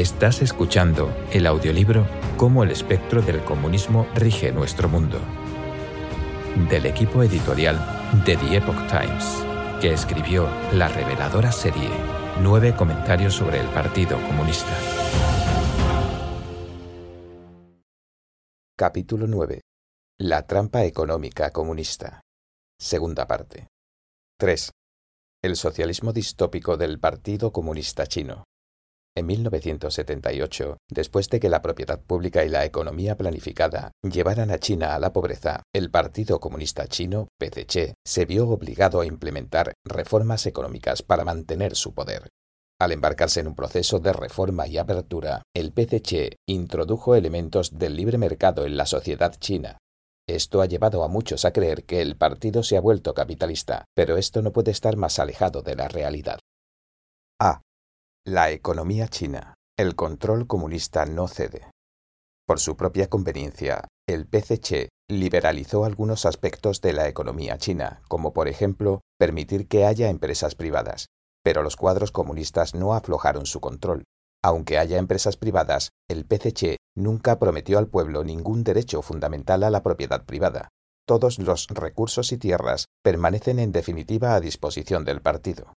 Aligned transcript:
Estás 0.00 0.40
escuchando 0.40 1.14
el 1.30 1.46
audiolibro 1.46 2.06
Cómo 2.38 2.64
el 2.64 2.70
espectro 2.70 3.20
del 3.20 3.44
comunismo 3.44 4.06
rige 4.14 4.50
nuestro 4.50 4.88
mundo, 4.88 5.20
del 6.70 6.86
equipo 6.86 7.22
editorial 7.22 7.76
de 8.24 8.34
The 8.34 8.56
Epoch 8.56 8.78
Times, 8.88 9.44
que 9.78 9.92
escribió 9.92 10.48
la 10.72 10.88
reveladora 10.88 11.52
serie 11.52 11.90
Nueve 12.40 12.74
comentarios 12.74 13.34
sobre 13.34 13.60
el 13.60 13.66
Partido 13.66 14.16
Comunista. 14.26 14.72
Capítulo 18.78 19.26
9. 19.26 19.60
La 20.18 20.46
trampa 20.46 20.82
económica 20.84 21.50
comunista. 21.50 22.22
Segunda 22.78 23.26
parte. 23.26 23.66
3. 24.38 24.70
El 25.42 25.56
socialismo 25.56 26.14
distópico 26.14 26.78
del 26.78 26.98
Partido 26.98 27.52
Comunista 27.52 28.06
Chino. 28.06 28.44
En 29.16 29.26
1978, 29.26 30.76
después 30.88 31.28
de 31.28 31.40
que 31.40 31.48
la 31.48 31.62
propiedad 31.62 32.00
pública 32.00 32.44
y 32.44 32.48
la 32.48 32.64
economía 32.64 33.16
planificada 33.16 33.90
llevaran 34.02 34.52
a 34.52 34.58
China 34.58 34.94
a 34.94 35.00
la 35.00 35.12
pobreza, 35.12 35.64
el 35.74 35.90
Partido 35.90 36.38
Comunista 36.38 36.86
Chino, 36.86 37.26
PCC, 37.38 37.94
se 38.06 38.24
vio 38.24 38.48
obligado 38.48 39.00
a 39.00 39.06
implementar 39.06 39.72
reformas 39.84 40.46
económicas 40.46 41.02
para 41.02 41.24
mantener 41.24 41.74
su 41.74 41.92
poder. 41.92 42.28
Al 42.80 42.92
embarcarse 42.92 43.40
en 43.40 43.48
un 43.48 43.56
proceso 43.56 43.98
de 43.98 44.12
reforma 44.12 44.68
y 44.68 44.78
apertura, 44.78 45.42
el 45.54 45.72
PCC 45.72 46.36
introdujo 46.46 47.16
elementos 47.16 47.78
del 47.78 47.96
libre 47.96 48.16
mercado 48.16 48.64
en 48.64 48.76
la 48.76 48.86
sociedad 48.86 49.34
china. 49.38 49.78
Esto 50.28 50.62
ha 50.62 50.66
llevado 50.66 51.02
a 51.02 51.08
muchos 51.08 51.44
a 51.44 51.52
creer 51.52 51.84
que 51.84 52.00
el 52.00 52.16
partido 52.16 52.62
se 52.62 52.76
ha 52.76 52.80
vuelto 52.80 53.12
capitalista, 53.12 53.84
pero 53.94 54.16
esto 54.16 54.40
no 54.40 54.52
puede 54.52 54.70
estar 54.70 54.96
más 54.96 55.18
alejado 55.18 55.62
de 55.62 55.74
la 55.74 55.88
realidad. 55.88 56.38
La 58.26 58.50
economía 58.50 59.08
china. 59.08 59.54
El 59.78 59.96
control 59.96 60.46
comunista 60.46 61.06
no 61.06 61.26
cede. 61.26 61.70
Por 62.46 62.60
su 62.60 62.76
propia 62.76 63.08
conveniencia, 63.08 63.88
el 64.06 64.26
PCC 64.26 64.90
liberalizó 65.08 65.86
algunos 65.86 66.26
aspectos 66.26 66.82
de 66.82 66.92
la 66.92 67.08
economía 67.08 67.56
china, 67.56 68.02
como 68.08 68.34
por 68.34 68.46
ejemplo 68.48 69.00
permitir 69.18 69.68
que 69.68 69.86
haya 69.86 70.10
empresas 70.10 70.54
privadas. 70.54 71.06
Pero 71.42 71.62
los 71.62 71.76
cuadros 71.76 72.12
comunistas 72.12 72.74
no 72.74 72.92
aflojaron 72.92 73.46
su 73.46 73.60
control. 73.60 74.04
Aunque 74.44 74.76
haya 74.76 74.98
empresas 74.98 75.38
privadas, 75.38 75.88
el 76.06 76.26
PCC 76.26 76.76
nunca 76.94 77.38
prometió 77.38 77.78
al 77.78 77.88
pueblo 77.88 78.22
ningún 78.22 78.64
derecho 78.64 79.00
fundamental 79.00 79.62
a 79.62 79.70
la 79.70 79.82
propiedad 79.82 80.26
privada. 80.26 80.68
Todos 81.06 81.38
los 81.38 81.68
recursos 81.68 82.32
y 82.32 82.36
tierras 82.36 82.84
permanecen 83.02 83.58
en 83.58 83.72
definitiva 83.72 84.34
a 84.34 84.40
disposición 84.40 85.06
del 85.06 85.22
partido. 85.22 85.72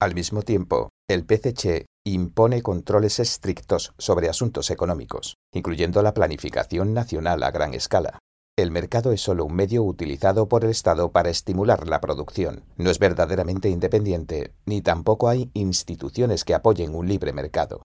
Al 0.00 0.14
mismo 0.14 0.40
tiempo, 0.40 0.88
el 1.10 1.26
PCC 1.26 1.84
impone 2.06 2.62
controles 2.62 3.18
estrictos 3.18 3.92
sobre 3.98 4.30
asuntos 4.30 4.70
económicos, 4.70 5.36
incluyendo 5.52 6.00
la 6.00 6.14
planificación 6.14 6.94
nacional 6.94 7.42
a 7.42 7.50
gran 7.50 7.74
escala. 7.74 8.18
El 8.56 8.70
mercado 8.70 9.12
es 9.12 9.20
solo 9.20 9.44
un 9.44 9.54
medio 9.54 9.82
utilizado 9.82 10.48
por 10.48 10.64
el 10.64 10.70
Estado 10.70 11.12
para 11.12 11.28
estimular 11.28 11.86
la 11.86 12.00
producción. 12.00 12.64
No 12.78 12.88
es 12.88 12.98
verdaderamente 12.98 13.68
independiente, 13.68 14.54
ni 14.64 14.80
tampoco 14.80 15.28
hay 15.28 15.50
instituciones 15.52 16.44
que 16.44 16.54
apoyen 16.54 16.94
un 16.94 17.06
libre 17.06 17.34
mercado. 17.34 17.82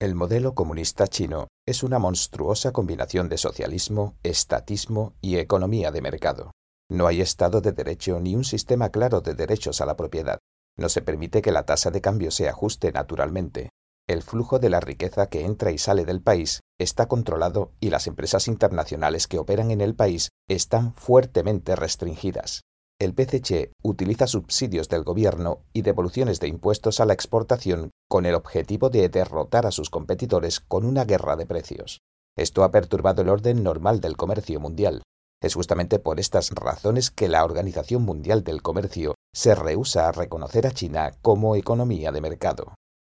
El 0.00 0.14
modelo 0.14 0.54
comunista 0.54 1.08
chino 1.08 1.48
es 1.66 1.82
una 1.82 1.98
monstruosa 1.98 2.70
combinación 2.70 3.28
de 3.28 3.38
socialismo, 3.38 4.14
estatismo 4.22 5.14
y 5.20 5.38
economía 5.38 5.90
de 5.90 6.00
mercado. 6.00 6.52
No 6.88 7.08
hay 7.08 7.22
Estado 7.22 7.60
de 7.60 7.72
Derecho 7.72 8.20
ni 8.20 8.36
un 8.36 8.44
sistema 8.44 8.90
claro 8.90 9.20
de 9.20 9.34
derechos 9.34 9.80
a 9.80 9.86
la 9.86 9.96
propiedad. 9.96 10.38
No 10.78 10.88
se 10.88 11.02
permite 11.02 11.42
que 11.42 11.52
la 11.52 11.64
tasa 11.64 11.90
de 11.90 12.00
cambio 12.00 12.30
se 12.30 12.48
ajuste 12.48 12.92
naturalmente. 12.92 13.70
El 14.08 14.22
flujo 14.22 14.58
de 14.58 14.70
la 14.70 14.80
riqueza 14.80 15.28
que 15.28 15.44
entra 15.44 15.72
y 15.72 15.78
sale 15.78 16.04
del 16.04 16.22
país 16.22 16.60
está 16.78 17.08
controlado 17.08 17.72
y 17.80 17.90
las 17.90 18.06
empresas 18.06 18.46
internacionales 18.46 19.26
que 19.26 19.38
operan 19.38 19.70
en 19.70 19.80
el 19.80 19.94
país 19.94 20.30
están 20.48 20.92
fuertemente 20.94 21.74
restringidas. 21.74 22.62
El 22.98 23.14
PCC 23.14 23.72
utiliza 23.82 24.26
subsidios 24.26 24.88
del 24.88 25.04
gobierno 25.04 25.64
y 25.72 25.82
devoluciones 25.82 26.40
de 26.40 26.48
impuestos 26.48 27.00
a 27.00 27.04
la 27.04 27.12
exportación 27.12 27.90
con 28.08 28.24
el 28.24 28.34
objetivo 28.34 28.88
de 28.88 29.08
derrotar 29.08 29.66
a 29.66 29.70
sus 29.70 29.90
competidores 29.90 30.60
con 30.60 30.86
una 30.86 31.04
guerra 31.04 31.36
de 31.36 31.46
precios. 31.46 32.00
Esto 32.38 32.64
ha 32.64 32.70
perturbado 32.70 33.22
el 33.22 33.28
orden 33.28 33.62
normal 33.62 34.00
del 34.00 34.16
comercio 34.16 34.60
mundial. 34.60 35.02
Es 35.42 35.54
justamente 35.54 35.98
por 35.98 36.20
estas 36.20 36.50
razones 36.52 37.10
que 37.10 37.28
la 37.28 37.44
Organización 37.44 38.02
Mundial 38.02 38.44
del 38.44 38.62
Comercio 38.62 39.14
se 39.36 39.54
rehúsa 39.54 40.08
a 40.08 40.12
reconocer 40.12 40.66
a 40.66 40.70
China 40.70 41.12
como 41.20 41.56
economía 41.56 42.10
de 42.10 42.22
mercado. 42.22 42.74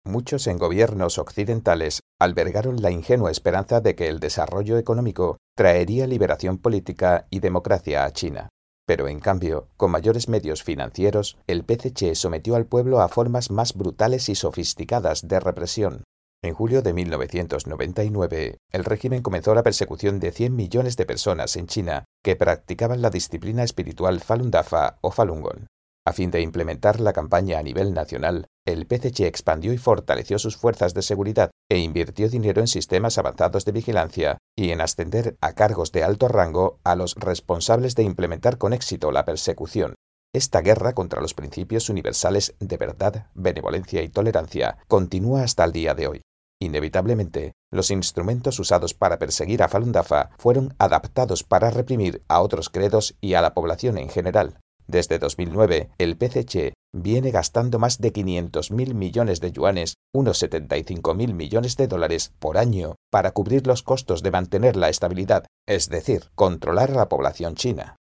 Muchos 0.06 0.46
en 0.46 0.56
gobiernos 0.56 1.18
occidentales 1.18 2.00
albergaron 2.18 2.80
la 2.80 2.90
ingenua 2.90 3.30
esperanza 3.30 3.82
de 3.82 3.94
que 3.94 4.08
el 4.08 4.18
desarrollo 4.18 4.78
económico 4.78 5.36
traería 5.54 6.06
liberación 6.06 6.56
política 6.56 7.26
y 7.28 7.40
democracia 7.40 8.06
a 8.06 8.12
China. 8.12 8.48
Pero 8.86 9.08
en 9.08 9.20
cambio, 9.20 9.68
con 9.76 9.90
mayores 9.90 10.30
medios 10.30 10.62
financieros, 10.62 11.36
el 11.46 11.64
PCC 11.64 12.14
sometió 12.14 12.56
al 12.56 12.64
pueblo 12.64 13.02
a 13.02 13.08
formas 13.08 13.50
más 13.50 13.74
brutales 13.74 14.30
y 14.30 14.36
sofisticadas 14.36 15.28
de 15.28 15.38
represión, 15.38 16.04
en 16.42 16.54
julio 16.54 16.80
de 16.80 16.94
1999, 16.94 18.58
el 18.70 18.84
régimen 18.84 19.22
comenzó 19.22 19.54
la 19.54 19.62
persecución 19.62 20.20
de 20.20 20.32
100 20.32 20.54
millones 20.54 20.96
de 20.96 21.04
personas 21.04 21.56
en 21.56 21.66
China 21.66 22.04
que 22.22 22.36
practicaban 22.36 23.02
la 23.02 23.10
disciplina 23.10 23.64
espiritual 23.64 24.20
Falun 24.20 24.50
Dafa 24.50 24.98
o 25.00 25.10
Falun 25.10 25.40
Gong. 25.40 25.66
A 26.06 26.12
fin 26.12 26.30
de 26.30 26.40
implementar 26.40 27.00
la 27.00 27.12
campaña 27.12 27.58
a 27.58 27.64
nivel 27.64 27.92
nacional, 27.92 28.46
el 28.64 28.86
PCC 28.86 29.26
expandió 29.26 29.72
y 29.72 29.78
fortaleció 29.78 30.38
sus 30.38 30.56
fuerzas 30.56 30.94
de 30.94 31.02
seguridad 31.02 31.50
e 31.68 31.78
invirtió 31.78 32.28
dinero 32.28 32.60
en 32.60 32.68
sistemas 32.68 33.18
avanzados 33.18 33.64
de 33.64 33.72
vigilancia 33.72 34.38
y 34.56 34.70
en 34.70 34.80
ascender 34.80 35.36
a 35.40 35.54
cargos 35.54 35.90
de 35.90 36.04
alto 36.04 36.28
rango 36.28 36.78
a 36.84 36.94
los 36.94 37.16
responsables 37.16 37.96
de 37.96 38.04
implementar 38.04 38.56
con 38.56 38.72
éxito 38.72 39.10
la 39.10 39.24
persecución. 39.24 39.96
Esta 40.32 40.60
guerra 40.60 40.92
contra 40.92 41.20
los 41.20 41.34
principios 41.34 41.88
universales 41.88 42.54
de 42.60 42.76
verdad, 42.76 43.26
benevolencia 43.34 44.00
y 44.02 44.08
tolerancia 44.08 44.78
continúa 44.86 45.42
hasta 45.42 45.64
el 45.64 45.72
día 45.72 45.94
de 45.94 46.06
hoy. 46.06 46.22
Inevitablemente, 46.60 47.52
los 47.72 47.90
instrumentos 47.90 48.60
usados 48.60 48.94
para 48.94 49.18
perseguir 49.18 49.60
a 49.60 49.68
Falun 49.68 49.90
Dafa 49.90 50.30
fueron 50.38 50.72
adaptados 50.78 51.42
para 51.42 51.70
reprimir 51.70 52.22
a 52.28 52.42
otros 52.42 52.70
credos 52.70 53.16
y 53.20 53.34
a 53.34 53.42
la 53.42 53.54
población 53.54 53.98
en 53.98 54.08
general. 54.08 54.60
Desde 54.86 55.18
2009, 55.18 55.90
el 55.98 56.16
PCC 56.16 56.72
viene 56.92 57.30
gastando 57.30 57.78
más 57.78 57.98
de 57.98 58.12
500.000 58.12 58.94
millones 58.94 59.40
de 59.40 59.52
yuanes, 59.52 59.94
unos 60.14 60.42
75.000 60.42 61.34
millones 61.34 61.76
de 61.76 61.88
dólares 61.88 62.32
por 62.38 62.56
año, 62.56 62.94
para 63.10 63.32
cubrir 63.32 63.66
los 63.66 63.82
costos 63.82 64.22
de 64.22 64.30
mantener 64.30 64.76
la 64.76 64.88
estabilidad, 64.88 65.44
es 65.66 65.88
decir, 65.88 66.30
controlar 66.34 66.92
a 66.92 66.94
la 66.94 67.08
población 67.08 67.54
china. 67.54 67.96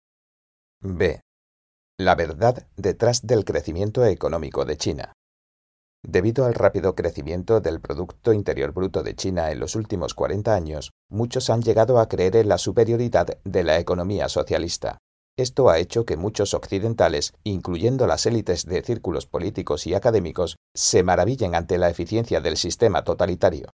B. 0.82 1.20
La 1.98 2.14
verdad 2.14 2.66
detrás 2.76 3.26
del 3.26 3.44
crecimiento 3.44 4.06
económico 4.06 4.64
de 4.64 4.78
China. 4.78 5.12
Debido 6.02 6.46
al 6.46 6.54
rápido 6.54 6.94
crecimiento 6.94 7.60
del 7.60 7.80
Producto 7.80 8.32
Interior 8.32 8.72
Bruto 8.72 9.02
de 9.02 9.14
China 9.14 9.50
en 9.50 9.60
los 9.60 9.76
últimos 9.76 10.14
40 10.14 10.54
años, 10.54 10.92
muchos 11.10 11.50
han 11.50 11.60
llegado 11.60 11.98
a 11.98 12.08
creer 12.08 12.36
en 12.36 12.48
la 12.48 12.56
superioridad 12.56 13.38
de 13.44 13.64
la 13.64 13.78
economía 13.78 14.30
socialista. 14.30 14.98
Esto 15.40 15.70
ha 15.70 15.78
hecho 15.78 16.04
que 16.04 16.18
muchos 16.18 16.52
occidentales, 16.52 17.32
incluyendo 17.44 18.06
las 18.06 18.26
élites 18.26 18.66
de 18.66 18.82
círculos 18.82 19.24
políticos 19.24 19.86
y 19.86 19.94
académicos, 19.94 20.56
se 20.74 21.02
maravillen 21.02 21.54
ante 21.54 21.78
la 21.78 21.88
eficiencia 21.88 22.42
del 22.42 22.58
sistema 22.58 23.04
totalitario. 23.04 23.70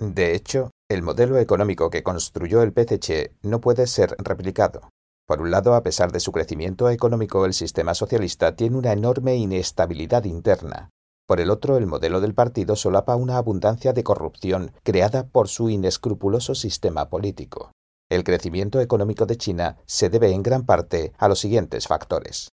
De 0.00 0.36
hecho, 0.36 0.70
el 0.88 1.02
modelo 1.02 1.38
económico 1.38 1.90
que 1.90 2.04
construyó 2.04 2.62
el 2.62 2.72
PCC 2.72 3.32
no 3.42 3.60
puede 3.60 3.88
ser 3.88 4.14
replicado. 4.18 4.90
Por 5.26 5.40
un 5.40 5.50
lado, 5.50 5.74
a 5.74 5.82
pesar 5.82 6.12
de 6.12 6.20
su 6.20 6.30
crecimiento 6.30 6.88
económico, 6.88 7.44
el 7.46 7.52
sistema 7.52 7.94
socialista 7.94 8.54
tiene 8.54 8.76
una 8.76 8.92
enorme 8.92 9.34
inestabilidad 9.34 10.22
interna. 10.22 10.90
Por 11.26 11.40
el 11.40 11.50
otro, 11.50 11.78
el 11.78 11.88
modelo 11.88 12.20
del 12.20 12.34
partido 12.34 12.76
solapa 12.76 13.16
una 13.16 13.38
abundancia 13.38 13.92
de 13.92 14.04
corrupción 14.04 14.70
creada 14.84 15.26
por 15.26 15.48
su 15.48 15.68
inescrupuloso 15.68 16.54
sistema 16.54 17.08
político. 17.08 17.72
El 18.10 18.24
crecimiento 18.24 18.80
económico 18.80 19.26
de 19.26 19.36
China 19.36 19.76
se 19.84 20.08
debe 20.08 20.30
en 20.30 20.42
gran 20.42 20.64
parte 20.64 21.12
a 21.18 21.28
los 21.28 21.40
siguientes 21.40 21.86
factores. 21.86 22.48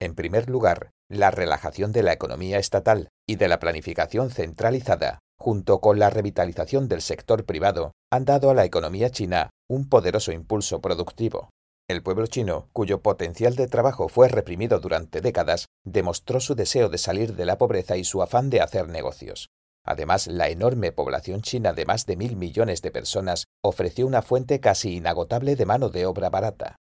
En 0.00 0.14
primer 0.14 0.48
lugar, 0.48 0.90
la 1.10 1.30
relajación 1.30 1.92
de 1.92 2.02
la 2.02 2.14
economía 2.14 2.58
estatal 2.58 3.08
y 3.26 3.36
de 3.36 3.48
la 3.48 3.58
planificación 3.58 4.30
centralizada, 4.30 5.18
junto 5.38 5.80
con 5.80 5.98
la 5.98 6.08
revitalización 6.08 6.88
del 6.88 7.02
sector 7.02 7.44
privado, 7.44 7.92
han 8.10 8.24
dado 8.24 8.48
a 8.48 8.54
la 8.54 8.64
economía 8.64 9.10
china 9.10 9.50
un 9.68 9.88
poderoso 9.90 10.32
impulso 10.32 10.80
productivo. 10.80 11.50
El 11.86 12.02
pueblo 12.02 12.26
chino, 12.26 12.68
cuyo 12.72 13.02
potencial 13.02 13.56
de 13.56 13.68
trabajo 13.68 14.08
fue 14.08 14.28
reprimido 14.28 14.80
durante 14.80 15.20
décadas, 15.20 15.66
demostró 15.84 16.40
su 16.40 16.54
deseo 16.54 16.88
de 16.88 16.96
salir 16.96 17.34
de 17.34 17.44
la 17.44 17.58
pobreza 17.58 17.98
y 17.98 18.04
su 18.04 18.22
afán 18.22 18.48
de 18.48 18.62
hacer 18.62 18.88
negocios. 18.88 19.48
Además, 19.86 20.26
la 20.26 20.48
enorme 20.48 20.92
población 20.92 21.42
china 21.42 21.72
de 21.72 21.84
más 21.84 22.06
de 22.06 22.16
mil 22.16 22.36
millones 22.36 22.80
de 22.80 22.90
personas 22.90 23.44
ofreció 23.62 24.06
una 24.06 24.22
fuente 24.22 24.58
casi 24.60 24.96
inagotable 24.96 25.56
de 25.56 25.66
mano 25.66 25.90
de 25.90 26.06
obra 26.06 26.30
barata. 26.30 26.76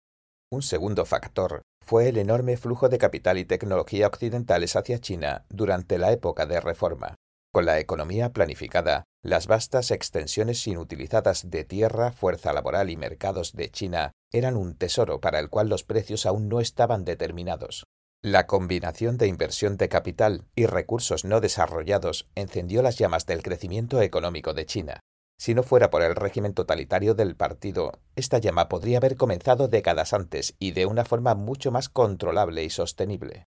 Un 0.51 0.62
segundo 0.62 1.06
factor 1.06 1.62
fue 1.83 2.09
el 2.09 2.18
enorme 2.18 2.57
flujo 2.57 2.89
de 2.89 2.98
capital 2.98 3.38
y 3.38 3.45
tecnología 3.45 4.07
occidentales 4.07 4.75
hacia 4.75 5.00
China 5.00 5.45
durante 5.50 5.98
la 5.98 6.12
época 6.12 6.45
de 6.45 6.59
reforma. 6.59 7.15
Con 7.53 7.65
la 7.65 7.80
economía 7.80 8.30
planificada, 8.30 9.03
las 9.24 9.48
vastas 9.48 9.92
extensiones 9.92 10.65
inutilizadas 10.68 11.50
de 11.50 11.65
tierra, 11.65 12.12
fuerza 12.12 12.53
laboral 12.53 12.89
y 12.89 12.98
mercados 12.98 13.53
de 13.53 13.69
China 13.69 14.12
eran 14.31 14.56
un 14.56 14.77
tesoro 14.77 15.19
para 15.19 15.39
el 15.39 15.50
cual 15.50 15.68
los 15.68 15.83
precios 15.83 16.25
aún 16.25 16.48
no 16.48 16.62
estaban 16.62 17.03
determinados. 17.03 17.86
La 18.23 18.45
combinación 18.45 19.18
de 19.18 19.25
inversión 19.25 19.77
de 19.77 19.89
capital 19.89 20.45
y 20.53 20.68
recursos 20.68 21.25
no 21.25 21.41
desarrollados 21.41 22.29
encendió 22.35 22.83
las 22.83 23.00
llamas 23.00 23.25
del 23.25 23.41
crecimiento 23.41 24.00
económico 24.00 24.53
de 24.53 24.68
China. 24.68 25.00
Si 25.39 25.56
no 25.56 25.63
fuera 25.63 25.89
por 25.89 26.03
el 26.03 26.13
régimen 26.13 26.53
totalitario 26.53 27.15
del 27.15 27.35
partido, 27.35 27.94
esta 28.15 28.38
llama 28.38 28.69
podría 28.69 28.97
haber 28.97 29.18
comenzado 29.18 29.68
décadas 29.69 30.13
antes 30.13 30.53
y 30.59 30.73
de 30.73 30.85
una 30.85 31.03
forma 31.03 31.33
mucho 31.33 31.71
más 31.71 31.89
controlable 31.89 32.63
y 32.63 32.69
sostenible. 32.69 33.45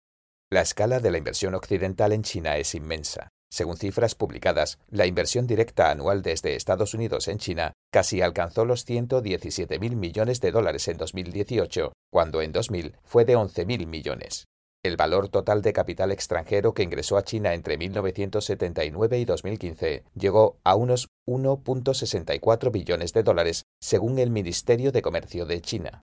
La 0.51 0.63
escala 0.63 0.99
de 0.99 1.13
la 1.13 1.19
inversión 1.19 1.55
occidental 1.55 2.11
en 2.11 2.25
China 2.25 2.57
es 2.57 2.75
inmensa. 2.75 3.29
Según 3.53 3.77
cifras 3.77 4.17
publicadas, 4.17 4.81
la 4.89 5.07
inversión 5.07 5.47
directa 5.47 5.93
anual 5.93 6.23
desde 6.23 6.57
Estados 6.57 6.95
Unidos 6.95 7.29
en 7.29 7.39
China 7.39 7.75
casi 7.93 8.23
alcanzó 8.23 8.65
los 8.65 8.85
117.000 8.89 9.95
millones 9.95 10.41
de 10.41 10.51
dólares 10.51 10.89
en 10.89 10.97
2018, 10.97 11.93
cuando 12.11 12.43
en 12.43 12.51
2000 12.51 12.97
fue 13.05 13.25
de 13.25 13.37
11.000 13.37 13.87
millones. 13.87 14.47
El 14.85 14.99
valor 14.99 15.31
total 15.31 15.63
de 15.63 15.73
capital 15.73 16.13
extranjero 16.13 16.75
que 16.75 16.83
ingresó 16.83 17.17
a 17.17 17.25
China 17.25 17.55
entre 17.55 17.79
1979 17.79 19.19
y 19.19 19.25
2015 19.25 20.05
llegó 20.15 20.59
a 20.63 20.75
unos 20.75 21.09
1.64 21.27 22.71
billones 22.71 23.15
de 23.15 23.23
dólares, 23.23 23.63
según 23.81 24.19
el 24.19 24.29
Ministerio 24.29 24.93
de 24.93 25.01
Comercio 25.01 25.47
de 25.47 25.63
China. 25.63 26.03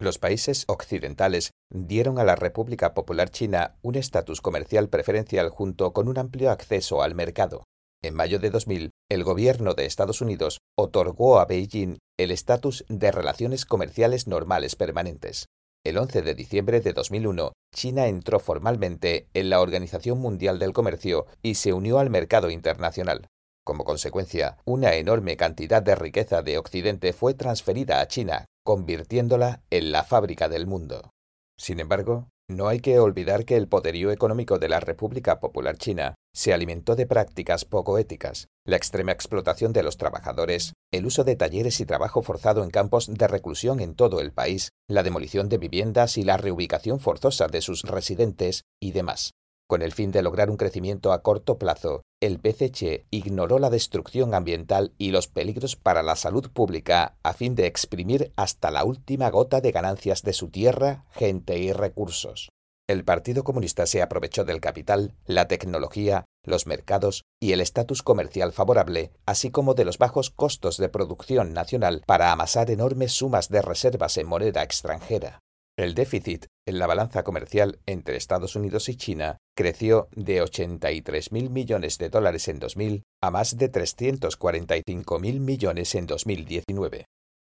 Los 0.00 0.18
países 0.18 0.64
occidentales 0.66 1.52
dieron 1.72 2.18
a 2.18 2.24
la 2.24 2.34
República 2.34 2.94
Popular 2.94 3.30
China 3.30 3.76
un 3.80 3.94
estatus 3.94 4.40
comercial 4.40 4.88
preferencial 4.88 5.48
junto 5.48 5.92
con 5.92 6.08
un 6.08 6.18
amplio 6.18 6.50
acceso 6.50 7.02
al 7.02 7.14
mercado. 7.14 7.62
En 8.02 8.14
mayo 8.14 8.40
de 8.40 8.50
2000, 8.50 8.90
el 9.08 9.22
gobierno 9.22 9.74
de 9.74 9.86
Estados 9.86 10.20
Unidos 10.20 10.58
otorgó 10.76 11.38
a 11.38 11.44
Beijing 11.44 11.98
el 12.18 12.32
estatus 12.32 12.84
de 12.88 13.12
relaciones 13.12 13.64
comerciales 13.64 14.26
normales 14.26 14.74
permanentes. 14.74 15.46
El 15.86 15.98
11 15.98 16.22
de 16.22 16.34
diciembre 16.34 16.80
de 16.80 16.92
2001, 16.92 17.52
China 17.72 18.08
entró 18.08 18.40
formalmente 18.40 19.28
en 19.34 19.50
la 19.50 19.60
Organización 19.60 20.18
Mundial 20.18 20.58
del 20.58 20.72
Comercio 20.72 21.26
y 21.42 21.54
se 21.54 21.72
unió 21.72 22.00
al 22.00 22.10
mercado 22.10 22.50
internacional. 22.50 23.28
Como 23.64 23.84
consecuencia, 23.84 24.56
una 24.64 24.94
enorme 24.94 25.36
cantidad 25.36 25.80
de 25.80 25.94
riqueza 25.94 26.42
de 26.42 26.58
Occidente 26.58 27.12
fue 27.12 27.34
transferida 27.34 28.00
a 28.00 28.08
China, 28.08 28.46
convirtiéndola 28.64 29.62
en 29.70 29.92
la 29.92 30.02
fábrica 30.02 30.48
del 30.48 30.66
mundo. 30.66 31.10
Sin 31.56 31.78
embargo, 31.78 32.30
no 32.48 32.68
hay 32.68 32.80
que 32.80 32.98
olvidar 32.98 33.44
que 33.44 33.56
el 33.56 33.68
poderío 33.68 34.12
económico 34.12 34.58
de 34.58 34.68
la 34.68 34.80
República 34.80 35.40
Popular 35.40 35.76
China 35.76 36.14
se 36.32 36.52
alimentó 36.52 36.94
de 36.94 37.06
prácticas 37.06 37.64
poco 37.64 37.98
éticas, 37.98 38.48
la 38.64 38.76
extrema 38.76 39.12
explotación 39.12 39.72
de 39.72 39.82
los 39.82 39.96
trabajadores, 39.96 40.72
el 40.92 41.06
uso 41.06 41.24
de 41.24 41.36
talleres 41.36 41.80
y 41.80 41.86
trabajo 41.86 42.22
forzado 42.22 42.62
en 42.62 42.70
campos 42.70 43.08
de 43.12 43.26
reclusión 43.26 43.80
en 43.80 43.94
todo 43.94 44.20
el 44.20 44.32
país, 44.32 44.70
la 44.88 45.02
demolición 45.02 45.48
de 45.48 45.58
viviendas 45.58 46.18
y 46.18 46.22
la 46.22 46.36
reubicación 46.36 47.00
forzosa 47.00 47.48
de 47.48 47.62
sus 47.62 47.82
residentes 47.82 48.64
y 48.80 48.92
demás. 48.92 49.32
Con 49.68 49.82
el 49.82 49.92
fin 49.92 50.12
de 50.12 50.22
lograr 50.22 50.48
un 50.48 50.56
crecimiento 50.56 51.12
a 51.12 51.22
corto 51.22 51.58
plazo, 51.58 52.02
el 52.20 52.38
PCC 52.38 53.06
ignoró 53.10 53.58
la 53.58 53.68
destrucción 53.68 54.32
ambiental 54.32 54.94
y 54.96 55.10
los 55.10 55.26
peligros 55.26 55.74
para 55.74 56.04
la 56.04 56.14
salud 56.14 56.50
pública 56.50 57.16
a 57.24 57.32
fin 57.32 57.56
de 57.56 57.66
exprimir 57.66 58.32
hasta 58.36 58.70
la 58.70 58.84
última 58.84 59.28
gota 59.30 59.60
de 59.60 59.72
ganancias 59.72 60.22
de 60.22 60.34
su 60.34 60.50
tierra, 60.50 61.04
gente 61.10 61.58
y 61.58 61.72
recursos. 61.72 62.48
El 62.88 63.04
Partido 63.04 63.42
Comunista 63.42 63.86
se 63.86 64.02
aprovechó 64.02 64.44
del 64.44 64.60
capital, 64.60 65.16
la 65.26 65.48
tecnología, 65.48 66.24
los 66.44 66.68
mercados 66.68 67.24
y 67.40 67.50
el 67.50 67.60
estatus 67.60 68.04
comercial 68.04 68.52
favorable, 68.52 69.10
así 69.26 69.50
como 69.50 69.74
de 69.74 69.84
los 69.84 69.98
bajos 69.98 70.30
costos 70.30 70.76
de 70.76 70.88
producción 70.88 71.52
nacional 71.52 72.04
para 72.06 72.30
amasar 72.30 72.70
enormes 72.70 73.10
sumas 73.10 73.48
de 73.48 73.62
reservas 73.62 74.16
en 74.16 74.28
moneda 74.28 74.62
extranjera. 74.62 75.40
El 75.78 75.94
déficit 75.94 76.46
en 76.66 76.78
la 76.78 76.86
balanza 76.86 77.22
comercial 77.22 77.80
entre 77.84 78.16
Estados 78.16 78.56
Unidos 78.56 78.88
y 78.88 78.96
China 78.96 79.36
creció 79.54 80.08
de 80.12 80.42
83.000 80.42 81.50
millones 81.50 81.98
de 81.98 82.08
dólares 82.08 82.48
en 82.48 82.58
2000 82.58 83.02
a 83.22 83.30
más 83.30 83.58
de 83.58 83.70
345.000 83.70 85.40
millones 85.40 85.94
en 85.94 86.06
2019. 86.06 87.04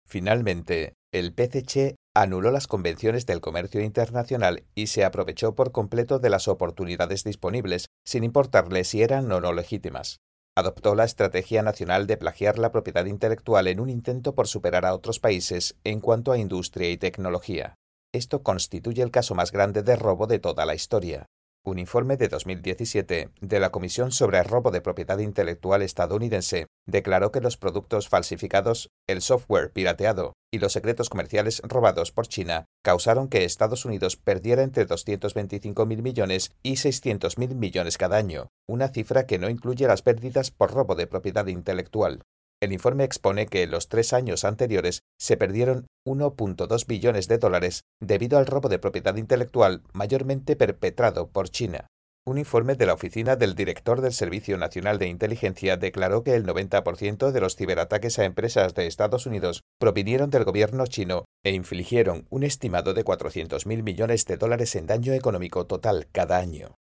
Finalmente, 0.08 0.94
el 1.12 1.34
PCC 1.34 1.96
anuló 2.16 2.52
las 2.52 2.68
convenciones 2.68 3.26
del 3.26 3.42
comercio 3.42 3.82
internacional 3.82 4.64
y 4.76 4.88
se 4.88 5.06
aprovechó 5.06 5.56
por 5.56 5.72
completo 5.72 6.20
de 6.20 6.30
las 6.30 6.48
oportunidades 6.48 7.24
disponibles, 7.24 7.88
sin 8.06 8.24
importarle 8.24 8.84
si 8.84 9.02
eran 9.02 9.32
o 9.32 9.42
no 9.42 9.54
legítimas. 9.54 10.20
Adoptó 10.56 10.94
la 10.94 11.06
estrategia 11.06 11.64
nacional 11.64 12.06
de 12.06 12.18
plagiar 12.18 12.60
la 12.60 12.72
propiedad 12.72 13.06
intelectual 13.06 13.66
en 13.68 13.80
un 13.80 13.90
intento 13.90 14.36
por 14.36 14.48
superar 14.48 14.86
a 14.86 14.94
otros 14.94 15.20
países 15.20 15.78
en 15.84 16.00
cuanto 16.00 16.32
a 16.32 16.38
industria 16.38 16.92
y 16.92 16.98
tecnología. 16.98 17.79
Esto 18.12 18.42
constituye 18.42 19.04
el 19.04 19.12
caso 19.12 19.36
más 19.36 19.52
grande 19.52 19.84
de 19.84 19.96
robo 19.96 20.26
de 20.26 20.40
toda 20.40 20.66
la 20.66 20.74
historia. 20.74 21.28
Un 21.64 21.78
informe 21.78 22.18
de 22.18 22.28
2017 22.28 23.30
de 23.40 23.60
la 23.60 23.70
Comisión 23.70 24.12
sobre 24.12 24.42
Robo 24.42 24.72
de 24.72 24.82
Propiedad 24.82 25.20
Intelectual 25.20 25.84
estadounidense 25.84 26.66
declaró 26.88 27.32
que 27.32 27.42
los 27.42 27.58
productos 27.58 28.10
falsificados, 28.10 28.90
el 29.08 29.22
software 29.22 29.72
pirateado 29.72 30.34
y 30.52 30.58
los 30.58 30.74
secretos 30.74 31.10
comerciales 31.10 31.62
robados 31.64 32.12
por 32.12 32.28
China 32.28 32.66
causaron 32.84 33.28
que 33.28 33.44
Estados 33.44 33.86
Unidos 33.86 34.16
perdiera 34.16 34.64
entre 34.64 34.88
225.000 34.88 36.02
millones 36.02 36.56
y 36.64 36.78
600.000 36.78 37.54
millones 37.54 38.00
cada 38.00 38.18
año, 38.18 38.48
una 38.68 38.88
cifra 38.88 39.28
que 39.28 39.38
no 39.38 39.50
incluye 39.50 39.86
las 39.86 40.02
pérdidas 40.02 40.50
por 40.50 40.72
robo 40.74 40.96
de 40.96 41.06
propiedad 41.06 41.46
intelectual. 41.46 42.24
El 42.62 42.74
informe 42.74 43.06
expone 43.06 43.48
que 43.48 43.64
en 43.64 43.72
los 43.72 43.88
tres 43.88 44.12
años 44.12 44.44
anteriores 44.44 45.04
se 45.18 45.38
perdieron 45.38 45.88
1.2 46.06 46.88
billones 46.88 47.30
de 47.30 47.38
dólares 47.38 47.84
debido 48.02 48.38
al 48.38 48.48
robo 48.48 48.68
de 48.68 48.80
propiedad 48.80 49.16
intelectual 49.16 49.84
mayormente 49.94 50.58
perpetrado 50.58 51.30
por 51.30 51.50
China. 51.50 51.88
Un 52.28 52.38
informe 52.38 52.76
de 52.76 52.86
la 52.86 52.94
Oficina 52.94 53.38
del 53.38 53.56
Director 53.56 54.02
del 54.02 54.12
Servicio 54.12 54.58
Nacional 54.58 55.00
de 55.00 55.08
Inteligencia 55.08 55.78
declaró 55.78 56.24
que 56.24 56.36
el 56.36 56.46
90% 56.46 57.32
de 57.32 57.40
los 57.42 57.56
ciberataques 57.56 58.20
a 58.20 58.26
empresas 58.26 58.76
de 58.76 58.88
Estados 58.88 59.26
Unidos 59.26 59.64
provinieron 59.80 60.30
del 60.30 60.44
gobierno 60.44 60.86
chino 60.86 61.24
e 61.46 61.54
infligieron 61.54 62.28
un 62.30 62.44
estimado 62.44 62.94
de 62.94 63.06
400.000 63.06 63.84
millones 63.84 64.26
de 64.26 64.36
dólares 64.36 64.76
en 64.76 64.86
daño 64.86 65.14
económico 65.14 65.66
total 65.66 66.08
cada 66.12 66.38
año. 66.38 66.76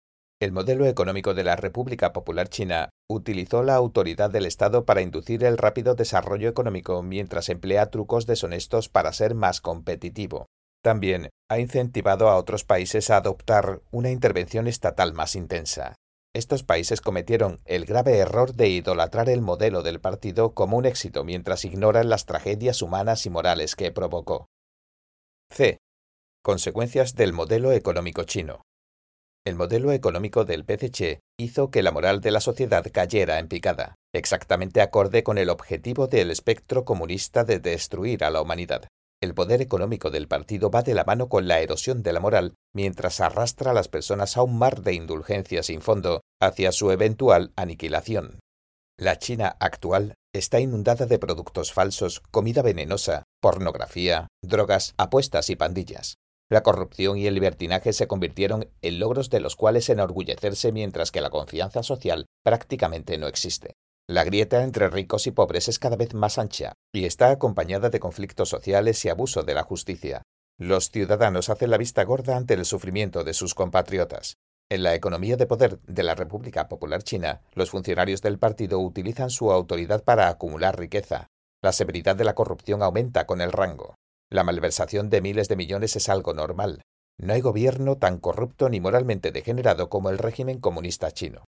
El 0.45 0.53
modelo 0.53 0.85
económico 0.85 1.33
de 1.33 1.43
la 1.43 1.57
República 1.57 2.13
Popular 2.13 2.51
China 2.51 2.91
utilizó 3.09 3.63
la 3.63 3.77
autoridad 3.77 4.29
del 4.29 4.45
Estado 4.45 4.85
para 4.85 5.01
inducir 5.01 5.43
el 5.43 5.57
rápido 5.57 5.95
desarrollo 5.95 6.51
económico 6.51 7.03
mientras 7.03 7.49
emplea 7.49 7.89
trucos 7.89 8.27
deshonestos 8.27 8.91
para 8.91 9.15
ser 9.15 9.35
más 9.35 9.63
competitivo. 9.63 10.45
También 10.83 11.31
ha 11.49 11.59
incentivado 11.61 12.29
a 12.29 12.37
otros 12.37 12.63
países 12.63 13.09
a 13.09 13.17
adoptar 13.17 13.81
una 13.91 14.11
intervención 14.11 14.67
estatal 14.67 15.15
más 15.15 15.35
intensa. 15.35 15.95
Estos 16.35 16.63
países 16.63 17.01
cometieron 17.01 17.63
el 17.65 17.87
grave 17.87 18.19
error 18.19 18.53
de 18.53 18.69
idolatrar 18.69 19.31
el 19.31 19.41
modelo 19.41 19.83
del 19.83 19.99
partido 19.99 20.53
como 20.53 20.77
un 20.77 20.85
éxito 20.85 21.25
mientras 21.25 21.65
ignoran 21.65 22.11
las 22.11 22.27
tragedias 22.27 22.83
humanas 22.83 23.25
y 23.25 23.31
morales 23.31 23.77
que 23.77 23.93
provocó. 23.93 24.45
C. 25.51 25.79
Consecuencias 26.43 27.15
del 27.15 27.33
modelo 27.33 27.73
económico 27.73 28.25
chino. 28.25 28.61
El 29.47 29.57
modelo 29.57 29.93
económico 29.93 30.47
del 30.47 30.65
PCC 30.65 31.21
hizo 31.39 31.71
que 31.71 31.83
la 31.83 31.93
moral 31.93 32.23
de 32.23 32.31
la 32.31 32.41
sociedad 32.41 32.83
cayera 32.91 33.39
en 33.39 33.49
picada, 33.49 33.95
exactamente 34.15 34.81
acorde 34.81 35.23
con 35.23 35.37
el 35.37 35.51
objetivo 35.51 36.07
del 36.07 36.31
espectro 36.31 36.87
comunista 36.87 37.45
de 37.45 37.59
destruir 37.59 38.25
a 38.25 38.31
la 38.31 38.41
humanidad. 38.41 38.89
El 39.23 39.35
poder 39.35 39.61
económico 39.61 40.11
del 40.11 40.29
partido 40.29 40.71
va 40.71 40.83
de 40.83 40.95
la 40.95 41.05
mano 41.05 41.29
con 41.29 41.47
la 41.47 41.61
erosión 41.61 42.03
de 42.03 42.15
la 42.15 42.21
moral, 42.21 42.55
mientras 42.75 43.21
arrastra 43.21 43.73
a 43.73 43.75
las 43.75 43.89
personas 43.89 44.39
a 44.39 44.43
un 44.43 44.57
mar 44.57 44.81
de 44.81 44.95
indulgencia 44.95 45.63
sin 45.63 45.83
fondo 45.83 46.23
hacia 46.41 46.73
su 46.73 46.91
eventual 46.91 47.53
aniquilación. 47.55 48.39
La 48.99 49.19
China 49.19 49.57
actual 49.61 50.15
está 50.35 50.59
inundada 50.61 51.05
de 51.05 51.19
productos 51.19 51.71
falsos, 51.71 52.23
comida 52.31 52.63
venenosa, 52.63 53.25
pornografía, 53.43 54.29
drogas, 54.43 54.95
apuestas 54.97 55.51
y 55.51 55.57
pandillas. 55.57 56.17
La 56.55 56.63
corrupción 56.63 57.19
y 57.19 57.27
el 57.27 57.35
libertinaje 57.35 57.93
se 57.93 58.07
convirtieron 58.07 58.71
en 58.81 59.01
logros 59.01 59.29
de 59.29 59.41
los 59.41 59.57
cuales 59.57 59.89
enorgullecerse 59.89 60.71
mientras 60.71 61.11
que 61.11 61.21
la 61.21 61.29
confianza 61.29 61.83
social 61.83 62.27
prácticamente 62.45 63.19
no 63.19 63.27
existe. 63.27 63.75
La 64.09 64.23
grieta 64.23 64.63
entre 64.63 64.89
ricos 64.89 65.27
y 65.27 65.33
pobres 65.33 65.69
es 65.69 65.81
cada 65.81 65.97
vez 65.97 66.15
más 66.15 66.39
ancha 66.39 66.75
y 66.95 67.07
está 67.07 67.31
acompañada 67.31 67.91
de 67.91 67.99
conflictos 67.99 68.51
sociales 68.51 69.05
y 69.05 69.09
abuso 69.09 69.43
de 69.43 69.53
la 69.53 69.65
justicia. 69.65 70.23
Los 70.57 70.93
ciudadanos 70.93 71.49
hacen 71.49 71.71
la 71.71 71.77
vista 71.77 72.05
gorda 72.05 72.37
ante 72.37 72.55
el 72.55 72.65
sufrimiento 72.65 73.25
de 73.25 73.35
sus 73.35 73.53
compatriotas. 73.57 74.37
En 74.71 74.85
la 74.85 74.95
economía 74.95 75.37
de 75.37 75.49
poder 75.49 75.81
de 75.81 76.05
la 76.05 76.15
República 76.15 76.69
Popular 76.69 77.03
China, 77.03 77.41
los 77.55 77.71
funcionarios 77.71 78.23
del 78.23 78.39
partido 78.39 78.79
utilizan 78.79 79.31
su 79.31 79.51
autoridad 79.51 80.05
para 80.05 80.29
acumular 80.29 80.79
riqueza. 80.79 81.27
La 81.65 81.73
severidad 81.73 82.15
de 82.15 82.23
la 82.23 82.37
corrupción 82.37 82.85
aumenta 82.85 83.27
con 83.27 83.41
el 83.41 83.51
rango. 83.51 83.97
La 84.35 84.43
malversación 84.43 85.11
de 85.11 85.21
miles 85.21 85.47
de 85.47 85.55
millones 85.55 85.95
es 85.95 86.09
algo 86.09 86.35
normal. 86.35 86.83
No 87.21 87.35
hay 87.35 87.41
gobierno 87.41 87.99
tan 87.99 88.19
corrupto 88.19 88.69
ni 88.69 88.81
moralmente 88.81 89.31
degenerado 89.31 89.89
como 89.89 90.11
el 90.11 90.19
régimen 90.19 90.59
comunista 90.59 91.13
chino. 91.13 91.45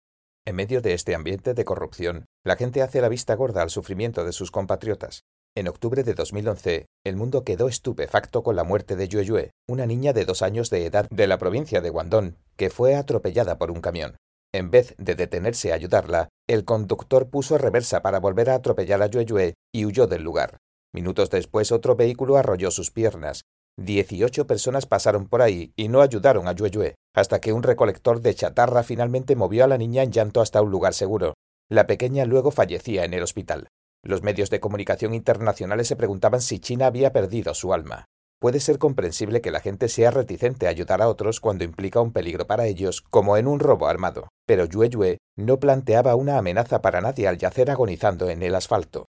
En 0.46 0.56
medio 0.56 0.82
de 0.82 0.92
este 0.92 1.14
ambiente 1.14 1.54
de 1.54 1.64
corrupción, 1.64 2.26
la 2.44 2.56
gente 2.56 2.82
hace 2.82 3.00
la 3.00 3.08
vista 3.08 3.36
gorda 3.36 3.62
al 3.62 3.70
sufrimiento 3.70 4.26
de 4.26 4.32
sus 4.32 4.50
compatriotas. 4.50 5.22
En 5.56 5.66
octubre 5.66 6.02
de 6.02 6.12
2011, 6.12 6.84
el 7.06 7.16
mundo 7.16 7.42
quedó 7.42 7.68
estupefacto 7.68 8.42
con 8.42 8.54
la 8.54 8.64
muerte 8.64 8.96
de 8.96 9.08
Yue 9.08 9.24
Yue, 9.24 9.50
una 9.66 9.86
niña 9.86 10.12
de 10.12 10.26
dos 10.26 10.42
años 10.42 10.68
de 10.68 10.84
edad 10.84 11.06
de 11.08 11.26
la 11.26 11.38
provincia 11.38 11.80
de 11.80 11.88
Guangdong, 11.88 12.36
que 12.58 12.68
fue 12.68 12.96
atropellada 12.96 13.56
por 13.56 13.70
un 13.70 13.80
camión. 13.80 14.18
En 14.52 14.70
vez 14.70 14.94
de 14.98 15.14
detenerse 15.14 15.72
a 15.72 15.76
ayudarla, 15.76 16.28
el 16.46 16.66
conductor 16.66 17.30
puso 17.30 17.56
reversa 17.56 18.02
para 18.02 18.20
volver 18.20 18.50
a 18.50 18.56
atropellar 18.56 19.00
a 19.00 19.06
Yue 19.06 19.24
Yue 19.24 19.54
y 19.72 19.86
huyó 19.86 20.06
del 20.06 20.22
lugar. 20.22 20.58
Minutos 20.94 21.28
después 21.28 21.72
otro 21.72 21.96
vehículo 21.96 22.36
arrolló 22.36 22.70
sus 22.70 22.92
piernas. 22.92 23.42
Dieciocho 23.76 24.46
personas 24.46 24.86
pasaron 24.86 25.26
por 25.26 25.42
ahí 25.42 25.72
y 25.74 25.88
no 25.88 26.02
ayudaron 26.02 26.46
a 26.46 26.52
Yue 26.52 26.70
Yue, 26.70 26.94
hasta 27.16 27.40
que 27.40 27.52
un 27.52 27.64
recolector 27.64 28.20
de 28.20 28.32
chatarra 28.32 28.84
finalmente 28.84 29.34
movió 29.34 29.64
a 29.64 29.66
la 29.66 29.76
niña 29.76 30.04
en 30.04 30.12
llanto 30.12 30.40
hasta 30.40 30.62
un 30.62 30.70
lugar 30.70 30.94
seguro. 30.94 31.34
La 31.68 31.88
pequeña 31.88 32.26
luego 32.26 32.52
fallecía 32.52 33.04
en 33.04 33.12
el 33.12 33.24
hospital. 33.24 33.66
Los 34.04 34.22
medios 34.22 34.50
de 34.50 34.60
comunicación 34.60 35.14
internacionales 35.14 35.88
se 35.88 35.96
preguntaban 35.96 36.40
si 36.40 36.60
China 36.60 36.86
había 36.86 37.12
perdido 37.12 37.54
su 37.54 37.74
alma. 37.74 38.04
Puede 38.40 38.60
ser 38.60 38.78
comprensible 38.78 39.40
que 39.40 39.50
la 39.50 39.58
gente 39.58 39.88
sea 39.88 40.12
reticente 40.12 40.68
a 40.68 40.70
ayudar 40.70 41.02
a 41.02 41.08
otros 41.08 41.40
cuando 41.40 41.64
implica 41.64 42.00
un 42.00 42.12
peligro 42.12 42.46
para 42.46 42.66
ellos, 42.66 43.00
como 43.10 43.36
en 43.36 43.48
un 43.48 43.58
robo 43.58 43.88
armado, 43.88 44.28
pero 44.46 44.64
Yue 44.64 44.90
Yue 44.90 45.18
no 45.36 45.58
planteaba 45.58 46.14
una 46.14 46.38
amenaza 46.38 46.82
para 46.82 47.00
nadie 47.00 47.26
al 47.26 47.38
yacer 47.38 47.68
agonizando 47.70 48.30
en 48.30 48.44
el 48.44 48.54
asfalto. 48.54 49.06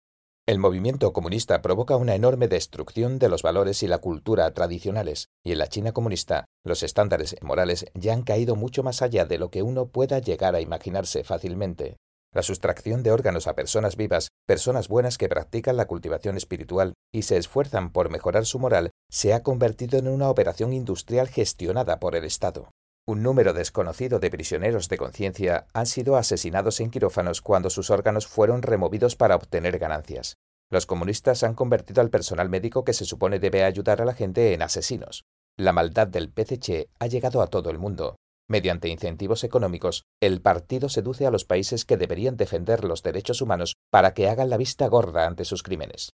El 0.48 0.58
movimiento 0.58 1.12
comunista 1.12 1.60
provoca 1.60 1.96
una 1.96 2.14
enorme 2.14 2.48
destrucción 2.48 3.18
de 3.18 3.28
los 3.28 3.42
valores 3.42 3.82
y 3.82 3.86
la 3.86 3.98
cultura 3.98 4.50
tradicionales, 4.54 5.28
y 5.44 5.52
en 5.52 5.58
la 5.58 5.66
China 5.66 5.92
comunista 5.92 6.46
los 6.64 6.82
estándares 6.82 7.36
morales 7.42 7.84
ya 7.92 8.14
han 8.14 8.22
caído 8.22 8.56
mucho 8.56 8.82
más 8.82 9.02
allá 9.02 9.26
de 9.26 9.36
lo 9.36 9.50
que 9.50 9.62
uno 9.62 9.88
pueda 9.88 10.20
llegar 10.20 10.54
a 10.54 10.62
imaginarse 10.62 11.22
fácilmente. 11.22 11.98
La 12.32 12.42
sustracción 12.42 13.02
de 13.02 13.10
órganos 13.10 13.46
a 13.46 13.54
personas 13.54 13.96
vivas, 13.96 14.30
personas 14.46 14.88
buenas 14.88 15.18
que 15.18 15.28
practican 15.28 15.76
la 15.76 15.86
cultivación 15.86 16.38
espiritual 16.38 16.94
y 17.12 17.24
se 17.24 17.36
esfuerzan 17.36 17.92
por 17.92 18.08
mejorar 18.08 18.46
su 18.46 18.58
moral, 18.58 18.90
se 19.10 19.34
ha 19.34 19.42
convertido 19.42 19.98
en 19.98 20.08
una 20.08 20.30
operación 20.30 20.72
industrial 20.72 21.28
gestionada 21.28 22.00
por 22.00 22.16
el 22.16 22.24
Estado. 22.24 22.70
Un 23.08 23.22
número 23.22 23.54
desconocido 23.54 24.18
de 24.18 24.28
prisioneros 24.28 24.90
de 24.90 24.98
conciencia 24.98 25.66
han 25.72 25.86
sido 25.86 26.16
asesinados 26.16 26.78
en 26.80 26.90
quirófanos 26.90 27.40
cuando 27.40 27.70
sus 27.70 27.88
órganos 27.88 28.26
fueron 28.26 28.60
removidos 28.60 29.16
para 29.16 29.34
obtener 29.34 29.78
ganancias. 29.78 30.36
Los 30.70 30.84
comunistas 30.84 31.42
han 31.42 31.54
convertido 31.54 32.02
al 32.02 32.10
personal 32.10 32.50
médico 32.50 32.84
que 32.84 32.92
se 32.92 33.06
supone 33.06 33.38
debe 33.38 33.64
ayudar 33.64 34.02
a 34.02 34.04
la 34.04 34.12
gente 34.12 34.52
en 34.52 34.60
asesinos. 34.60 35.24
La 35.56 35.72
maldad 35.72 36.06
del 36.06 36.28
PCC 36.28 36.90
ha 36.98 37.06
llegado 37.06 37.40
a 37.40 37.46
todo 37.46 37.70
el 37.70 37.78
mundo. 37.78 38.16
Mediante 38.46 38.90
incentivos 38.90 39.42
económicos, 39.42 40.04
el 40.20 40.42
partido 40.42 40.90
seduce 40.90 41.26
a 41.26 41.30
los 41.30 41.46
países 41.46 41.86
que 41.86 41.96
deberían 41.96 42.36
defender 42.36 42.84
los 42.84 43.02
derechos 43.02 43.40
humanos 43.40 43.76
para 43.90 44.12
que 44.12 44.28
hagan 44.28 44.50
la 44.50 44.58
vista 44.58 44.86
gorda 44.86 45.26
ante 45.26 45.46
sus 45.46 45.62
crímenes. 45.62 46.10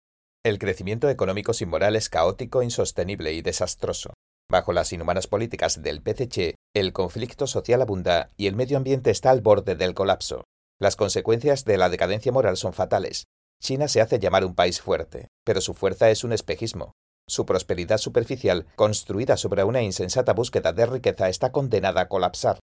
El 0.44 0.58
crecimiento 0.58 1.08
económico 1.08 1.52
sin 1.52 1.68
moral 1.68 1.94
es 1.94 2.08
caótico, 2.08 2.64
insostenible 2.64 3.32
y 3.32 3.42
desastroso. 3.42 4.12
Bajo 4.50 4.72
las 4.72 4.92
inhumanas 4.92 5.28
políticas 5.28 5.80
del 5.80 6.02
PCC, 6.02 6.56
el 6.74 6.92
conflicto 6.92 7.46
social 7.46 7.82
abunda 7.82 8.30
y 8.36 8.48
el 8.48 8.56
medio 8.56 8.78
ambiente 8.78 9.12
está 9.12 9.30
al 9.30 9.42
borde 9.42 9.76
del 9.76 9.94
colapso. 9.94 10.42
Las 10.80 10.96
consecuencias 10.96 11.64
de 11.64 11.78
la 11.78 11.88
decadencia 11.88 12.32
moral 12.32 12.56
son 12.56 12.72
fatales. 12.72 13.26
China 13.62 13.86
se 13.86 14.00
hace 14.00 14.18
llamar 14.18 14.44
un 14.44 14.56
país 14.56 14.80
fuerte, 14.80 15.28
pero 15.44 15.60
su 15.60 15.72
fuerza 15.72 16.10
es 16.10 16.24
un 16.24 16.32
espejismo. 16.32 16.90
Su 17.28 17.46
prosperidad 17.46 17.98
superficial, 17.98 18.66
construida 18.74 19.36
sobre 19.36 19.62
una 19.62 19.82
insensata 19.82 20.32
búsqueda 20.32 20.72
de 20.72 20.86
riqueza, 20.86 21.28
está 21.28 21.52
condenada 21.52 22.00
a 22.00 22.08
colapsar. 22.08 22.58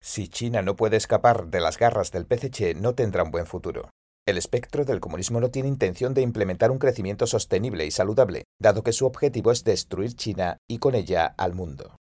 Si 0.00 0.28
China 0.28 0.62
no 0.62 0.76
puede 0.76 0.96
escapar 0.96 1.48
de 1.48 1.60
las 1.60 1.76
garras 1.76 2.12
del 2.12 2.26
PCC, 2.26 2.76
no 2.76 2.94
tendrá 2.94 3.24
un 3.24 3.32
buen 3.32 3.46
futuro. 3.46 3.90
El 4.24 4.38
espectro 4.38 4.84
del 4.84 5.00
comunismo 5.00 5.40
no 5.40 5.50
tiene 5.50 5.68
intención 5.68 6.14
de 6.14 6.22
implementar 6.22 6.70
un 6.70 6.78
crecimiento 6.78 7.26
sostenible 7.26 7.86
y 7.86 7.90
saludable, 7.90 8.44
dado 8.60 8.84
que 8.84 8.92
su 8.92 9.04
objetivo 9.04 9.50
es 9.50 9.64
destruir 9.64 10.14
China 10.14 10.58
y 10.68 10.78
con 10.78 10.94
ella 10.94 11.26
al 11.26 11.54
mundo. 11.54 11.96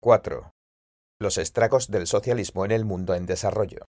4. 0.00 0.50
Los 1.20 1.38
estragos 1.38 1.88
del 1.88 2.08
socialismo 2.08 2.64
en 2.64 2.72
el 2.72 2.84
mundo 2.84 3.14
en 3.14 3.26
desarrollo. 3.26 3.84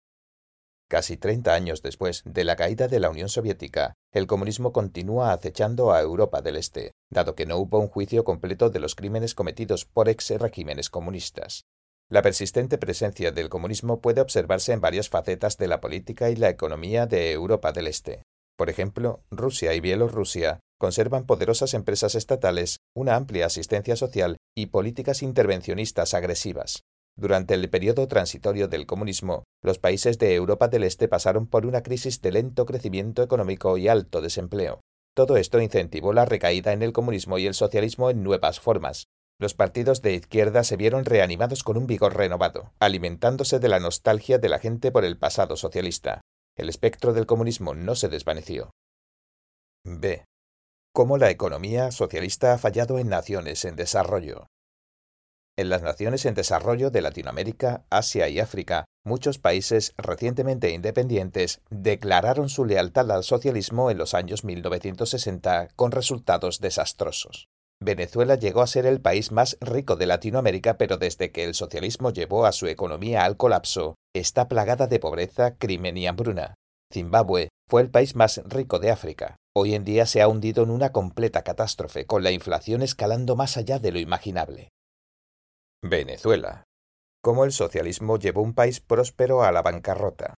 Casi 0.90 1.16
30 1.16 1.54
años 1.54 1.84
después 1.84 2.24
de 2.26 2.44
la 2.44 2.56
caída 2.56 2.88
de 2.88 3.00
la 3.00 3.12
Unión 3.12 3.30
Soviética, 3.30 3.94
el 4.12 4.26
comunismo 4.26 4.74
continúa 4.74 5.32
acechando 5.32 5.94
a 5.94 6.02
Europa 6.02 6.42
del 6.42 6.58
Este, 6.58 6.92
dado 7.12 7.36
que 7.36 7.46
no 7.46 7.58
hubo 7.58 7.80
un 7.80 7.88
juicio 7.88 8.24
completo 8.24 8.72
de 8.72 8.80
los 8.80 8.96
crímenes 8.96 9.36
cometidos 9.36 9.86
por 9.86 10.10
ex 10.10 10.32
regímenes 10.32 10.90
comunistas. 10.90 11.66
La 12.12 12.22
persistente 12.22 12.78
presencia 12.78 13.32
del 13.32 13.48
comunismo 13.48 14.02
puede 14.02 14.20
observarse 14.20 14.74
en 14.74 14.82
varias 14.82 15.08
facetas 15.08 15.58
de 15.58 15.70
la 15.70 15.80
política 15.80 16.30
y 16.30 16.36
la 16.36 16.50
economía 16.50 17.06
de 17.06 17.32
Europa 17.32 17.72
del 17.72 17.88
Este. 17.88 18.24
Por 18.58 18.70
ejemplo, 18.70 19.24
Rusia 19.32 19.74
y 19.74 19.80
Bielorrusia 19.80 20.60
conservan 20.78 21.26
poderosas 21.26 21.74
empresas 21.74 22.16
estatales, 22.16 22.80
una 22.94 23.16
amplia 23.16 23.46
asistencia 23.46 23.96
social 23.96 24.36
y 24.58 24.66
políticas 24.66 25.24
intervencionistas 25.24 26.14
agresivas. 26.14 26.82
Durante 27.18 27.54
el 27.54 27.70
periodo 27.70 28.06
transitorio 28.10 28.68
del 28.68 28.86
comunismo, 28.86 29.46
los 29.64 29.80
países 29.80 30.20
de 30.20 30.36
Europa 30.36 30.68
del 30.68 30.84
Este 30.84 31.08
pasaron 31.08 31.48
por 31.48 31.66
una 31.66 31.82
crisis 31.82 32.22
de 32.22 32.34
lento 32.34 32.66
crecimiento 32.66 33.24
económico 33.24 33.78
y 33.78 33.88
alto 33.88 34.20
desempleo. 34.20 34.82
Todo 35.16 35.38
esto 35.38 35.62
incentivó 35.62 36.12
la 36.12 36.26
recaída 36.26 36.74
en 36.74 36.82
el 36.82 36.92
comunismo 36.92 37.38
y 37.38 37.48
el 37.48 37.54
socialismo 37.54 38.10
en 38.10 38.22
nuevas 38.22 38.60
formas, 38.60 39.06
los 39.42 39.56
partidos 39.56 40.04
de 40.04 40.14
izquierda 40.14 40.64
se 40.64 40.78
vieron 40.78 41.04
reanimados 41.04 41.64
con 41.64 41.76
un 41.76 41.88
vigor 41.88 42.16
renovado, 42.16 42.74
alimentándose 42.80 43.60
de 43.60 43.70
la 43.70 43.80
nostalgia 43.80 44.38
de 44.38 44.50
la 44.50 44.60
gente 44.60 44.92
por 44.92 45.04
el 45.04 45.18
pasado 45.18 45.58
socialista. 45.58 46.22
El 46.56 46.70
espectro 46.70 47.12
del 47.12 47.26
comunismo 47.26 47.74
no 47.74 47.96
se 47.96 48.08
desvaneció. 48.08 48.70
B. 49.84 50.26
Cómo 50.94 51.18
la 51.18 51.32
economía 51.32 51.90
socialista 51.90 52.54
ha 52.54 52.60
fallado 52.60 53.00
en 53.00 53.10
naciones 53.10 53.66
en 53.66 53.76
desarrollo. 53.76 54.46
En 55.58 55.70
las 55.70 55.82
naciones 55.82 56.26
en 56.26 56.36
desarrollo 56.36 56.92
de 56.92 57.02
Latinoamérica, 57.02 57.84
Asia 57.90 58.30
y 58.30 58.40
África, 58.40 58.86
muchos 59.04 59.40
países 59.40 59.96
recientemente 59.98 60.70
independientes 60.70 61.62
declararon 61.72 62.48
su 62.48 62.64
lealtad 62.66 63.10
al 63.10 63.24
socialismo 63.24 63.90
en 63.90 63.98
los 63.98 64.14
años 64.14 64.44
1960 64.44 65.70
con 65.76 65.92
resultados 65.92 66.60
desastrosos. 66.60 67.48
Venezuela 67.84 68.36
llegó 68.36 68.62
a 68.62 68.68
ser 68.68 68.86
el 68.86 69.02
país 69.02 69.32
más 69.32 69.58
rico 69.60 69.96
de 69.96 70.06
Latinoamérica, 70.06 70.78
pero 70.78 70.98
desde 70.98 71.32
que 71.32 71.44
el 71.44 71.56
socialismo 71.56 72.12
llevó 72.12 72.46
a 72.46 72.52
su 72.52 72.68
economía 72.68 73.26
al 73.26 73.38
colapso, 73.38 73.96
está 74.14 74.48
plagada 74.48 74.86
de 74.86 75.00
pobreza, 75.00 75.58
crimen 75.58 75.98
y 75.98 76.06
hambruna. 76.06 76.54
Zimbabue 76.94 77.50
fue 77.68 77.82
el 77.82 77.90
país 77.90 78.16
más 78.16 78.40
rico 78.46 78.78
de 78.78 78.92
África. 78.92 79.36
Hoy 79.56 79.74
en 79.74 79.84
día 79.84 80.06
se 80.06 80.22
ha 80.22 80.28
hundido 80.28 80.64
en 80.64 80.70
una 80.70 80.92
completa 80.92 81.42
catástrofe, 81.42 82.06
con 82.06 82.24
la 82.24 82.32
inflación 82.32 82.84
escalando 82.84 83.36
más 83.36 83.58
allá 83.58 83.80
de 83.80 83.92
lo 83.92 84.00
imaginable. 84.00 84.70
Venezuela. 85.84 86.64
Cómo 87.24 87.46
el 87.46 87.52
socialismo 87.52 88.20
llevó 88.20 88.44
un 88.44 88.54
país 88.54 88.80
próspero 88.80 89.42
a 89.42 89.52
la 89.52 89.64
bancarrota. 89.64 90.36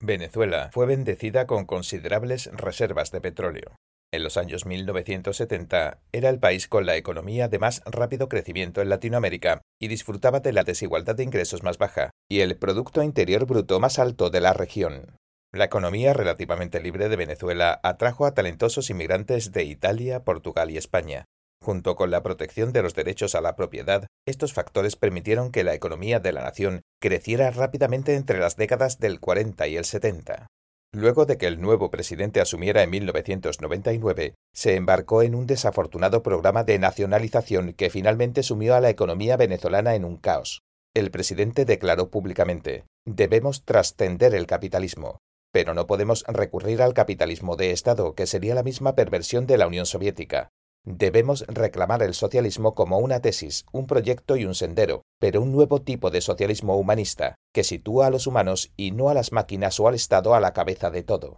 Venezuela 0.00 0.70
fue 0.72 0.86
bendecida 0.86 1.48
con 1.48 1.66
considerables 1.66 2.46
reservas 2.52 3.10
de 3.10 3.20
petróleo. 3.20 3.74
En 4.10 4.22
los 4.22 4.38
años 4.38 4.64
1970 4.64 6.00
era 6.12 6.30
el 6.30 6.38
país 6.38 6.66
con 6.66 6.86
la 6.86 6.96
economía 6.96 7.48
de 7.48 7.58
más 7.58 7.82
rápido 7.84 8.30
crecimiento 8.30 8.80
en 8.80 8.88
Latinoamérica 8.88 9.60
y 9.78 9.88
disfrutaba 9.88 10.40
de 10.40 10.52
la 10.54 10.64
desigualdad 10.64 11.14
de 11.14 11.24
ingresos 11.24 11.62
más 11.62 11.76
baja 11.76 12.10
y 12.26 12.40
el 12.40 12.56
Producto 12.56 13.02
Interior 13.02 13.44
Bruto 13.44 13.80
más 13.80 13.98
alto 13.98 14.30
de 14.30 14.40
la 14.40 14.54
región. 14.54 15.18
La 15.52 15.64
economía 15.64 16.14
relativamente 16.14 16.80
libre 16.80 17.10
de 17.10 17.16
Venezuela 17.16 17.80
atrajo 17.82 18.24
a 18.24 18.32
talentosos 18.32 18.88
inmigrantes 18.88 19.52
de 19.52 19.64
Italia, 19.64 20.24
Portugal 20.24 20.70
y 20.70 20.78
España. 20.78 21.26
Junto 21.62 21.94
con 21.94 22.10
la 22.10 22.22
protección 22.22 22.72
de 22.72 22.82
los 22.82 22.94
derechos 22.94 23.34
a 23.34 23.42
la 23.42 23.56
propiedad, 23.56 24.06
estos 24.26 24.54
factores 24.54 24.96
permitieron 24.96 25.50
que 25.50 25.64
la 25.64 25.74
economía 25.74 26.18
de 26.18 26.32
la 26.32 26.42
nación 26.42 26.80
creciera 27.00 27.50
rápidamente 27.50 28.14
entre 28.14 28.38
las 28.38 28.56
décadas 28.56 29.00
del 29.00 29.20
40 29.20 29.66
y 29.68 29.76
el 29.76 29.84
70. 29.84 30.46
Luego 30.92 31.26
de 31.26 31.36
que 31.36 31.46
el 31.46 31.60
nuevo 31.60 31.90
presidente 31.90 32.40
asumiera 32.40 32.82
en 32.82 32.90
1999, 32.90 34.34
se 34.54 34.74
embarcó 34.74 35.22
en 35.22 35.34
un 35.34 35.46
desafortunado 35.46 36.22
programa 36.22 36.64
de 36.64 36.78
nacionalización 36.78 37.74
que 37.74 37.90
finalmente 37.90 38.42
sumió 38.42 38.74
a 38.74 38.80
la 38.80 38.88
economía 38.88 39.36
venezolana 39.36 39.94
en 39.94 40.04
un 40.06 40.16
caos. 40.16 40.62
El 40.94 41.10
presidente 41.10 41.66
declaró 41.66 42.10
públicamente, 42.10 42.84
debemos 43.06 43.64
trascender 43.64 44.34
el 44.34 44.46
capitalismo, 44.46 45.18
pero 45.52 45.74
no 45.74 45.86
podemos 45.86 46.24
recurrir 46.26 46.80
al 46.80 46.94
capitalismo 46.94 47.56
de 47.56 47.72
Estado, 47.72 48.14
que 48.14 48.26
sería 48.26 48.54
la 48.54 48.62
misma 48.62 48.94
perversión 48.94 49.46
de 49.46 49.58
la 49.58 49.66
Unión 49.66 49.84
Soviética. 49.84 50.48
Debemos 50.90 51.44
reclamar 51.48 52.02
el 52.02 52.14
socialismo 52.14 52.74
como 52.74 52.96
una 52.96 53.20
tesis, 53.20 53.66
un 53.72 53.86
proyecto 53.86 54.36
y 54.36 54.46
un 54.46 54.54
sendero, 54.54 55.02
pero 55.20 55.42
un 55.42 55.52
nuevo 55.52 55.82
tipo 55.82 56.10
de 56.10 56.22
socialismo 56.22 56.78
humanista, 56.78 57.34
que 57.52 57.62
sitúa 57.62 58.06
a 58.06 58.10
los 58.10 58.26
humanos 58.26 58.72
y 58.74 58.92
no 58.92 59.10
a 59.10 59.14
las 59.14 59.30
máquinas 59.30 59.78
o 59.80 59.86
al 59.86 59.94
Estado 59.94 60.34
a 60.34 60.40
la 60.40 60.54
cabeza 60.54 60.90
de 60.90 61.02
todo. 61.02 61.36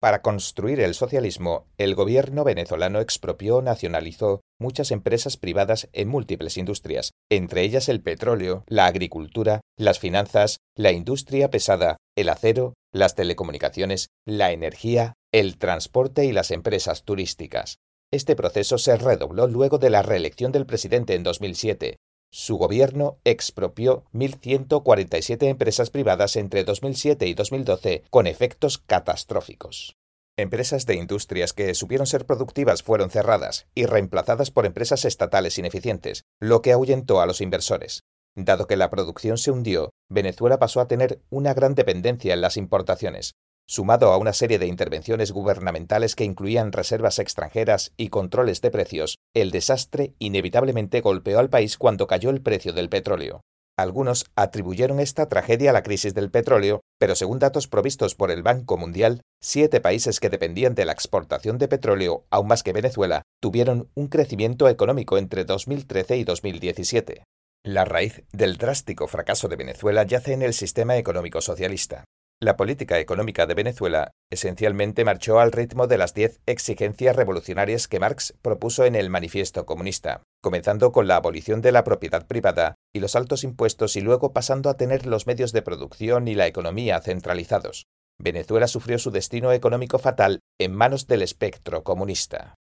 Para 0.00 0.20
construir 0.20 0.80
el 0.80 0.94
socialismo, 0.94 1.68
el 1.78 1.94
gobierno 1.94 2.42
venezolano 2.42 2.98
expropió 2.98 3.62
nacionalizó 3.62 4.40
muchas 4.58 4.90
empresas 4.90 5.36
privadas 5.36 5.88
en 5.92 6.08
múltiples 6.08 6.56
industrias, 6.56 7.12
entre 7.30 7.62
ellas 7.62 7.88
el 7.88 8.02
petróleo, 8.02 8.64
la 8.66 8.86
agricultura, 8.86 9.60
las 9.78 10.00
finanzas, 10.00 10.56
la 10.76 10.90
industria 10.90 11.50
pesada, 11.50 11.98
el 12.16 12.28
acero, 12.28 12.74
las 12.92 13.14
telecomunicaciones, 13.14 14.08
la 14.26 14.50
energía, 14.50 15.12
el 15.32 15.56
transporte 15.56 16.24
y 16.24 16.32
las 16.32 16.50
empresas 16.50 17.04
turísticas. 17.04 17.76
Este 18.12 18.36
proceso 18.36 18.76
se 18.76 18.94
redobló 18.96 19.46
luego 19.46 19.78
de 19.78 19.88
la 19.88 20.02
reelección 20.02 20.52
del 20.52 20.66
presidente 20.66 21.14
en 21.14 21.22
2007. 21.22 21.96
Su 22.30 22.58
gobierno 22.58 23.16
expropió 23.24 24.04
1.147 24.12 25.44
empresas 25.48 25.88
privadas 25.88 26.36
entre 26.36 26.64
2007 26.64 27.26
y 27.26 27.32
2012 27.32 28.04
con 28.10 28.26
efectos 28.26 28.76
catastróficos. 28.76 29.96
Empresas 30.36 30.84
de 30.84 30.96
industrias 30.96 31.54
que 31.54 31.74
supieron 31.74 32.06
ser 32.06 32.26
productivas 32.26 32.82
fueron 32.82 33.08
cerradas 33.08 33.66
y 33.74 33.86
reemplazadas 33.86 34.50
por 34.50 34.66
empresas 34.66 35.06
estatales 35.06 35.56
ineficientes, 35.56 36.24
lo 36.38 36.60
que 36.60 36.72
ahuyentó 36.72 37.22
a 37.22 37.26
los 37.26 37.40
inversores. 37.40 38.02
Dado 38.34 38.66
que 38.66 38.76
la 38.76 38.90
producción 38.90 39.38
se 39.38 39.50
hundió, 39.50 39.90
Venezuela 40.10 40.58
pasó 40.58 40.80
a 40.80 40.88
tener 40.88 41.22
una 41.30 41.54
gran 41.54 41.74
dependencia 41.74 42.34
en 42.34 42.42
las 42.42 42.58
importaciones, 42.58 43.32
sumado 43.66 44.12
a 44.12 44.18
una 44.18 44.32
serie 44.32 44.58
de 44.58 44.66
intervenciones 44.66 45.32
gubernamentales 45.32 46.14
que 46.14 46.24
incluían 46.24 46.72
reservas 46.72 47.18
extranjeras 47.18 47.92
y 47.96 48.08
controles 48.08 48.60
de 48.60 48.70
precios, 48.70 49.16
el 49.34 49.50
desastre 49.50 50.14
inevitablemente 50.18 51.00
golpeó 51.00 51.38
al 51.38 51.50
país 51.50 51.78
cuando 51.78 52.06
cayó 52.06 52.30
el 52.30 52.42
precio 52.42 52.72
del 52.72 52.88
petróleo. 52.88 53.40
Algunos 53.78 54.26
atribuyeron 54.36 55.00
esta 55.00 55.28
tragedia 55.28 55.70
a 55.70 55.72
la 55.72 55.82
crisis 55.82 56.12
del 56.12 56.30
petróleo, 56.30 56.82
pero 56.98 57.14
según 57.14 57.38
datos 57.38 57.68
provistos 57.68 58.14
por 58.14 58.30
el 58.30 58.42
Banco 58.42 58.76
Mundial, 58.76 59.22
siete 59.40 59.80
países 59.80 60.20
que 60.20 60.28
dependían 60.28 60.74
de 60.74 60.84
la 60.84 60.92
exportación 60.92 61.56
de 61.56 61.68
petróleo, 61.68 62.26
aún 62.30 62.48
más 62.48 62.62
que 62.62 62.74
Venezuela, 62.74 63.22
tuvieron 63.40 63.88
un 63.94 64.08
crecimiento 64.08 64.68
económico 64.68 65.16
entre 65.16 65.44
2013 65.44 66.18
y 66.18 66.24
2017. 66.24 67.24
La 67.64 67.84
raíz 67.84 68.24
del 68.32 68.56
drástico 68.56 69.06
fracaso 69.06 69.48
de 69.48 69.56
Venezuela 69.56 70.02
yace 70.02 70.32
en 70.34 70.42
el 70.42 70.52
sistema 70.52 70.96
económico 70.96 71.40
socialista. 71.40 72.04
La 72.42 72.56
política 72.56 72.98
económica 72.98 73.46
de 73.46 73.54
Venezuela 73.54 74.10
esencialmente 74.28 75.04
marchó 75.04 75.38
al 75.38 75.52
ritmo 75.52 75.86
de 75.86 75.96
las 75.96 76.12
diez 76.12 76.40
exigencias 76.44 77.14
revolucionarias 77.14 77.86
que 77.86 78.00
Marx 78.00 78.34
propuso 78.42 78.84
en 78.84 78.96
el 78.96 79.10
Manifiesto 79.10 79.64
Comunista, 79.64 80.24
comenzando 80.42 80.90
con 80.90 81.06
la 81.06 81.14
abolición 81.14 81.60
de 81.60 81.70
la 81.70 81.84
propiedad 81.84 82.26
privada 82.26 82.74
y 82.92 82.98
los 82.98 83.14
altos 83.14 83.44
impuestos 83.44 83.94
y 83.94 84.00
luego 84.00 84.32
pasando 84.32 84.70
a 84.70 84.76
tener 84.76 85.06
los 85.06 85.28
medios 85.28 85.52
de 85.52 85.62
producción 85.62 86.26
y 86.26 86.34
la 86.34 86.48
economía 86.48 87.00
centralizados. 87.00 87.86
Venezuela 88.18 88.66
sufrió 88.66 88.98
su 88.98 89.12
destino 89.12 89.52
económico 89.52 90.00
fatal 90.00 90.40
en 90.58 90.74
manos 90.74 91.06
del 91.06 91.22
espectro 91.22 91.84
comunista. 91.84 92.56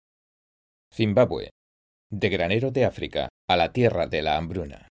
Zimbabue. 0.94 1.52
De 2.12 2.28
granero 2.28 2.72
de 2.72 2.84
África 2.84 3.30
a 3.48 3.56
la 3.56 3.72
tierra 3.72 4.08
de 4.08 4.24
la 4.24 4.36
hambruna. 4.36 4.90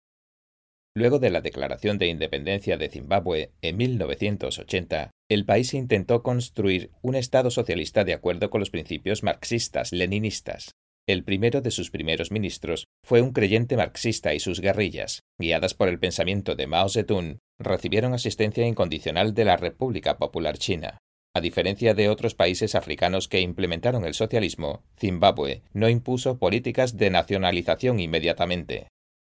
Luego 0.99 1.19
de 1.19 1.29
la 1.29 1.39
declaración 1.39 1.97
de 1.97 2.07
independencia 2.07 2.75
de 2.75 2.89
Zimbabue 2.89 3.53
en 3.61 3.77
1980, 3.77 5.11
el 5.29 5.45
país 5.45 5.73
intentó 5.73 6.23
construir 6.23 6.91
un 7.01 7.15
Estado 7.15 7.51
socialista 7.51 8.03
de 8.03 8.11
acuerdo 8.11 8.49
con 8.49 8.59
los 8.59 8.69
principios 8.69 9.23
marxistas-leninistas. 9.23 10.71
El 11.07 11.23
primero 11.23 11.61
de 11.61 11.71
sus 11.71 11.89
primeros 11.89 12.31
ministros 12.31 12.83
fue 13.01 13.21
un 13.21 13.31
creyente 13.31 13.77
marxista 13.77 14.33
y 14.33 14.41
sus 14.41 14.59
guerrillas, 14.59 15.21
guiadas 15.39 15.73
por 15.73 15.87
el 15.87 15.99
pensamiento 15.99 16.55
de 16.55 16.67
Mao 16.67 16.89
Zedong, 16.89 17.37
recibieron 17.59 18.13
asistencia 18.13 18.67
incondicional 18.67 19.33
de 19.33 19.45
la 19.45 19.55
República 19.55 20.17
Popular 20.17 20.57
China. 20.57 20.97
A 21.33 21.39
diferencia 21.39 21.93
de 21.93 22.09
otros 22.09 22.35
países 22.35 22.75
africanos 22.75 23.29
que 23.29 23.39
implementaron 23.39 24.03
el 24.03 24.15
socialismo, 24.15 24.83
Zimbabue 24.99 25.61
no 25.71 25.87
impuso 25.87 26.39
políticas 26.39 26.97
de 26.97 27.09
nacionalización 27.09 28.01
inmediatamente. 28.01 28.87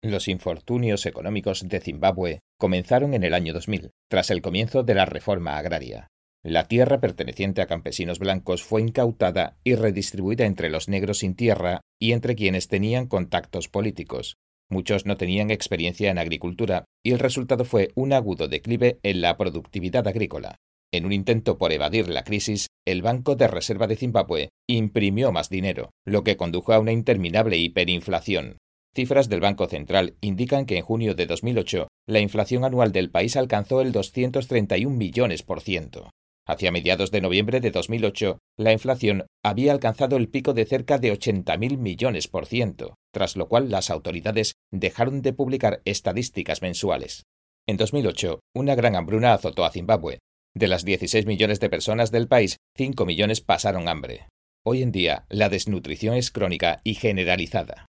Los 0.04 0.28
infortunios 0.28 1.06
económicos 1.06 1.68
de 1.70 1.80
Zimbabue 1.80 2.40
comenzaron 2.58 3.14
en 3.14 3.24
el 3.24 3.36
año 3.36 3.54
2000, 3.54 3.92
tras 4.10 4.32
el 4.32 4.42
comienzo 4.42 4.82
de 4.82 4.96
la 4.96 5.06
reforma 5.06 5.60
agraria. 5.60 6.08
La 6.44 6.68
tierra 6.68 7.00
perteneciente 7.00 7.62
a 7.62 7.68
campesinos 7.68 8.18
blancos 8.18 8.64
fue 8.64 8.82
incautada 8.82 9.60
y 9.64 9.76
redistribuida 9.76 10.48
entre 10.48 10.72
los 10.72 10.90
negros 10.90 11.20
sin 11.20 11.36
tierra 11.36 11.82
y 12.00 12.14
entre 12.14 12.36
quienes 12.36 12.68
tenían 12.68 13.06
contactos 13.06 13.68
políticos. 13.68 14.38
Muchos 14.72 15.06
no 15.06 15.18
tenían 15.18 15.52
experiencia 15.52 16.10
en 16.10 16.18
agricultura 16.18 16.86
y 17.04 17.12
el 17.12 17.20
resultado 17.20 17.64
fue 17.64 17.92
un 17.94 18.12
agudo 18.12 18.48
declive 18.48 18.98
en 19.04 19.22
la 19.22 19.38
productividad 19.38 20.08
agrícola. 20.08 20.56
En 20.92 21.06
un 21.06 21.12
intento 21.12 21.60
por 21.60 21.72
evadir 21.74 22.10
la 22.10 22.24
crisis, 22.24 22.70
el 22.88 23.04
Banco 23.04 23.36
de 23.36 23.48
Reserva 23.48 23.86
de 23.86 23.98
Zimbabue 23.98 24.50
imprimió 24.68 25.32
más 25.32 25.50
dinero, 25.50 25.92
lo 26.08 26.24
que 26.24 26.38
condujo 26.38 26.74
a 26.74 26.80
una 26.80 26.92
interminable 26.92 27.58
hiperinflación. 27.58 28.58
Cifras 28.94 29.30
del 29.30 29.40
Banco 29.40 29.68
Central 29.68 30.16
indican 30.20 30.66
que 30.66 30.78
en 30.78 30.84
junio 30.84 31.16
de 31.16 31.26
2008 31.26 31.88
la 32.08 32.20
inflación 32.20 32.66
anual 32.66 32.92
del 32.92 33.10
país 33.10 33.38
alcanzó 33.38 33.80
el 33.80 33.94
231 33.94 34.96
millones 34.96 35.44
por 35.44 35.62
ciento. 35.62 36.10
Hacia 36.46 36.74
mediados 36.74 37.12
de 37.12 37.22
noviembre 37.22 37.62
de 37.62 37.72
2008, 37.72 38.40
la 38.58 38.74
inflación 38.74 39.26
había 39.46 39.72
alcanzado 39.72 40.18
el 40.18 40.28
pico 40.28 40.54
de 40.54 40.66
cerca 40.66 40.98
de 40.98 41.14
80.000 41.14 41.78
millones 41.78 42.28
por 42.28 42.46
ciento, 42.46 42.96
tras 43.14 43.38
lo 43.38 43.48
cual 43.48 43.72
las 43.72 43.90
autoridades 43.90 44.56
dejaron 44.74 45.22
de 45.22 45.32
publicar 45.32 45.82
estadísticas 45.86 46.62
mensuales. 46.62 47.24
En 47.70 47.78
2008, 47.78 48.42
una 48.54 48.76
gran 48.76 48.98
hambruna 48.98 49.34
azotó 49.34 49.64
a 49.64 49.72
Zimbabue. 49.72 50.20
De 50.54 50.68
las 50.68 50.84
16 50.84 51.26
millones 51.26 51.62
de 51.62 51.70
personas 51.70 52.12
del 52.12 52.28
país, 52.28 52.58
5 52.76 53.06
millones 53.06 53.40
pasaron 53.40 53.88
hambre. 53.88 54.28
Hoy 54.66 54.82
en 54.82 54.92
día, 54.92 55.26
la 55.30 55.48
desnutrición 55.48 56.16
es 56.16 56.32
crónica 56.32 56.82
y 56.84 56.96
generalizada. 56.96 57.86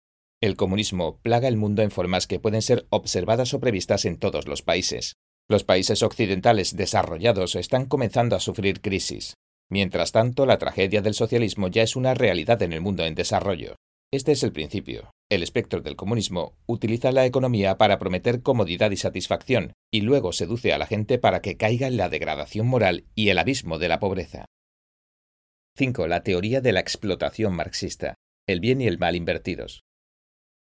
El 0.42 0.54
comunismo 0.54 1.18
plaga 1.22 1.48
el 1.48 1.56
mundo 1.56 1.82
en 1.82 1.90
formas 1.90 2.26
que 2.26 2.38
pueden 2.38 2.60
ser 2.60 2.86
observadas 2.90 3.54
o 3.54 3.60
previstas 3.60 4.04
en 4.04 4.18
todos 4.18 4.46
los 4.46 4.60
países. 4.60 5.14
Los 5.48 5.64
países 5.64 6.02
occidentales 6.02 6.76
desarrollados 6.76 7.56
están 7.56 7.86
comenzando 7.86 8.36
a 8.36 8.40
sufrir 8.40 8.82
crisis. 8.82 9.34
Mientras 9.70 10.12
tanto, 10.12 10.44
la 10.44 10.58
tragedia 10.58 11.00
del 11.00 11.14
socialismo 11.14 11.68
ya 11.68 11.82
es 11.82 11.96
una 11.96 12.12
realidad 12.12 12.60
en 12.62 12.74
el 12.74 12.82
mundo 12.82 13.06
en 13.06 13.14
desarrollo. 13.14 13.76
Este 14.12 14.32
es 14.32 14.42
el 14.42 14.52
principio. 14.52 15.10
El 15.30 15.42
espectro 15.42 15.80
del 15.80 15.96
comunismo 15.96 16.56
utiliza 16.66 17.12
la 17.12 17.24
economía 17.24 17.78
para 17.78 17.98
prometer 17.98 18.42
comodidad 18.42 18.90
y 18.90 18.96
satisfacción, 18.96 19.72
y 19.90 20.02
luego 20.02 20.32
seduce 20.32 20.72
a 20.72 20.78
la 20.78 20.86
gente 20.86 21.18
para 21.18 21.40
que 21.40 21.56
caiga 21.56 21.86
en 21.86 21.96
la 21.96 22.10
degradación 22.10 22.66
moral 22.66 23.06
y 23.14 23.30
el 23.30 23.38
abismo 23.38 23.78
de 23.78 23.88
la 23.88 24.00
pobreza. 24.00 24.44
5. 25.76 26.06
La 26.06 26.22
teoría 26.22 26.60
de 26.60 26.72
la 26.72 26.80
explotación 26.80 27.54
marxista. 27.54 28.14
El 28.46 28.60
bien 28.60 28.80
y 28.80 28.86
el 28.86 28.98
mal 28.98 29.16
invertidos. 29.16 29.85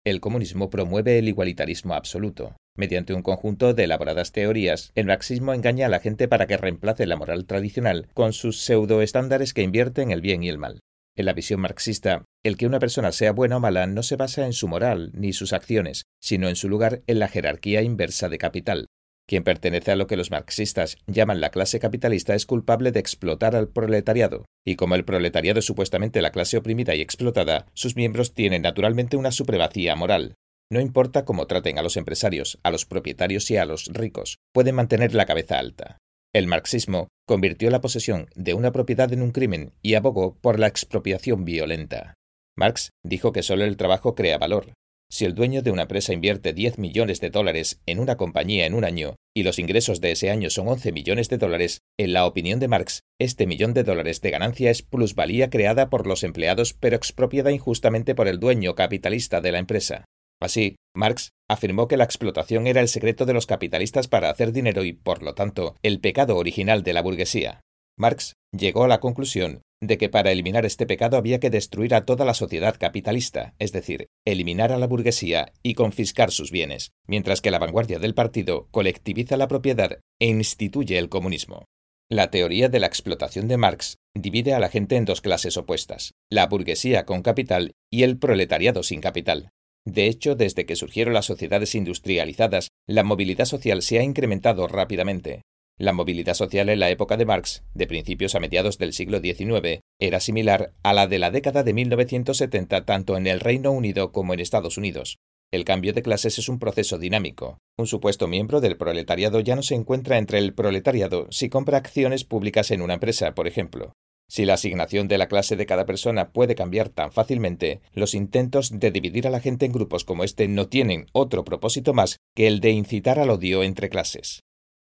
El 0.05 0.21
comunismo 0.21 0.69
promueve 0.69 1.17
el 1.17 1.27
igualitarismo 1.27 1.95
absoluto. 1.95 2.55
Mediante 2.77 3.15
un 3.15 3.23
conjunto 3.23 3.73
de 3.73 3.85
elaboradas 3.85 4.31
teorías, 4.31 4.91
el 4.93 5.07
marxismo 5.07 5.51
engaña 5.51 5.87
a 5.87 5.89
la 5.89 5.99
gente 5.99 6.27
para 6.27 6.45
que 6.45 6.57
reemplace 6.57 7.07
la 7.07 7.15
moral 7.15 7.47
tradicional 7.47 8.07
con 8.13 8.31
sus 8.31 8.61
pseudoestándares 8.61 9.55
que 9.55 9.63
invierten 9.63 10.11
el 10.11 10.21
bien 10.21 10.43
y 10.43 10.49
el 10.49 10.59
mal. 10.59 10.81
En 11.15 11.25
la 11.25 11.33
visión 11.33 11.59
marxista, 11.59 12.23
el 12.43 12.55
que 12.55 12.67
una 12.67 12.77
persona 12.77 13.11
sea 13.11 13.31
buena 13.31 13.57
o 13.57 13.59
mala 13.59 13.87
no 13.87 14.03
se 14.03 14.15
basa 14.15 14.45
en 14.45 14.53
su 14.53 14.67
moral 14.67 15.09
ni 15.15 15.33
sus 15.33 15.53
acciones, 15.53 16.03
sino 16.21 16.49
en 16.49 16.55
su 16.55 16.69
lugar 16.69 17.01
en 17.07 17.17
la 17.17 17.27
jerarquía 17.27 17.81
inversa 17.81 18.29
de 18.29 18.37
capital, 18.37 18.85
quien 19.27 19.43
pertenece 19.43 19.91
a 19.91 19.95
lo 19.95 20.07
que 20.07 20.17
los 20.17 20.31
marxistas 20.31 20.97
llaman 21.07 21.41
la 21.41 21.49
clase 21.49 21.79
capitalista 21.79 22.35
es 22.35 22.45
culpable 22.45 22.91
de 22.91 22.99
explotar 22.99 23.55
al 23.55 23.69
proletariado, 23.69 24.45
y 24.65 24.75
como 24.75 24.95
el 24.95 25.05
proletariado 25.05 25.59
es 25.59 25.65
supuestamente 25.65 26.21
la 26.21 26.31
clase 26.31 26.57
oprimida 26.57 26.95
y 26.95 27.01
explotada, 27.01 27.65
sus 27.73 27.95
miembros 27.95 28.33
tienen 28.33 28.61
naturalmente 28.61 29.17
una 29.17 29.31
supremacía 29.31 29.95
moral. 29.95 30.35
No 30.71 30.79
importa 30.79 31.25
cómo 31.25 31.47
traten 31.47 31.77
a 31.77 31.81
los 31.83 31.97
empresarios, 31.97 32.59
a 32.63 32.71
los 32.71 32.85
propietarios 32.85 33.49
y 33.51 33.57
a 33.57 33.65
los 33.65 33.85
ricos, 33.87 34.37
pueden 34.53 34.75
mantener 34.75 35.13
la 35.13 35.25
cabeza 35.25 35.59
alta. 35.59 35.97
El 36.33 36.47
marxismo 36.47 37.07
convirtió 37.27 37.69
la 37.69 37.81
posesión 37.81 38.27
de 38.35 38.53
una 38.53 38.71
propiedad 38.71 39.11
en 39.13 39.21
un 39.21 39.31
crimen 39.31 39.71
y 39.81 39.93
abogó 39.93 40.35
por 40.41 40.59
la 40.59 40.67
expropiación 40.67 41.45
violenta. 41.45 42.15
Marx 42.57 42.89
dijo 43.03 43.31
que 43.31 43.43
solo 43.43 43.63
el 43.63 43.77
trabajo 43.77 44.15
crea 44.15 44.37
valor, 44.37 44.73
si 45.09 45.25
el 45.25 45.35
dueño 45.35 45.61
de 45.61 45.71
una 45.71 45.83
empresa 45.83 46.13
invierte 46.13 46.53
10 46.53 46.77
millones 46.77 47.21
de 47.21 47.29
dólares 47.29 47.81
en 47.85 47.99
una 47.99 48.17
compañía 48.17 48.65
en 48.65 48.73
un 48.73 48.83
año 48.83 49.15
y 49.35 49.43
los 49.43 49.59
ingresos 49.59 50.01
de 50.01 50.11
ese 50.11 50.29
año 50.29 50.49
son 50.49 50.67
11 50.67 50.91
millones 50.91 51.29
de 51.29 51.37
dólares, 51.37 51.81
en 51.97 52.13
la 52.13 52.25
opinión 52.25 52.59
de 52.59 52.67
Marx, 52.67 53.01
este 53.19 53.47
millón 53.47 53.73
de 53.73 53.83
dólares 53.83 54.21
de 54.21 54.31
ganancia 54.31 54.71
es 54.71 54.81
plusvalía 54.81 55.49
creada 55.49 55.89
por 55.89 56.07
los 56.07 56.23
empleados 56.23 56.73
pero 56.73 56.95
expropiada 56.95 57.51
injustamente 57.51 58.15
por 58.15 58.27
el 58.27 58.39
dueño 58.39 58.75
capitalista 58.75 59.41
de 59.41 59.51
la 59.51 59.59
empresa. 59.59 60.05
Así, 60.41 60.75
Marx 60.95 61.29
afirmó 61.49 61.87
que 61.87 61.97
la 61.97 62.03
explotación 62.03 62.67
era 62.67 62.81
el 62.81 62.87
secreto 62.87 63.25
de 63.25 63.33
los 63.33 63.45
capitalistas 63.45 64.07
para 64.07 64.29
hacer 64.29 64.51
dinero 64.51 64.83
y, 64.83 64.93
por 64.93 65.23
lo 65.23 65.33
tanto, 65.33 65.75
el 65.81 65.99
pecado 65.99 66.37
original 66.37 66.83
de 66.83 66.93
la 66.93 67.01
burguesía. 67.01 67.61
Marx 67.97 68.33
llegó 68.51 68.83
a 68.83 68.87
la 68.87 68.99
conclusión 68.99 69.61
de 69.81 69.97
que 69.97 70.09
para 70.09 70.31
eliminar 70.31 70.65
este 70.65 70.85
pecado 70.85 71.17
había 71.17 71.39
que 71.39 71.49
destruir 71.49 71.93
a 71.93 72.05
toda 72.05 72.25
la 72.25 72.33
sociedad 72.33 72.75
capitalista, 72.79 73.53
es 73.59 73.71
decir, 73.71 74.07
eliminar 74.25 74.71
a 74.71 74.77
la 74.77 74.87
burguesía 74.87 75.53
y 75.63 75.75
confiscar 75.75 76.31
sus 76.31 76.51
bienes, 76.51 76.91
mientras 77.07 77.41
que 77.41 77.51
la 77.51 77.59
vanguardia 77.59 77.99
del 77.99 78.15
partido 78.15 78.67
colectiviza 78.71 79.37
la 79.37 79.47
propiedad 79.47 79.99
e 80.19 80.27
instituye 80.27 80.97
el 80.97 81.09
comunismo. 81.09 81.65
La 82.09 82.29
teoría 82.29 82.69
de 82.69 82.79
la 82.79 82.87
explotación 82.87 83.47
de 83.47 83.57
Marx 83.57 83.97
divide 84.15 84.53
a 84.53 84.59
la 84.59 84.69
gente 84.69 84.95
en 84.95 85.05
dos 85.05 85.21
clases 85.21 85.57
opuestas, 85.57 86.13
la 86.29 86.47
burguesía 86.47 87.05
con 87.05 87.21
capital 87.21 87.71
y 87.91 88.03
el 88.03 88.17
proletariado 88.17 88.83
sin 88.83 89.01
capital. 89.01 89.49
De 89.87 90.07
hecho, 90.07 90.35
desde 90.35 90.65
que 90.65 90.75
surgieron 90.75 91.13
las 91.13 91.25
sociedades 91.25 91.75
industrializadas, 91.75 92.69
la 92.87 93.03
movilidad 93.03 93.45
social 93.45 93.81
se 93.81 93.99
ha 93.99 94.03
incrementado 94.03 94.67
rápidamente. 94.67 95.41
La 95.77 95.91
movilidad 95.91 96.35
social 96.35 96.69
en 96.69 96.79
la 96.79 96.89
época 96.89 97.17
de 97.17 97.25
Marx, 97.25 97.65
de 97.73 97.85
principios 97.85 98.33
a 98.33 98.39
mediados 98.39 98.77
del 98.77 98.93
siglo 98.93 99.19
XIX, 99.19 99.81
era 99.99 100.21
similar 100.21 100.71
a 100.83 100.93
la 100.93 101.05
de 101.07 101.19
la 101.19 101.31
década 101.31 101.63
de 101.63 101.73
1970 101.73 102.85
tanto 102.85 103.17
en 103.17 103.27
el 103.27 103.41
Reino 103.41 103.71
Unido 103.71 104.13
como 104.13 104.33
en 104.33 104.39
Estados 104.39 104.77
Unidos. 104.77 105.17
El 105.51 105.65
cambio 105.65 105.91
de 105.91 106.01
clases 106.01 106.39
es 106.39 106.47
un 106.47 106.59
proceso 106.59 106.97
dinámico. 106.97 107.57
Un 107.77 107.87
supuesto 107.87 108.29
miembro 108.29 108.61
del 108.61 108.77
proletariado 108.77 109.41
ya 109.41 109.57
no 109.57 109.63
se 109.63 109.75
encuentra 109.75 110.17
entre 110.17 110.39
el 110.39 110.53
proletariado 110.53 111.27
si 111.29 111.49
compra 111.49 111.77
acciones 111.77 112.23
públicas 112.23 112.71
en 112.71 112.81
una 112.81 112.93
empresa, 112.93 113.35
por 113.35 113.45
ejemplo. 113.45 113.91
Si 114.29 114.45
la 114.45 114.53
asignación 114.53 115.09
de 115.09 115.17
la 115.17 115.27
clase 115.27 115.57
de 115.57 115.65
cada 115.65 115.85
persona 115.85 116.31
puede 116.31 116.55
cambiar 116.55 116.87
tan 116.87 117.11
fácilmente, 117.11 117.81
los 117.91 118.15
intentos 118.15 118.79
de 118.79 118.91
dividir 118.91 119.27
a 119.27 119.29
la 119.29 119.41
gente 119.41 119.65
en 119.65 119.73
grupos 119.73 120.05
como 120.05 120.23
este 120.23 120.47
no 120.47 120.69
tienen 120.69 121.07
otro 121.11 121.43
propósito 121.43 121.93
más 121.93 122.17
que 122.33 122.47
el 122.47 122.61
de 122.61 122.71
incitar 122.71 123.19
al 123.19 123.29
odio 123.29 123.61
entre 123.61 123.89
clases. 123.89 124.39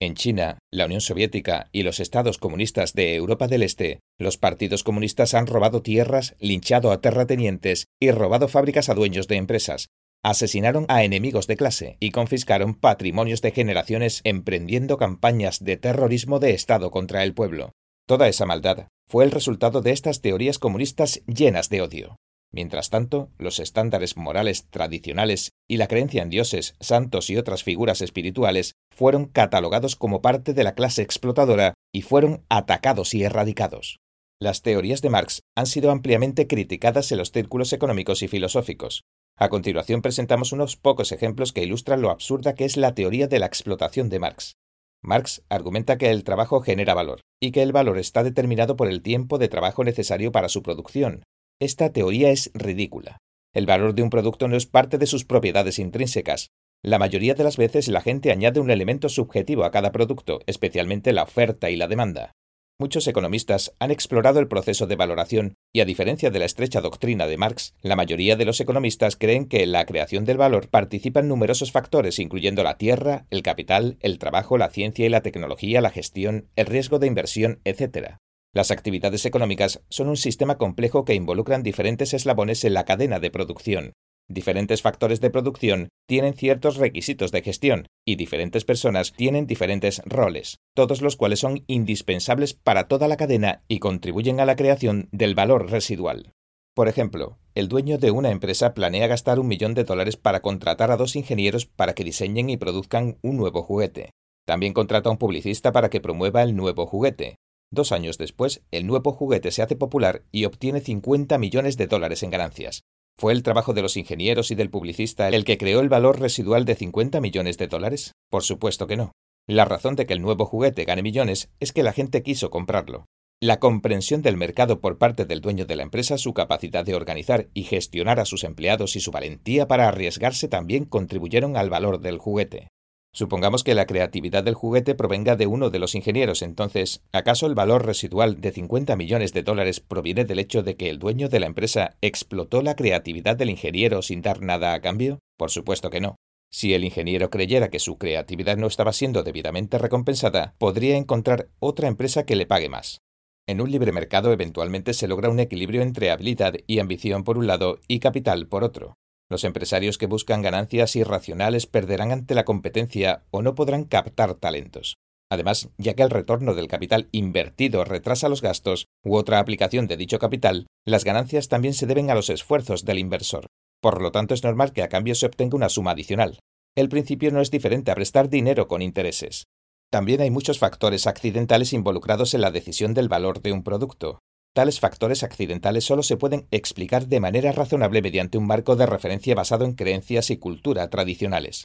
En 0.02 0.16
China, 0.16 0.58
la 0.72 0.86
Unión 0.86 1.00
Soviética 1.00 1.68
y 1.70 1.84
los 1.84 2.00
estados 2.00 2.36
comunistas 2.36 2.92
de 2.92 3.14
Europa 3.14 3.46
del 3.46 3.62
Este, 3.62 4.00
los 4.18 4.36
partidos 4.36 4.82
comunistas 4.82 5.32
han 5.32 5.46
robado 5.46 5.80
tierras, 5.80 6.34
linchado 6.40 6.90
a 6.90 7.00
terratenientes 7.00 7.86
y 8.00 8.10
robado 8.10 8.48
fábricas 8.48 8.88
a 8.88 8.94
dueños 8.94 9.28
de 9.28 9.36
empresas, 9.36 9.90
asesinaron 10.24 10.86
a 10.88 11.04
enemigos 11.04 11.46
de 11.46 11.56
clase 11.56 11.98
y 12.00 12.10
confiscaron 12.10 12.74
patrimonios 12.74 13.42
de 13.42 13.52
generaciones 13.52 14.22
emprendiendo 14.24 14.96
campañas 14.98 15.62
de 15.62 15.76
terrorismo 15.76 16.40
de 16.40 16.50
Estado 16.50 16.90
contra 16.90 17.22
el 17.22 17.32
pueblo. 17.32 17.70
Toda 18.08 18.26
esa 18.26 18.44
maldad 18.44 18.88
fue 19.08 19.22
el 19.22 19.30
resultado 19.30 19.82
de 19.82 19.92
estas 19.92 20.20
teorías 20.20 20.58
comunistas 20.58 21.22
llenas 21.26 21.68
de 21.68 21.80
odio. 21.80 22.16
Mientras 22.52 22.90
tanto, 22.90 23.30
los 23.38 23.58
estándares 23.58 24.16
morales 24.16 24.66
tradicionales 24.68 25.52
y 25.68 25.78
la 25.78 25.88
creencia 25.88 26.22
en 26.22 26.28
dioses, 26.28 26.74
santos 26.80 27.30
y 27.30 27.38
otras 27.38 27.64
figuras 27.64 28.02
espirituales 28.02 28.74
fueron 28.94 29.24
catalogados 29.24 29.96
como 29.96 30.20
parte 30.20 30.52
de 30.52 30.62
la 30.62 30.74
clase 30.74 31.00
explotadora 31.00 31.72
y 31.94 32.02
fueron 32.02 32.44
atacados 32.50 33.14
y 33.14 33.24
erradicados. 33.24 33.98
Las 34.38 34.60
teorías 34.60 35.00
de 35.00 35.08
Marx 35.08 35.40
han 35.56 35.66
sido 35.66 35.90
ampliamente 35.90 36.46
criticadas 36.46 37.10
en 37.10 37.18
los 37.18 37.30
círculos 37.30 37.72
económicos 37.72 38.22
y 38.22 38.28
filosóficos. 38.28 39.02
A 39.38 39.48
continuación 39.48 40.02
presentamos 40.02 40.52
unos 40.52 40.76
pocos 40.76 41.10
ejemplos 41.12 41.52
que 41.52 41.62
ilustran 41.62 42.02
lo 42.02 42.10
absurda 42.10 42.54
que 42.54 42.66
es 42.66 42.76
la 42.76 42.94
teoría 42.94 43.28
de 43.28 43.38
la 43.38 43.46
explotación 43.46 44.10
de 44.10 44.18
Marx. 44.18 44.56
Marx 45.02 45.42
argumenta 45.48 45.96
que 45.96 46.10
el 46.10 46.22
trabajo 46.22 46.60
genera 46.60 46.92
valor 46.92 47.20
y 47.40 47.50
que 47.50 47.62
el 47.62 47.72
valor 47.72 47.98
está 47.98 48.22
determinado 48.22 48.76
por 48.76 48.88
el 48.88 49.02
tiempo 49.02 49.38
de 49.38 49.48
trabajo 49.48 49.84
necesario 49.84 50.32
para 50.32 50.48
su 50.48 50.62
producción. 50.62 51.22
Esta 51.62 51.92
teoría 51.92 52.32
es 52.32 52.50
ridícula. 52.54 53.18
El 53.54 53.66
valor 53.66 53.94
de 53.94 54.02
un 54.02 54.10
producto 54.10 54.48
no 54.48 54.56
es 54.56 54.66
parte 54.66 54.98
de 54.98 55.06
sus 55.06 55.24
propiedades 55.24 55.78
intrínsecas. 55.78 56.50
La 56.82 56.98
mayoría 56.98 57.34
de 57.34 57.44
las 57.44 57.56
veces 57.56 57.86
la 57.86 58.00
gente 58.00 58.32
añade 58.32 58.58
un 58.58 58.68
elemento 58.68 59.08
subjetivo 59.08 59.62
a 59.62 59.70
cada 59.70 59.92
producto, 59.92 60.40
especialmente 60.46 61.12
la 61.12 61.22
oferta 61.22 61.70
y 61.70 61.76
la 61.76 61.86
demanda. 61.86 62.32
Muchos 62.80 63.06
economistas 63.06 63.76
han 63.78 63.92
explorado 63.92 64.40
el 64.40 64.48
proceso 64.48 64.88
de 64.88 64.96
valoración 64.96 65.54
y 65.72 65.82
a 65.82 65.84
diferencia 65.84 66.32
de 66.32 66.40
la 66.40 66.46
estrecha 66.46 66.80
doctrina 66.80 67.28
de 67.28 67.36
Marx, 67.36 67.76
la 67.80 67.94
mayoría 67.94 68.34
de 68.34 68.44
los 68.44 68.60
economistas 68.60 69.14
creen 69.14 69.46
que 69.46 69.62
en 69.62 69.70
la 69.70 69.86
creación 69.86 70.24
del 70.24 70.38
valor 70.38 70.68
participan 70.68 71.28
numerosos 71.28 71.70
factores 71.70 72.18
incluyendo 72.18 72.64
la 72.64 72.76
tierra, 72.76 73.26
el 73.30 73.44
capital, 73.44 73.98
el 74.00 74.18
trabajo, 74.18 74.58
la 74.58 74.70
ciencia 74.70 75.06
y 75.06 75.10
la 75.10 75.22
tecnología, 75.22 75.80
la 75.80 75.90
gestión, 75.90 76.48
el 76.56 76.66
riesgo 76.66 76.98
de 76.98 77.06
inversión, 77.06 77.60
etc. 77.62 78.16
Las 78.54 78.70
actividades 78.70 79.24
económicas 79.24 79.82
son 79.88 80.08
un 80.08 80.16
sistema 80.16 80.58
complejo 80.58 81.04
que 81.04 81.14
involucran 81.14 81.62
diferentes 81.62 82.14
eslabones 82.14 82.64
en 82.64 82.74
la 82.74 82.84
cadena 82.84 83.18
de 83.18 83.30
producción, 83.30 83.92
Diferentes 84.28 84.80
factores 84.82 85.20
de 85.20 85.30
producción 85.30 85.88
tienen 86.06 86.34
ciertos 86.34 86.76
requisitos 86.76 87.32
de 87.32 87.42
gestión 87.42 87.86
y 88.06 88.16
diferentes 88.16 88.64
personas 88.64 89.12
tienen 89.12 89.46
diferentes 89.46 90.00
roles, 90.06 90.58
todos 90.74 91.02
los 91.02 91.16
cuales 91.16 91.40
son 91.40 91.64
indispensables 91.66 92.54
para 92.54 92.88
toda 92.88 93.08
la 93.08 93.16
cadena 93.16 93.62
y 93.68 93.78
contribuyen 93.78 94.40
a 94.40 94.46
la 94.46 94.56
creación 94.56 95.08
del 95.12 95.34
valor 95.34 95.70
residual. 95.70 96.32
Por 96.74 96.88
ejemplo, 96.88 97.36
el 97.54 97.68
dueño 97.68 97.98
de 97.98 98.10
una 98.10 98.30
empresa 98.30 98.72
planea 98.72 99.06
gastar 99.06 99.38
un 99.38 99.48
millón 99.48 99.74
de 99.74 99.84
dólares 99.84 100.16
para 100.16 100.40
contratar 100.40 100.90
a 100.90 100.96
dos 100.96 101.16
ingenieros 101.16 101.66
para 101.66 101.94
que 101.94 102.04
diseñen 102.04 102.48
y 102.48 102.56
produzcan 102.56 103.18
un 103.20 103.36
nuevo 103.36 103.62
juguete. 103.62 104.12
También 104.46 104.72
contrata 104.72 105.10
a 105.10 105.12
un 105.12 105.18
publicista 105.18 105.72
para 105.72 105.90
que 105.90 106.00
promueva 106.00 106.42
el 106.42 106.56
nuevo 106.56 106.86
juguete. 106.86 107.36
Dos 107.72 107.90
años 107.90 108.18
después, 108.18 108.62
el 108.70 108.86
nuevo 108.86 109.12
juguete 109.12 109.50
se 109.50 109.62
hace 109.62 109.76
popular 109.76 110.24
y 110.30 110.44
obtiene 110.44 110.82
50 110.82 111.38
millones 111.38 111.78
de 111.78 111.86
dólares 111.86 112.22
en 112.22 112.28
ganancias. 112.28 112.82
¿Fue 113.16 113.32
el 113.32 113.42
trabajo 113.42 113.72
de 113.72 113.80
los 113.80 113.96
ingenieros 113.96 114.50
y 114.50 114.54
del 114.54 114.68
publicista 114.68 115.30
el 115.30 115.46
que 115.46 115.56
creó 115.56 115.80
el 115.80 115.88
valor 115.88 116.20
residual 116.20 116.66
de 116.66 116.74
50 116.74 117.22
millones 117.22 117.56
de 117.56 117.68
dólares? 117.68 118.12
Por 118.30 118.42
supuesto 118.42 118.86
que 118.86 118.98
no. 118.98 119.12
La 119.48 119.64
razón 119.64 119.96
de 119.96 120.04
que 120.04 120.12
el 120.12 120.20
nuevo 120.20 120.44
juguete 120.44 120.84
gane 120.84 121.02
millones 121.02 121.48
es 121.60 121.72
que 121.72 121.82
la 121.82 121.94
gente 121.94 122.22
quiso 122.22 122.50
comprarlo. 122.50 123.06
La 123.40 123.58
comprensión 123.58 124.20
del 124.20 124.36
mercado 124.36 124.82
por 124.82 124.98
parte 124.98 125.24
del 125.24 125.40
dueño 125.40 125.64
de 125.64 125.76
la 125.76 125.82
empresa, 125.82 126.18
su 126.18 126.34
capacidad 126.34 126.84
de 126.84 126.94
organizar 126.94 127.48
y 127.54 127.62
gestionar 127.62 128.20
a 128.20 128.26
sus 128.26 128.44
empleados 128.44 128.96
y 128.96 129.00
su 129.00 129.12
valentía 129.12 129.66
para 129.66 129.88
arriesgarse 129.88 130.46
también 130.46 130.84
contribuyeron 130.84 131.56
al 131.56 131.70
valor 131.70 132.00
del 132.00 132.18
juguete. 132.18 132.68
Supongamos 133.14 133.62
que 133.62 133.74
la 133.74 133.84
creatividad 133.84 134.42
del 134.42 134.54
juguete 134.54 134.94
provenga 134.94 135.36
de 135.36 135.46
uno 135.46 135.68
de 135.68 135.78
los 135.78 135.94
ingenieros, 135.94 136.40
entonces, 136.40 137.02
¿acaso 137.12 137.46
el 137.46 137.54
valor 137.54 137.84
residual 137.84 138.40
de 138.40 138.52
50 138.52 138.96
millones 138.96 139.34
de 139.34 139.42
dólares 139.42 139.80
proviene 139.80 140.24
del 140.24 140.38
hecho 140.38 140.62
de 140.62 140.76
que 140.76 140.88
el 140.88 140.98
dueño 140.98 141.28
de 141.28 141.38
la 141.38 141.46
empresa 141.46 141.96
explotó 142.00 142.62
la 142.62 142.74
creatividad 142.74 143.36
del 143.36 143.50
ingeniero 143.50 144.00
sin 144.00 144.22
dar 144.22 144.40
nada 144.40 144.72
a 144.72 144.80
cambio? 144.80 145.18
Por 145.36 145.50
supuesto 145.50 145.90
que 145.90 146.00
no. 146.00 146.16
Si 146.50 146.72
el 146.72 146.84
ingeniero 146.84 147.28
creyera 147.28 147.68
que 147.68 147.80
su 147.80 147.98
creatividad 147.98 148.56
no 148.56 148.66
estaba 148.66 148.94
siendo 148.94 149.22
debidamente 149.22 149.76
recompensada, 149.76 150.54
podría 150.56 150.96
encontrar 150.96 151.48
otra 151.58 151.88
empresa 151.88 152.24
que 152.24 152.36
le 152.36 152.46
pague 152.46 152.70
más. 152.70 153.02
En 153.46 153.60
un 153.60 153.70
libre 153.70 153.92
mercado 153.92 154.32
eventualmente 154.32 154.94
se 154.94 155.06
logra 155.06 155.28
un 155.28 155.40
equilibrio 155.40 155.82
entre 155.82 156.10
habilidad 156.10 156.54
y 156.66 156.78
ambición 156.78 157.24
por 157.24 157.36
un 157.36 157.46
lado 157.46 157.78
y 157.88 157.98
capital 157.98 158.46
por 158.46 158.64
otro. 158.64 158.94
Los 159.32 159.44
empresarios 159.44 159.96
que 159.96 160.04
buscan 160.04 160.42
ganancias 160.42 160.94
irracionales 160.94 161.66
perderán 161.66 162.12
ante 162.12 162.34
la 162.34 162.44
competencia 162.44 163.24
o 163.30 163.40
no 163.40 163.54
podrán 163.54 163.84
captar 163.84 164.34
talentos. 164.34 164.98
Además, 165.30 165.70
ya 165.78 165.94
que 165.94 166.02
el 166.02 166.10
retorno 166.10 166.52
del 166.52 166.68
capital 166.68 167.08
invertido 167.12 167.82
retrasa 167.86 168.28
los 168.28 168.42
gastos 168.42 168.88
u 169.02 169.16
otra 169.16 169.38
aplicación 169.38 169.86
de 169.86 169.96
dicho 169.96 170.18
capital, 170.18 170.66
las 170.84 171.04
ganancias 171.04 171.48
también 171.48 171.72
se 171.72 171.86
deben 171.86 172.10
a 172.10 172.14
los 172.14 172.28
esfuerzos 172.28 172.84
del 172.84 172.98
inversor. 172.98 173.46
Por 173.80 174.02
lo 174.02 174.12
tanto, 174.12 174.34
es 174.34 174.44
normal 174.44 174.74
que 174.74 174.82
a 174.82 174.90
cambio 174.90 175.14
se 175.14 175.24
obtenga 175.24 175.56
una 175.56 175.70
suma 175.70 175.92
adicional. 175.92 176.38
El 176.76 176.90
principio 176.90 177.30
no 177.30 177.40
es 177.40 177.50
diferente 177.50 177.90
a 177.90 177.94
prestar 177.94 178.28
dinero 178.28 178.68
con 178.68 178.82
intereses. 178.82 179.44
También 179.90 180.20
hay 180.20 180.30
muchos 180.30 180.58
factores 180.58 181.06
accidentales 181.06 181.72
involucrados 181.72 182.34
en 182.34 182.42
la 182.42 182.50
decisión 182.50 182.92
del 182.92 183.08
valor 183.08 183.40
de 183.40 183.52
un 183.52 183.62
producto. 183.62 184.18
Tales 184.54 184.80
factores 184.80 185.22
accidentales 185.22 185.84
solo 185.84 186.02
se 186.02 186.18
pueden 186.18 186.46
explicar 186.50 187.06
de 187.06 187.20
manera 187.20 187.52
razonable 187.52 188.02
mediante 188.02 188.36
un 188.36 188.46
marco 188.46 188.76
de 188.76 188.84
referencia 188.84 189.34
basado 189.34 189.64
en 189.64 189.72
creencias 189.72 190.30
y 190.30 190.36
cultura 190.36 190.90
tradicionales. 190.90 191.64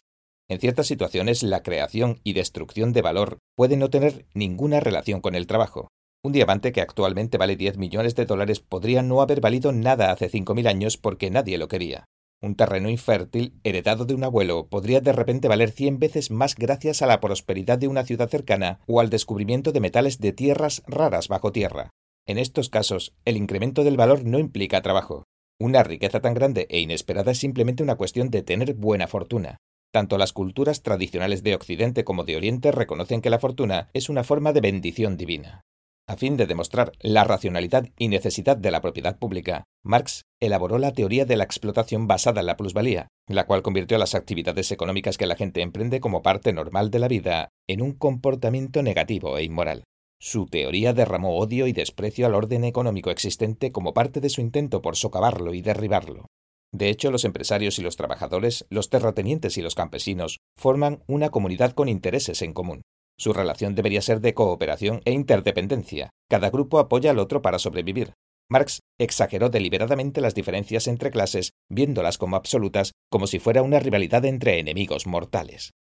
En 0.49 0.59
ciertas 0.61 0.87
situaciones, 0.87 1.43
la 1.43 1.63
creación 1.63 2.21
y 2.23 2.31
destrucción 2.31 2.93
de 2.93 3.01
valor 3.01 3.39
pueden 3.57 3.79
no 3.79 3.89
tener 3.89 4.25
ninguna 4.33 4.79
relación 4.79 5.19
con 5.19 5.35
el 5.35 5.47
trabajo. 5.47 5.89
Un 6.23 6.31
diamante 6.31 6.71
que 6.71 6.79
actualmente 6.79 7.37
vale 7.37 7.57
10 7.57 7.77
millones 7.77 8.15
de 8.15 8.25
dólares 8.25 8.61
podría 8.61 9.01
no 9.01 9.21
haber 9.21 9.41
valido 9.41 9.73
nada 9.73 10.11
hace 10.11 10.31
5.000 10.31 10.67
años 10.67 10.95
porque 10.95 11.29
nadie 11.29 11.57
lo 11.57 11.67
quería. 11.67 12.05
Un 12.41 12.55
terreno 12.55 12.89
infértil, 12.89 13.59
heredado 13.65 14.05
de 14.05 14.13
un 14.13 14.23
abuelo, 14.23 14.67
podría 14.67 15.01
de 15.01 15.11
repente 15.11 15.49
valer 15.49 15.71
100 15.71 15.99
veces 15.99 16.31
más 16.31 16.55
gracias 16.55 17.01
a 17.01 17.07
la 17.07 17.19
prosperidad 17.19 17.79
de 17.79 17.89
una 17.89 18.05
ciudad 18.05 18.29
cercana 18.29 18.79
o 18.87 19.01
al 19.01 19.09
descubrimiento 19.09 19.73
de 19.73 19.81
metales 19.81 20.19
de 20.19 20.31
tierras 20.31 20.83
raras 20.87 21.27
bajo 21.27 21.51
tierra. 21.51 21.89
En 22.27 22.37
estos 22.37 22.69
casos, 22.69 23.13
el 23.23 23.37
incremento 23.37 23.85
del 23.85 23.95
valor 23.95 24.25
no 24.25 24.37
implica 24.37 24.81
trabajo. 24.81 25.23
Una 25.59 25.83
riqueza 25.83 26.19
tan 26.19 26.33
grande 26.33 26.67
e 26.69 26.81
inesperada 26.81 27.31
es 27.31 27.37
simplemente 27.37 27.83
una 27.83 27.95
cuestión 27.95 28.29
de 28.29 28.43
tener 28.43 28.73
buena 28.73 29.07
fortuna. 29.07 29.57
Tanto 29.93 30.17
las 30.17 30.33
culturas 30.33 30.83
tradicionales 30.83 31.41
de 31.41 31.55
Occidente 31.55 32.03
como 32.03 32.25
de 32.25 32.35
Oriente 32.35 32.73
reconocen 32.73 33.21
que 33.21 33.29
la 33.29 33.39
fortuna 33.39 33.89
es 33.93 34.09
una 34.09 34.25
forma 34.25 34.51
de 34.51 34.59
bendición 34.59 35.15
divina. 35.15 35.61
A 36.05 36.17
fin 36.17 36.35
de 36.35 36.47
demostrar 36.47 36.91
la 36.99 37.23
racionalidad 37.23 37.87
y 37.97 38.09
necesidad 38.09 38.57
de 38.57 38.71
la 38.71 38.81
propiedad 38.81 39.17
pública, 39.17 39.63
Marx 39.83 40.23
elaboró 40.41 40.79
la 40.79 40.91
teoría 40.91 41.25
de 41.25 41.37
la 41.37 41.45
explotación 41.45 42.07
basada 42.07 42.41
en 42.41 42.47
la 42.47 42.57
plusvalía, 42.57 43.07
la 43.27 43.45
cual 43.45 43.61
convirtió 43.61 43.97
las 43.97 44.15
actividades 44.15 44.71
económicas 44.73 45.17
que 45.17 45.27
la 45.27 45.35
gente 45.37 45.61
emprende 45.61 46.01
como 46.01 46.21
parte 46.21 46.51
normal 46.51 46.91
de 46.91 46.99
la 46.99 47.07
vida 47.07 47.49
en 47.67 47.81
un 47.81 47.93
comportamiento 47.93 48.83
negativo 48.83 49.37
e 49.37 49.43
inmoral. 49.43 49.83
Su 50.19 50.47
teoría 50.47 50.93
derramó 50.93 51.37
odio 51.37 51.67
y 51.67 51.73
desprecio 51.73 52.25
al 52.25 52.33
orden 52.33 52.63
económico 52.63 53.11
existente 53.11 53.71
como 53.71 53.93
parte 53.93 54.19
de 54.19 54.29
su 54.29 54.41
intento 54.41 54.81
por 54.81 54.95
socavarlo 54.95 55.53
y 55.53 55.61
derribarlo. 55.61 56.25
De 56.73 56.89
hecho, 56.89 57.11
los 57.11 57.23
empresarios 57.23 57.79
y 57.79 57.81
los 57.81 57.95
trabajadores, 57.95 58.65
los 58.69 58.89
terratenientes 58.89 59.57
y 59.57 59.61
los 59.61 59.75
campesinos, 59.75 60.39
forman 60.57 61.03
una 61.07 61.29
comunidad 61.29 61.71
con 61.71 61.87
intereses 61.87 62.41
en 62.41 62.53
común. 62.53 62.81
Su 63.17 63.33
relación 63.33 63.73
debería 63.73 64.01
ser 64.01 64.19
de 64.19 64.33
cooperación 64.33 65.01
e 65.05 65.11
interdependencia. 65.11 66.09
Cada 66.29 66.49
grupo 66.49 66.79
apoya 66.79 67.11
al 67.11 67.19
otro 67.19 67.41
para 67.41 67.57
sobrevivir. 67.57 68.13
Marx 68.49 68.81
exageró 68.99 69.49
deliberadamente 69.49 70.21
las 70.21 70.35
diferencias 70.35 70.87
entre 70.87 71.11
clases, 71.11 71.51
viéndolas 71.69 72.17
como 72.17 72.35
absolutas, 72.35 72.93
como 73.09 73.27
si 73.27 73.39
fuera 73.39 73.61
una 73.61 73.79
rivalidad 73.79 74.23
entre 74.25 74.59
enemigos 74.59 75.05
mortales. 75.05 75.71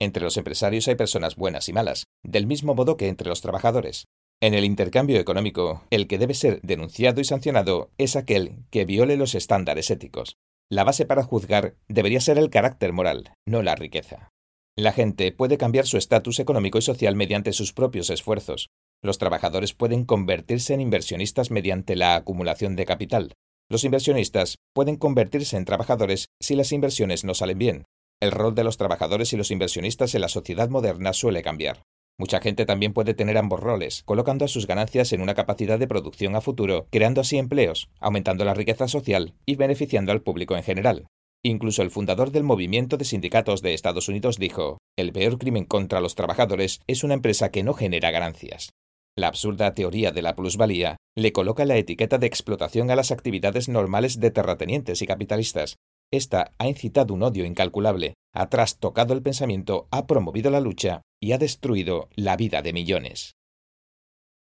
Entre 0.00 0.22
los 0.22 0.36
empresarios 0.36 0.88
hay 0.88 0.96
personas 0.96 1.36
buenas 1.36 1.68
y 1.68 1.72
malas, 1.72 2.04
del 2.24 2.46
mismo 2.46 2.74
modo 2.74 2.96
que 2.96 3.08
entre 3.08 3.28
los 3.28 3.40
trabajadores. 3.40 4.06
En 4.40 4.54
el 4.54 4.64
intercambio 4.64 5.18
económico, 5.18 5.84
el 5.90 6.06
que 6.06 6.18
debe 6.18 6.34
ser 6.34 6.60
denunciado 6.62 7.20
y 7.20 7.24
sancionado 7.24 7.90
es 7.98 8.16
aquel 8.16 8.64
que 8.70 8.84
viole 8.84 9.16
los 9.16 9.34
estándares 9.34 9.90
éticos. 9.90 10.36
La 10.70 10.84
base 10.84 11.06
para 11.06 11.22
juzgar 11.22 11.76
debería 11.88 12.20
ser 12.20 12.38
el 12.38 12.50
carácter 12.50 12.92
moral, 12.92 13.34
no 13.46 13.62
la 13.62 13.74
riqueza. 13.74 14.30
La 14.76 14.92
gente 14.92 15.30
puede 15.30 15.56
cambiar 15.56 15.86
su 15.86 15.96
estatus 15.98 16.40
económico 16.40 16.78
y 16.78 16.82
social 16.82 17.14
mediante 17.14 17.52
sus 17.52 17.72
propios 17.72 18.10
esfuerzos. 18.10 18.70
Los 19.02 19.18
trabajadores 19.18 19.72
pueden 19.72 20.04
convertirse 20.04 20.74
en 20.74 20.80
inversionistas 20.80 21.50
mediante 21.50 21.94
la 21.94 22.16
acumulación 22.16 22.74
de 22.74 22.86
capital. 22.86 23.34
Los 23.70 23.84
inversionistas 23.84 24.56
pueden 24.74 24.96
convertirse 24.96 25.56
en 25.56 25.64
trabajadores 25.64 26.28
si 26.40 26.56
las 26.56 26.72
inversiones 26.72 27.24
no 27.24 27.34
salen 27.34 27.58
bien. 27.58 27.84
El 28.20 28.30
rol 28.30 28.54
de 28.54 28.64
los 28.64 28.76
trabajadores 28.76 29.32
y 29.32 29.36
los 29.36 29.50
inversionistas 29.50 30.14
en 30.14 30.20
la 30.20 30.28
sociedad 30.28 30.68
moderna 30.68 31.12
suele 31.12 31.42
cambiar. 31.42 31.82
Mucha 32.16 32.40
gente 32.40 32.64
también 32.64 32.92
puede 32.92 33.14
tener 33.14 33.36
ambos 33.36 33.60
roles, 33.60 34.02
colocando 34.04 34.46
sus 34.46 34.68
ganancias 34.68 35.12
en 35.12 35.20
una 35.20 35.34
capacidad 35.34 35.78
de 35.78 35.88
producción 35.88 36.36
a 36.36 36.40
futuro, 36.40 36.86
creando 36.90 37.20
así 37.20 37.38
empleos, 37.38 37.88
aumentando 37.98 38.44
la 38.44 38.54
riqueza 38.54 38.86
social 38.86 39.34
y 39.46 39.56
beneficiando 39.56 40.12
al 40.12 40.22
público 40.22 40.56
en 40.56 40.62
general. 40.62 41.06
Incluso 41.42 41.82
el 41.82 41.90
fundador 41.90 42.30
del 42.30 42.44
movimiento 42.44 42.96
de 42.96 43.04
sindicatos 43.04 43.62
de 43.62 43.74
Estados 43.74 44.08
Unidos 44.08 44.38
dijo, 44.38 44.78
el 44.96 45.12
peor 45.12 45.38
crimen 45.38 45.64
contra 45.64 46.00
los 46.00 46.14
trabajadores 46.14 46.80
es 46.86 47.04
una 47.04 47.14
empresa 47.14 47.50
que 47.50 47.64
no 47.64 47.74
genera 47.74 48.12
ganancias. 48.12 48.70
La 49.16 49.28
absurda 49.28 49.74
teoría 49.74 50.10
de 50.10 50.22
la 50.22 50.34
plusvalía 50.34 50.96
le 51.16 51.32
coloca 51.32 51.64
la 51.64 51.76
etiqueta 51.76 52.18
de 52.18 52.26
explotación 52.26 52.90
a 52.90 52.96
las 52.96 53.10
actividades 53.10 53.68
normales 53.68 54.20
de 54.20 54.30
terratenientes 54.30 55.02
y 55.02 55.06
capitalistas. 55.06 55.76
Esta 56.12 56.52
ha 56.58 56.68
incitado 56.68 57.14
un 57.14 57.22
odio 57.22 57.44
incalculable, 57.44 58.14
ha 58.34 58.48
trastocado 58.48 59.14
el 59.14 59.22
pensamiento, 59.22 59.88
ha 59.90 60.06
promovido 60.06 60.50
la 60.50 60.60
lucha 60.60 61.02
y 61.20 61.32
ha 61.32 61.38
destruido 61.38 62.08
la 62.14 62.36
vida 62.36 62.62
de 62.62 62.72
millones. 62.72 63.32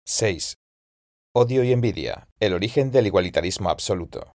6. 0.05 0.55
Odio 1.33 1.63
y 1.63 1.71
envidia, 1.71 2.27
el 2.39 2.53
origen 2.53 2.91
del 2.91 3.07
igualitarismo 3.07 3.69
absoluto. 3.69 4.31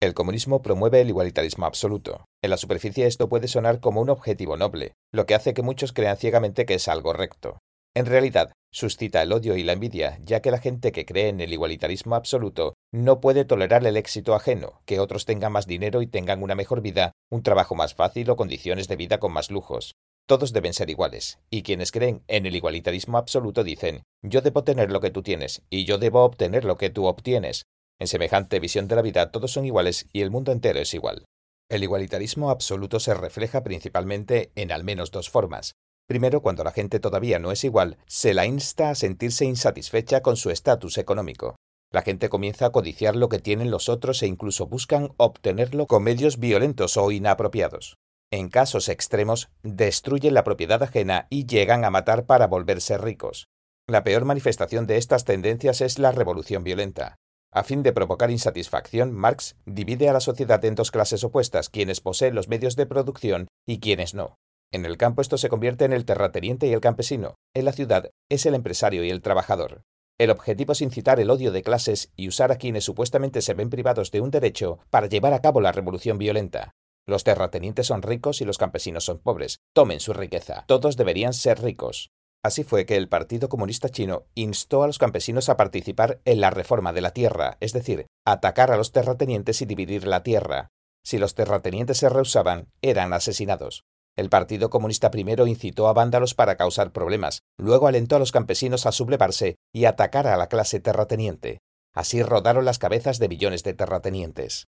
El 0.00 0.14
comunismo 0.14 0.60
promueve 0.60 1.00
el 1.00 1.08
igualitarismo 1.08 1.64
absoluto. 1.64 2.26
En 2.42 2.50
la 2.50 2.58
superficie 2.58 3.06
esto 3.06 3.28
puede 3.28 3.48
sonar 3.48 3.80
como 3.80 4.00
un 4.00 4.10
objetivo 4.10 4.56
noble, 4.56 4.92
lo 5.12 5.24
que 5.26 5.34
hace 5.34 5.54
que 5.54 5.62
muchos 5.62 5.92
crean 5.92 6.18
ciegamente 6.18 6.66
que 6.66 6.74
es 6.74 6.88
algo 6.88 7.12
recto. 7.12 7.58
En 7.96 8.04
realidad, 8.04 8.52
suscita 8.70 9.22
el 9.22 9.32
odio 9.32 9.56
y 9.56 9.62
la 9.62 9.72
envidia, 9.72 10.18
ya 10.22 10.42
que 10.42 10.50
la 10.50 10.58
gente 10.58 10.92
que 10.92 11.06
cree 11.06 11.28
en 11.28 11.40
el 11.40 11.50
igualitarismo 11.54 12.14
absoluto 12.14 12.74
no 12.92 13.22
puede 13.22 13.46
tolerar 13.46 13.86
el 13.86 13.96
éxito 13.96 14.34
ajeno, 14.34 14.82
que 14.84 15.00
otros 15.00 15.24
tengan 15.24 15.52
más 15.52 15.66
dinero 15.66 16.02
y 16.02 16.06
tengan 16.06 16.42
una 16.42 16.54
mejor 16.54 16.82
vida, 16.82 17.12
un 17.30 17.42
trabajo 17.42 17.74
más 17.74 17.94
fácil 17.94 18.28
o 18.28 18.36
condiciones 18.36 18.86
de 18.86 18.96
vida 18.96 19.18
con 19.18 19.32
más 19.32 19.50
lujos. 19.50 19.94
Todos 20.28 20.52
deben 20.52 20.74
ser 20.74 20.90
iguales, 20.90 21.38
y 21.48 21.62
quienes 21.62 21.90
creen 21.90 22.22
en 22.28 22.44
el 22.44 22.54
igualitarismo 22.54 23.16
absoluto 23.16 23.64
dicen, 23.64 24.02
yo 24.22 24.42
debo 24.42 24.62
tener 24.62 24.92
lo 24.92 25.00
que 25.00 25.10
tú 25.10 25.22
tienes, 25.22 25.62
y 25.70 25.86
yo 25.86 25.96
debo 25.96 26.22
obtener 26.22 26.66
lo 26.66 26.76
que 26.76 26.90
tú 26.90 27.06
obtienes, 27.06 27.64
en 27.98 28.08
semejante 28.08 28.60
visión 28.60 28.88
de 28.88 28.96
la 28.96 29.00
vida 29.00 29.30
todos 29.30 29.52
son 29.52 29.64
iguales 29.64 30.06
y 30.12 30.20
el 30.20 30.30
mundo 30.30 30.52
entero 30.52 30.80
es 30.80 30.92
igual. 30.92 31.24
El 31.70 31.82
igualitarismo 31.82 32.50
absoluto 32.50 33.00
se 33.00 33.14
refleja 33.14 33.64
principalmente 33.64 34.52
en 34.54 34.70
al 34.70 34.84
menos 34.84 35.10
dos 35.12 35.30
formas. 35.30 35.72
Primero, 36.06 36.40
cuando 36.40 36.62
la 36.62 36.70
gente 36.70 37.00
todavía 37.00 37.38
no 37.38 37.50
es 37.50 37.64
igual, 37.64 37.98
se 38.06 38.32
la 38.32 38.46
insta 38.46 38.90
a 38.90 38.94
sentirse 38.94 39.44
insatisfecha 39.44 40.22
con 40.22 40.36
su 40.36 40.50
estatus 40.50 40.98
económico. 40.98 41.56
La 41.92 42.02
gente 42.02 42.28
comienza 42.28 42.66
a 42.66 42.72
codiciar 42.72 43.16
lo 43.16 43.28
que 43.28 43.38
tienen 43.38 43.70
los 43.70 43.88
otros 43.88 44.22
e 44.22 44.26
incluso 44.26 44.66
buscan 44.66 45.10
obtenerlo 45.16 45.86
con 45.86 46.02
medios 46.02 46.38
violentos 46.38 46.96
o 46.96 47.10
inapropiados. 47.10 47.96
En 48.32 48.48
casos 48.48 48.88
extremos, 48.88 49.48
destruyen 49.62 50.34
la 50.34 50.44
propiedad 50.44 50.82
ajena 50.82 51.26
y 51.30 51.46
llegan 51.46 51.84
a 51.84 51.90
matar 51.90 52.26
para 52.26 52.46
volverse 52.48 52.98
ricos. 52.98 53.46
La 53.88 54.02
peor 54.02 54.24
manifestación 54.24 54.86
de 54.86 54.96
estas 54.96 55.24
tendencias 55.24 55.80
es 55.80 55.98
la 55.98 56.10
revolución 56.10 56.64
violenta. 56.64 57.16
A 57.52 57.62
fin 57.62 57.82
de 57.82 57.92
provocar 57.92 58.30
insatisfacción, 58.30 59.12
Marx 59.12 59.56
divide 59.64 60.08
a 60.08 60.12
la 60.12 60.20
sociedad 60.20 60.64
en 60.64 60.74
dos 60.74 60.90
clases 60.90 61.22
opuestas, 61.22 61.68
quienes 61.70 62.00
poseen 62.00 62.34
los 62.34 62.48
medios 62.48 62.74
de 62.76 62.86
producción 62.86 63.46
y 63.64 63.78
quienes 63.78 64.12
no. 64.12 64.36
En 64.72 64.84
el 64.84 64.96
campo 64.96 65.22
esto 65.22 65.38
se 65.38 65.48
convierte 65.48 65.84
en 65.84 65.92
el 65.92 66.04
terrateniente 66.04 66.66
y 66.66 66.72
el 66.72 66.80
campesino. 66.80 67.36
En 67.54 67.64
la 67.64 67.72
ciudad 67.72 68.10
es 68.28 68.46
el 68.46 68.54
empresario 68.54 69.04
y 69.04 69.10
el 69.10 69.22
trabajador. 69.22 69.82
El 70.18 70.30
objetivo 70.30 70.72
es 70.72 70.80
incitar 70.80 71.20
el 71.20 71.30
odio 71.30 71.52
de 71.52 71.62
clases 71.62 72.10
y 72.16 72.28
usar 72.28 72.50
a 72.50 72.56
quienes 72.56 72.84
supuestamente 72.84 73.42
se 73.42 73.54
ven 73.54 73.70
privados 73.70 74.10
de 74.10 74.20
un 74.20 74.30
derecho 74.30 74.78
para 74.90 75.08
llevar 75.08 75.34
a 75.34 75.40
cabo 75.40 75.60
la 75.60 75.72
revolución 75.72 76.18
violenta. 76.18 76.72
Los 77.06 77.22
terratenientes 77.22 77.86
son 77.86 78.02
ricos 78.02 78.40
y 78.40 78.44
los 78.44 78.58
campesinos 78.58 79.04
son 79.04 79.18
pobres. 79.18 79.58
Tomen 79.74 80.00
su 80.00 80.12
riqueza. 80.12 80.64
Todos 80.66 80.96
deberían 80.96 81.34
ser 81.34 81.62
ricos. 81.62 82.10
Así 82.42 82.64
fue 82.64 82.86
que 82.86 82.96
el 82.96 83.08
Partido 83.08 83.48
Comunista 83.48 83.88
Chino 83.88 84.24
instó 84.34 84.82
a 84.82 84.86
los 84.86 84.98
campesinos 84.98 85.48
a 85.48 85.56
participar 85.56 86.20
en 86.24 86.40
la 86.40 86.50
reforma 86.50 86.92
de 86.92 87.00
la 87.00 87.12
tierra, 87.12 87.56
es 87.60 87.72
decir, 87.72 88.06
atacar 88.24 88.70
a 88.70 88.76
los 88.76 88.92
terratenientes 88.92 89.60
y 89.62 89.66
dividir 89.66 90.06
la 90.06 90.22
tierra. 90.22 90.68
Si 91.04 91.18
los 91.18 91.34
terratenientes 91.34 91.98
se 91.98 92.08
rehusaban, 92.08 92.68
eran 92.82 93.12
asesinados. 93.12 93.84
El 94.16 94.30
Partido 94.30 94.70
Comunista 94.70 95.10
primero 95.10 95.46
incitó 95.46 95.88
a 95.88 95.92
vándalos 95.92 96.34
para 96.34 96.56
causar 96.56 96.90
problemas, 96.90 97.42
luego 97.58 97.86
alentó 97.86 98.16
a 98.16 98.18
los 98.18 98.32
campesinos 98.32 98.86
a 98.86 98.92
sublevarse 98.92 99.56
y 99.74 99.84
atacar 99.84 100.26
a 100.26 100.38
la 100.38 100.48
clase 100.48 100.80
terrateniente. 100.80 101.58
Así 101.94 102.22
rodaron 102.22 102.64
las 102.64 102.78
cabezas 102.78 103.18
de 103.18 103.28
millones 103.28 103.62
de 103.62 103.74
terratenientes. 103.74 104.68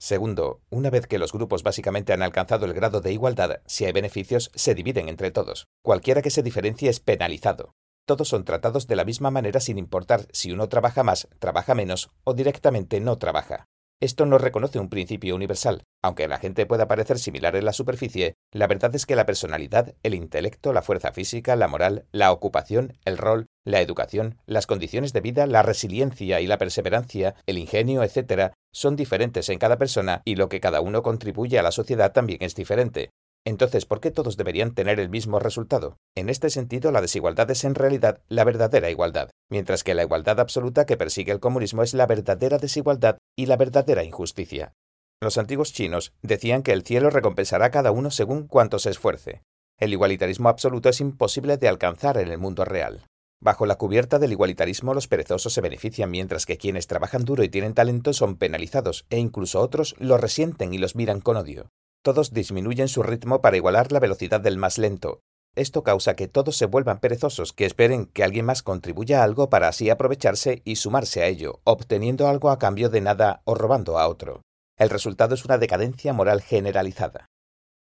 Segundo, 0.00 0.62
una 0.68 0.90
vez 0.90 1.06
que 1.06 1.20
los 1.20 1.32
grupos 1.32 1.62
básicamente 1.62 2.12
han 2.12 2.22
alcanzado 2.22 2.66
el 2.66 2.74
grado 2.74 3.00
de 3.00 3.12
igualdad, 3.12 3.60
si 3.66 3.84
hay 3.84 3.92
beneficios, 3.92 4.50
se 4.52 4.74
dividen 4.74 5.08
entre 5.08 5.30
todos. 5.30 5.68
Cualquiera 5.84 6.20
que 6.20 6.30
se 6.30 6.42
diferencie 6.42 6.90
es 6.90 6.98
penalizado. 6.98 7.70
Todos 8.04 8.28
son 8.28 8.44
tratados 8.44 8.88
de 8.88 8.96
la 8.96 9.04
misma 9.04 9.30
manera 9.30 9.60
sin 9.60 9.78
importar 9.78 10.26
si 10.32 10.50
uno 10.50 10.68
trabaja 10.68 11.04
más, 11.04 11.28
trabaja 11.38 11.76
menos 11.76 12.10
o 12.24 12.34
directamente 12.34 12.98
no 12.98 13.16
trabaja. 13.16 13.66
Esto 14.02 14.26
no 14.26 14.36
reconoce 14.36 14.80
un 14.80 14.88
principio 14.88 15.36
universal. 15.36 15.84
Aunque 16.02 16.26
la 16.26 16.40
gente 16.40 16.66
pueda 16.66 16.88
parecer 16.88 17.20
similar 17.20 17.54
en 17.54 17.64
la 17.64 17.72
superficie, 17.72 18.34
la 18.50 18.66
verdad 18.66 18.92
es 18.96 19.06
que 19.06 19.14
la 19.14 19.26
personalidad, 19.26 19.94
el 20.02 20.14
intelecto, 20.14 20.72
la 20.72 20.82
fuerza 20.82 21.12
física, 21.12 21.54
la 21.54 21.68
moral, 21.68 22.04
la 22.10 22.32
ocupación, 22.32 22.98
el 23.04 23.16
rol, 23.16 23.46
la 23.64 23.80
educación, 23.80 24.38
las 24.44 24.66
condiciones 24.66 25.12
de 25.12 25.20
vida, 25.20 25.46
la 25.46 25.62
resiliencia 25.62 26.40
y 26.40 26.48
la 26.48 26.58
perseverancia, 26.58 27.36
el 27.46 27.58
ingenio, 27.58 28.02
etc., 28.02 28.54
son 28.72 28.96
diferentes 28.96 29.48
en 29.50 29.60
cada 29.60 29.78
persona 29.78 30.22
y 30.24 30.34
lo 30.34 30.48
que 30.48 30.58
cada 30.58 30.80
uno 30.80 31.04
contribuye 31.04 31.60
a 31.60 31.62
la 31.62 31.70
sociedad 31.70 32.10
también 32.10 32.42
es 32.42 32.56
diferente. 32.56 33.10
Entonces, 33.44 33.86
¿por 33.86 34.00
qué 34.00 34.10
todos 34.10 34.36
deberían 34.36 34.74
tener 34.74 34.98
el 34.98 35.10
mismo 35.10 35.38
resultado? 35.38 35.96
En 36.16 36.28
este 36.28 36.50
sentido, 36.50 36.90
la 36.90 37.00
desigualdad 37.00 37.48
es 37.52 37.62
en 37.62 37.76
realidad 37.76 38.20
la 38.28 38.42
verdadera 38.42 38.90
igualdad, 38.90 39.30
mientras 39.48 39.84
que 39.84 39.94
la 39.94 40.02
igualdad 40.02 40.40
absoluta 40.40 40.86
que 40.86 40.96
persigue 40.96 41.30
el 41.30 41.40
comunismo 41.40 41.84
es 41.84 41.94
la 41.94 42.06
verdadera 42.06 42.58
desigualdad 42.58 43.18
y 43.36 43.46
la 43.46 43.56
verdadera 43.56 44.04
injusticia. 44.04 44.74
Los 45.20 45.38
antiguos 45.38 45.72
chinos 45.72 46.12
decían 46.22 46.62
que 46.62 46.72
el 46.72 46.82
cielo 46.82 47.10
recompensará 47.10 47.66
a 47.66 47.70
cada 47.70 47.92
uno 47.92 48.10
según 48.10 48.46
cuanto 48.46 48.78
se 48.78 48.90
esfuerce. 48.90 49.42
El 49.78 49.92
igualitarismo 49.92 50.48
absoluto 50.48 50.88
es 50.88 51.00
imposible 51.00 51.56
de 51.56 51.68
alcanzar 51.68 52.18
en 52.18 52.28
el 52.28 52.38
mundo 52.38 52.64
real. 52.64 53.06
Bajo 53.40 53.66
la 53.66 53.76
cubierta 53.76 54.20
del 54.20 54.32
igualitarismo 54.32 54.94
los 54.94 55.08
perezosos 55.08 55.52
se 55.52 55.60
benefician 55.60 56.10
mientras 56.10 56.46
que 56.46 56.58
quienes 56.58 56.86
trabajan 56.86 57.24
duro 57.24 57.42
y 57.42 57.48
tienen 57.48 57.74
talento 57.74 58.12
son 58.12 58.36
penalizados 58.36 59.04
e 59.10 59.18
incluso 59.18 59.60
otros 59.60 59.96
los 59.98 60.20
resienten 60.20 60.72
y 60.72 60.78
los 60.78 60.94
miran 60.94 61.20
con 61.20 61.36
odio. 61.36 61.68
Todos 62.04 62.32
disminuyen 62.32 62.88
su 62.88 63.02
ritmo 63.02 63.40
para 63.40 63.56
igualar 63.56 63.90
la 63.90 64.00
velocidad 64.00 64.40
del 64.40 64.58
más 64.58 64.78
lento. 64.78 65.20
Esto 65.54 65.82
causa 65.82 66.16
que 66.16 66.28
todos 66.28 66.56
se 66.56 66.64
vuelvan 66.64 66.98
perezosos, 66.98 67.52
que 67.52 67.66
esperen 67.66 68.06
que 68.06 68.24
alguien 68.24 68.46
más 68.46 68.62
contribuya 68.62 69.22
algo 69.22 69.50
para 69.50 69.68
así 69.68 69.90
aprovecharse 69.90 70.62
y 70.64 70.76
sumarse 70.76 71.22
a 71.22 71.26
ello, 71.26 71.60
obteniendo 71.64 72.26
algo 72.26 72.48
a 72.48 72.58
cambio 72.58 72.88
de 72.88 73.02
nada 73.02 73.42
o 73.44 73.54
robando 73.54 73.98
a 73.98 74.08
otro. 74.08 74.40
El 74.78 74.88
resultado 74.88 75.34
es 75.34 75.44
una 75.44 75.58
decadencia 75.58 76.14
moral 76.14 76.40
generalizada. 76.40 77.26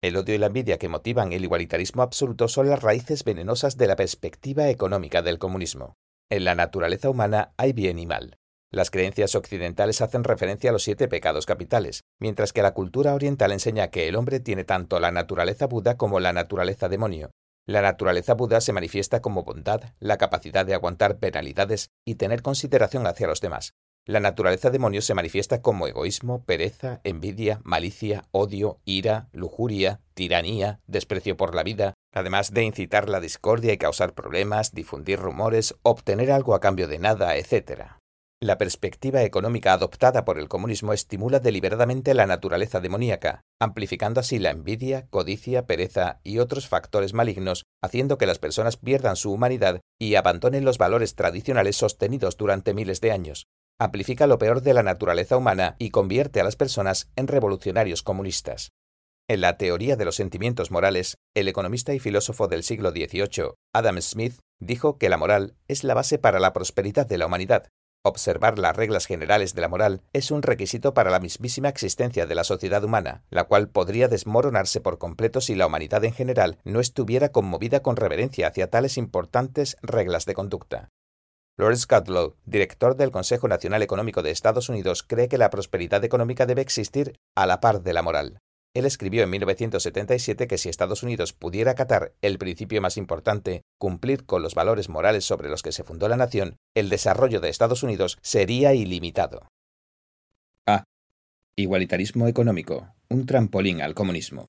El 0.01 0.15
odio 0.15 0.35
y 0.35 0.37
la 0.37 0.45
envidia 0.45 0.77
que 0.77 0.87
motivan 0.87 1.33
el 1.33 1.43
igualitarismo 1.43 2.01
absoluto 2.01 2.47
son 2.47 2.69
las 2.69 2.81
raíces 2.81 3.25
venenosas 3.25 3.75
de 3.75 3.87
la 3.87 3.97
perspectiva 3.97 4.69
económica 4.69 5.21
del 5.21 5.37
comunismo. 5.37 5.95
En 6.29 6.45
la 6.45 6.55
naturaleza 6.55 7.09
humana 7.09 7.51
hay 7.57 7.73
bien 7.73 7.99
y 7.99 8.05
mal. 8.05 8.37
Las 8.71 8.89
creencias 8.89 9.35
occidentales 9.35 9.99
hacen 10.01 10.23
referencia 10.23 10.69
a 10.69 10.73
los 10.73 10.83
siete 10.83 11.09
pecados 11.09 11.45
capitales, 11.45 12.03
mientras 12.21 12.53
que 12.53 12.61
la 12.61 12.73
cultura 12.73 13.15
oriental 13.15 13.51
enseña 13.51 13.89
que 13.89 14.07
el 14.07 14.15
hombre 14.15 14.39
tiene 14.39 14.63
tanto 14.63 15.01
la 15.01 15.11
naturaleza 15.11 15.67
Buda 15.67 15.97
como 15.97 16.21
la 16.21 16.31
naturaleza 16.31 16.87
demonio. 16.87 17.31
La 17.69 17.83
naturaleza 17.83 18.33
Buda 18.33 18.61
se 18.61 18.73
manifiesta 18.73 19.21
como 19.21 19.43
bondad, 19.43 19.93
la 19.99 20.17
capacidad 20.17 20.65
de 20.65 20.73
aguantar 20.73 21.19
penalidades 21.19 21.91
y 22.03 22.15
tener 22.15 22.41
consideración 22.41 23.05
hacia 23.05 23.27
los 23.27 23.41
demás. 23.41 23.75
La 24.07 24.19
naturaleza 24.19 24.71
demonio 24.71 25.03
se 25.03 25.13
manifiesta 25.13 25.61
como 25.61 25.85
egoísmo, 25.85 26.43
pereza, 26.45 26.99
envidia, 27.03 27.61
malicia, 27.63 28.23
odio, 28.31 28.79
ira, 28.85 29.29
lujuria, 29.33 30.01
tiranía, 30.15 30.79
desprecio 30.87 31.37
por 31.37 31.53
la 31.53 31.61
vida, 31.61 31.93
además 32.11 32.55
de 32.55 32.63
incitar 32.63 33.07
la 33.07 33.19
discordia 33.19 33.71
y 33.71 33.77
causar 33.77 34.15
problemas, 34.15 34.73
difundir 34.73 35.19
rumores, 35.19 35.75
obtener 35.83 36.31
algo 36.31 36.55
a 36.55 36.59
cambio 36.59 36.87
de 36.87 36.97
nada, 36.97 37.37
etc. 37.37 37.98
La 38.41 38.57
perspectiva 38.57 39.23
económica 39.23 39.73
adoptada 39.73 40.23
por 40.23 40.39
el 40.39 40.47
comunismo 40.47 40.93
estimula 40.93 41.41
deliberadamente 41.41 42.13
la 42.13 42.25
naturaleza 42.25 42.79
demoníaca, 42.79 43.41
amplificando 43.59 44.21
así 44.21 44.39
la 44.39 44.51
envidia, 44.51 45.07
codicia, 45.09 45.65
pereza 45.65 46.21
y 46.23 46.39
otros 46.39 46.69
factores 46.69 47.13
malignos, 47.13 47.65
haciendo 47.83 48.17
que 48.17 48.25
las 48.25 48.39
personas 48.39 48.77
pierdan 48.77 49.17
su 49.17 49.33
humanidad 49.33 49.81
y 49.99 50.15
abandonen 50.15 50.63
los 50.63 50.77
valores 50.77 51.15
tradicionales 51.15 51.75
sostenidos 51.75 52.37
durante 52.37 52.73
miles 52.73 53.01
de 53.01 53.11
años. 53.11 53.47
Amplifica 53.77 54.25
lo 54.25 54.39
peor 54.39 54.61
de 54.61 54.73
la 54.73 54.83
naturaleza 54.83 55.35
humana 55.35 55.75
y 55.77 55.89
convierte 55.89 56.39
a 56.39 56.45
las 56.45 56.55
personas 56.55 57.11
en 57.17 57.27
revolucionarios 57.27 58.03
comunistas. 58.03 58.71
En 59.27 59.41
la 59.41 59.57
teoría 59.57 59.97
de 59.97 60.05
los 60.05 60.15
sentimientos 60.15 60.71
morales, 60.71 61.17
el 61.35 61.49
economista 61.49 61.93
y 61.93 61.99
filósofo 61.99 62.47
del 62.47 62.63
siglo 62.63 62.91
XVIII, 62.91 63.51
Adam 63.73 64.01
Smith, 64.01 64.39
dijo 64.61 64.97
que 64.97 65.09
la 65.09 65.17
moral 65.17 65.57
es 65.67 65.83
la 65.83 65.93
base 65.93 66.19
para 66.19 66.39
la 66.39 66.53
prosperidad 66.53 67.05
de 67.05 67.17
la 67.17 67.25
humanidad. 67.25 67.67
Observar 68.01 68.59
las 68.59 68.77
reglas 68.77 69.05
generales 69.05 69.55
de 69.55 69.61
la 69.61 69.67
moral 69.67 70.01
es 70.13 70.31
un 70.31 70.41
requisito 70.41 70.93
para 70.93 71.11
la 71.11 71.19
mismísima 71.19 71.67
existencia 71.67 72.25
de 72.25 72.33
la 72.33 72.45
sociedad 72.45 72.81
humana, 72.81 73.23
la 73.29 73.43
cual 73.43 73.67
podría 73.67 74.07
desmoronarse 74.07 74.79
por 74.79 74.97
completo 74.97 75.41
si 75.41 75.53
la 75.53 75.67
humanidad 75.67 76.05
en 76.05 76.13
general 76.13 76.59
no 76.63 76.79
estuviera 76.79 77.29
conmovida 77.29 77.81
con 77.81 77.97
reverencia 77.97 78.47
hacia 78.47 78.69
tales 78.69 78.97
importantes 78.97 79.75
reglas 79.81 80.25
de 80.25 80.33
conducta. 80.33 80.89
Lawrence 81.57 81.87
Cudlow, 81.87 82.37
director 82.45 82.95
del 82.95 83.11
Consejo 83.11 83.49
Nacional 83.49 83.83
Económico 83.83 84.23
de 84.23 84.31
Estados 84.31 84.69
Unidos, 84.69 85.03
cree 85.03 85.27
que 85.27 85.37
la 85.37 85.49
prosperidad 85.49 86.01
económica 86.05 86.45
debe 86.45 86.61
existir 86.61 87.17
a 87.35 87.45
la 87.45 87.59
par 87.59 87.81
de 87.81 87.91
la 87.91 88.01
moral. 88.01 88.39
Él 88.75 88.85
escribió 88.85 89.23
en 89.23 89.31
1977 89.31 90.47
que 90.47 90.57
si 90.57 90.69
Estados 90.69 91.01
Unidos 91.01 91.33
pudiera 91.33 91.71
acatar 91.71 92.13
el 92.21 92.37
principio 92.37 92.81
más 92.81 92.97
importante, 92.97 93.63
cumplir 93.79 94.25
con 94.25 94.43
los 94.43 94.53
valores 94.53 94.89
morales 94.89 95.25
sobre 95.25 95.49
los 95.49 95.63
que 95.63 95.71
se 95.71 95.83
fundó 95.83 96.07
la 96.07 96.17
nación, 96.17 96.57
el 96.75 96.89
desarrollo 96.89 97.39
de 97.39 97.49
Estados 97.49 97.81
Unidos 97.81 98.19
sería 98.21 98.75
ilimitado. 98.75 99.47
A. 100.67 100.83
Igualitarismo 101.55 102.27
económico, 102.27 102.93
un 103.09 103.25
trampolín 103.25 103.81
al 103.81 103.95
comunismo. 103.95 104.45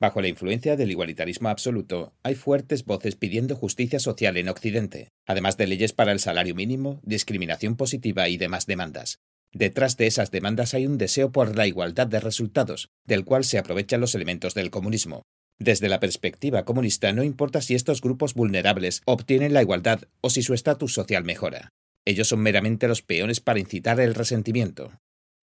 Bajo 0.00 0.20
la 0.20 0.26
influencia 0.26 0.74
del 0.74 0.90
igualitarismo 0.90 1.48
absoluto, 1.48 2.12
hay 2.24 2.34
fuertes 2.34 2.84
voces 2.84 3.14
pidiendo 3.14 3.54
justicia 3.54 4.00
social 4.00 4.36
en 4.36 4.48
Occidente, 4.48 5.10
además 5.26 5.56
de 5.56 5.68
leyes 5.68 5.92
para 5.92 6.10
el 6.10 6.18
salario 6.18 6.56
mínimo, 6.56 6.98
discriminación 7.04 7.76
positiva 7.76 8.28
y 8.28 8.36
demás 8.36 8.66
demandas. 8.66 9.20
Detrás 9.52 9.96
de 9.96 10.06
esas 10.06 10.30
demandas 10.30 10.72
hay 10.72 10.86
un 10.86 10.96
deseo 10.96 11.30
por 11.30 11.56
la 11.56 11.66
igualdad 11.66 12.06
de 12.06 12.20
resultados, 12.20 12.88
del 13.04 13.24
cual 13.24 13.44
se 13.44 13.58
aprovechan 13.58 14.00
los 14.00 14.14
elementos 14.14 14.54
del 14.54 14.70
comunismo. 14.70 15.22
Desde 15.58 15.88
la 15.88 16.00
perspectiva 16.00 16.64
comunista 16.64 17.12
no 17.12 17.22
importa 17.22 17.60
si 17.60 17.74
estos 17.74 18.00
grupos 18.00 18.34
vulnerables 18.34 19.02
obtienen 19.04 19.52
la 19.52 19.62
igualdad 19.62 20.04
o 20.22 20.30
si 20.30 20.42
su 20.42 20.54
estatus 20.54 20.94
social 20.94 21.24
mejora. 21.24 21.68
Ellos 22.04 22.28
son 22.28 22.40
meramente 22.40 22.88
los 22.88 23.02
peones 23.02 23.40
para 23.40 23.60
incitar 23.60 24.00
el 24.00 24.14
resentimiento. 24.14 24.92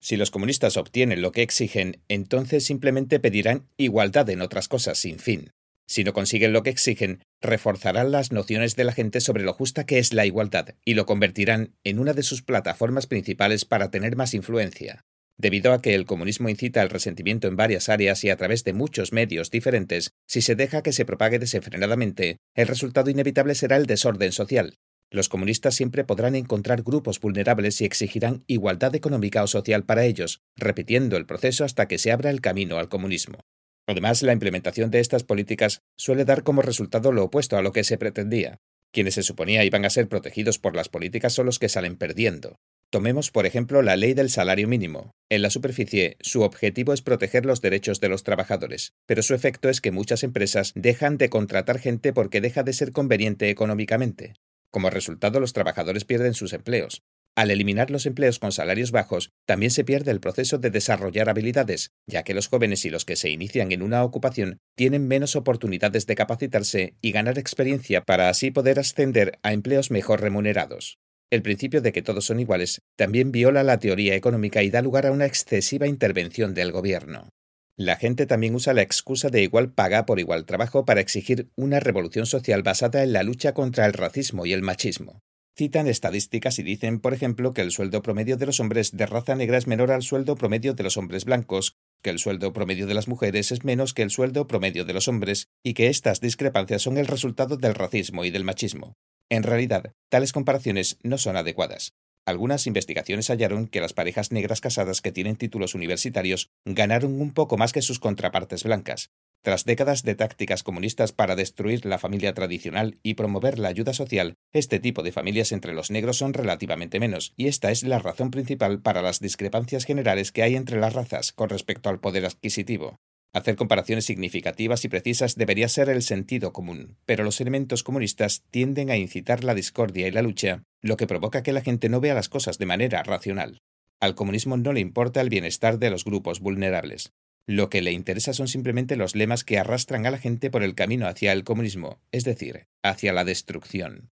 Si 0.01 0.17
los 0.17 0.31
comunistas 0.31 0.75
obtienen 0.75 1.21
lo 1.21 1.31
que 1.31 1.41
exigen, 1.41 2.01
entonces 2.09 2.65
simplemente 2.65 3.21
pedirán 3.21 3.69
igualdad 3.77 4.29
en 4.29 4.41
otras 4.41 4.67
cosas 4.67 4.97
sin 4.97 5.17
fin. 5.17 5.51
Si 5.87 6.03
no 6.03 6.13
consiguen 6.13 6.53
lo 6.53 6.63
que 6.63 6.69
exigen, 6.69 7.23
reforzarán 7.41 8.11
las 8.11 8.31
nociones 8.31 8.75
de 8.75 8.85
la 8.85 8.93
gente 8.93 9.21
sobre 9.21 9.43
lo 9.43 9.53
justa 9.53 9.85
que 9.85 9.99
es 9.99 10.13
la 10.13 10.25
igualdad 10.25 10.75
y 10.85 10.93
lo 10.93 11.05
convertirán 11.05 11.75
en 11.83 11.99
una 11.99 12.13
de 12.13 12.23
sus 12.23 12.41
plataformas 12.41 13.07
principales 13.07 13.65
para 13.65 13.91
tener 13.91 14.15
más 14.15 14.33
influencia. 14.33 15.03
Debido 15.37 15.73
a 15.73 15.81
que 15.81 15.95
el 15.95 16.05
comunismo 16.05 16.49
incita 16.49 16.81
al 16.81 16.89
resentimiento 16.89 17.47
en 17.47 17.55
varias 17.55 17.89
áreas 17.89 18.23
y 18.23 18.29
a 18.29 18.37
través 18.37 18.63
de 18.63 18.73
muchos 18.73 19.11
medios 19.11 19.49
diferentes, 19.49 20.11
si 20.27 20.41
se 20.41 20.55
deja 20.55 20.83
que 20.83 20.93
se 20.93 21.05
propague 21.05 21.39
desenfrenadamente, 21.39 22.37
el 22.55 22.67
resultado 22.67 23.09
inevitable 23.09 23.55
será 23.55 23.77
el 23.77 23.87
desorden 23.87 24.31
social. 24.31 24.75
Los 25.09 25.29
comunistas 25.29 25.75
siempre 25.75 26.03
podrán 26.03 26.35
encontrar 26.35 26.81
grupos 26.81 27.19
vulnerables 27.19 27.81
y 27.81 27.85
exigirán 27.85 28.43
igualdad 28.47 28.95
económica 28.95 29.43
o 29.43 29.47
social 29.47 29.85
para 29.85 30.05
ellos, 30.05 30.41
repitiendo 30.55 31.17
el 31.17 31.25
proceso 31.25 31.65
hasta 31.65 31.87
que 31.87 31.97
se 31.97 32.11
abra 32.11 32.29
el 32.29 32.41
camino 32.41 32.77
al 32.77 32.89
comunismo. 32.89 33.39
Además, 33.87 34.21
la 34.21 34.33
implementación 34.33 34.91
de 34.91 34.99
estas 34.99 35.23
políticas 35.23 35.81
suele 35.97 36.25
dar 36.25 36.43
como 36.43 36.61
resultado 36.61 37.11
lo 37.11 37.23
opuesto 37.25 37.57
a 37.57 37.61
lo 37.61 37.71
que 37.71 37.83
se 37.83 37.97
pretendía. 37.97 38.59
Quienes 38.91 39.15
se 39.15 39.23
suponía 39.23 39.65
iban 39.65 39.85
a 39.85 39.89
ser 39.89 40.07
protegidos 40.07 40.59
por 40.59 40.75
las 40.75 40.87
políticas 40.87 41.33
son 41.33 41.47
los 41.47 41.59
que 41.59 41.69
salen 41.69 41.97
perdiendo. 41.97 42.55
Tomemos, 42.91 43.31
por 43.31 43.47
ejemplo, 43.47 43.81
la 43.81 43.95
ley 43.95 44.13
del 44.13 44.29
salario 44.29 44.67
mínimo. 44.67 45.15
En 45.27 45.41
la 45.41 45.49
superficie, 45.49 46.15
su 46.21 46.43
objetivo 46.43 46.93
es 46.93 47.01
proteger 47.01 47.43
los 47.43 47.59
derechos 47.59 47.99
de 47.99 48.07
los 48.07 48.23
trabajadores, 48.23 48.93
pero 49.07 49.23
su 49.23 49.33
efecto 49.33 49.67
es 49.67 49.81
que 49.81 49.91
muchas 49.91 50.23
empresas 50.23 50.73
dejan 50.75 51.17
de 51.17 51.29
contratar 51.29 51.79
gente 51.79 52.13
porque 52.13 52.39
deja 52.39 52.61
de 52.61 52.73
ser 52.73 52.91
conveniente 52.91 53.49
económicamente. 53.49 54.35
Como 54.69 54.91
resultado, 54.91 55.39
los 55.39 55.53
trabajadores 55.53 56.05
pierden 56.05 56.35
sus 56.35 56.53
empleos. 56.53 57.01
Al 57.35 57.49
eliminar 57.49 57.89
los 57.89 58.05
empleos 58.05 58.37
con 58.37 58.51
salarios 58.51 58.91
bajos, 58.91 59.31
también 59.47 59.71
se 59.71 59.83
pierde 59.83 60.11
el 60.11 60.19
proceso 60.19 60.59
de 60.59 60.69
desarrollar 60.69 61.29
habilidades, 61.29 61.91
ya 62.05 62.21
que 62.23 62.35
los 62.35 62.47
jóvenes 62.47 62.85
y 62.85 62.91
los 62.91 63.05
que 63.05 63.15
se 63.15 63.31
inician 63.31 63.71
en 63.71 63.81
una 63.81 64.03
ocupación 64.03 64.59
tienen 64.75 65.07
menos 65.07 65.35
oportunidades 65.35 66.05
de 66.05 66.15
capacitarse 66.15 66.95
y 67.01 67.11
ganar 67.11 67.39
experiencia 67.39 68.01
para 68.01 68.29
así 68.29 68.51
poder 68.51 68.77
ascender 68.77 69.39
a 69.41 69.51
empleos 69.51 69.89
mejor 69.89 70.21
remunerados. 70.21 70.99
El 71.31 71.41
principio 71.41 71.81
de 71.81 71.91
que 71.91 72.03
todos 72.03 72.25
son 72.25 72.39
iguales 72.39 72.81
también 72.95 73.31
viola 73.31 73.63
la 73.63 73.79
teoría 73.79 74.13
económica 74.13 74.61
y 74.61 74.69
da 74.69 74.83
lugar 74.83 75.07
a 75.07 75.11
una 75.11 75.25
excesiva 75.25 75.87
intervención 75.87 76.53
del 76.53 76.71
gobierno. 76.71 77.29
La 77.75 77.95
gente 77.95 78.27
también 78.27 78.53
usa 78.53 78.75
la 78.75 78.83
excusa 78.83 79.29
de 79.29 79.41
igual 79.41 79.73
paga 79.73 80.05
por 80.05 80.19
igual 80.19 80.45
trabajo 80.45 80.85
para 80.85 81.01
exigir 81.01 81.49
una 81.55 81.79
revolución 81.79 82.27
social 82.27 82.61
basada 82.61 83.01
en 83.01 83.13
la 83.13 83.23
lucha 83.23 83.55
contra 83.55 83.87
el 83.87 83.93
racismo 83.93 84.45
y 84.45 84.53
el 84.53 84.61
machismo. 84.61 85.21
Citan 85.55 85.87
estadísticas 85.87 86.57
y 86.57 86.63
dicen, 86.63 86.99
por 86.99 87.13
ejemplo, 87.13 87.53
que 87.53 87.61
el 87.61 87.69
sueldo 87.69 88.01
promedio 88.01 88.37
de 88.37 88.47
los 88.47 88.59
hombres 88.59 88.91
de 88.97 89.05
raza 89.05 89.35
negra 89.35 89.57
es 89.59 89.67
menor 89.67 89.91
al 89.91 90.01
sueldo 90.01 90.35
promedio 90.35 90.73
de 90.73 90.81
los 90.81 90.97
hombres 90.97 91.25
blancos, 91.25 91.75
que 92.01 92.09
el 92.09 92.17
sueldo 92.17 92.53
promedio 92.53 92.87
de 92.87 92.95
las 92.95 93.07
mujeres 93.07 93.51
es 93.51 93.63
menos 93.63 93.93
que 93.93 94.01
el 94.01 94.09
sueldo 94.09 94.47
promedio 94.47 94.83
de 94.83 94.93
los 94.93 95.07
hombres, 95.07 95.49
y 95.63 95.75
que 95.75 95.89
estas 95.89 96.21
discrepancias 96.21 96.81
son 96.81 96.97
el 96.97 97.05
resultado 97.05 97.57
del 97.57 97.75
racismo 97.75 98.25
y 98.25 98.31
del 98.31 98.43
machismo. 98.43 98.95
En 99.29 99.43
realidad, 99.43 99.93
tales 100.09 100.33
comparaciones 100.33 100.97
no 101.03 101.19
son 101.19 101.37
adecuadas. 101.37 101.93
Algunas 102.25 102.67
investigaciones 102.67 103.29
hallaron 103.29 103.67
que 103.67 103.81
las 103.81 103.93
parejas 103.93 104.31
negras 104.31 104.61
casadas 104.61 105.01
que 105.01 105.11
tienen 105.11 105.35
títulos 105.35 105.75
universitarios 105.75 106.49
ganaron 106.63 107.19
un 107.19 107.33
poco 107.33 107.57
más 107.57 107.73
que 107.73 107.81
sus 107.81 107.99
contrapartes 107.99 108.63
blancas, 108.63 109.11
tras 109.43 109.65
décadas 109.65 110.03
de 110.03 110.15
tácticas 110.15 110.63
comunistas 110.63 111.11
para 111.11 111.35
destruir 111.35 111.85
la 111.85 111.99
familia 111.99 112.33
tradicional 112.33 112.97
y 113.03 113.15
promover 113.15 113.59
la 113.59 113.67
ayuda 113.67 113.93
social, 113.93 114.35
este 114.53 114.79
tipo 114.79 115.03
de 115.03 115.11
familias 115.11 115.51
entre 115.51 115.73
los 115.73 115.91
negros 115.91 116.15
son 116.15 116.33
relativamente 116.33 117.01
menos, 117.01 117.33
y 117.35 117.47
esta 117.47 117.69
es 117.69 117.83
la 117.83 117.99
razón 117.99 118.31
principal 118.31 118.79
para 118.79 119.01
las 119.01 119.19
discrepancias 119.19 119.83
generales 119.83 120.31
que 120.31 120.43
hay 120.43 120.55
entre 120.55 120.79
las 120.79 120.93
razas 120.93 121.33
con 121.33 121.49
respecto 121.49 121.89
al 121.89 121.99
poder 121.99 122.25
adquisitivo. 122.25 123.01
Hacer 123.33 123.55
comparaciones 123.55 124.05
significativas 124.05 124.85
y 124.85 124.89
precisas 124.89 125.35
debería 125.35 125.67
ser 125.67 125.89
el 125.89 126.03
sentido 126.03 126.53
común, 126.53 126.97
pero 127.07 127.23
los 127.23 127.41
elementos 127.41 127.81
comunistas 127.81 128.43
tienden 128.51 128.91
a 128.91 128.97
incitar 128.97 129.43
la 129.43 129.55
discordia 129.55 130.07
y 130.07 130.11
la 130.11 130.21
lucha, 130.21 130.61
lo 130.81 130.97
que 130.97 131.07
provoca 131.07 131.41
que 131.41 131.51
la 131.51 131.61
gente 131.61 131.89
no 131.89 131.99
vea 131.99 132.13
las 132.13 132.29
cosas 132.29 132.59
de 132.59 132.67
manera 132.67 133.01
racional. 133.01 133.57
Al 133.99 134.13
comunismo 134.13 134.55
no 134.57 134.71
le 134.71 134.81
importa 134.81 135.19
el 135.19 135.29
bienestar 135.29 135.79
de 135.79 135.89
los 135.89 136.05
grupos 136.05 136.41
vulnerables. 136.41 137.11
Lo 137.47 137.71
que 137.71 137.81
le 137.81 137.91
interesa 137.91 138.33
son 138.33 138.47
simplemente 138.47 138.95
los 138.97 139.15
lemas 139.15 139.43
que 139.43 139.57
arrastran 139.57 140.05
a 140.05 140.11
la 140.11 140.19
gente 140.19 140.51
por 140.51 140.61
el 140.61 140.75
camino 140.75 141.07
hacia 141.07 141.31
el 141.31 141.43
comunismo, 141.43 141.99
es 142.11 142.25
decir, 142.25 142.67
hacia 142.83 143.13
la 143.13 143.25
destrucción. 143.25 144.11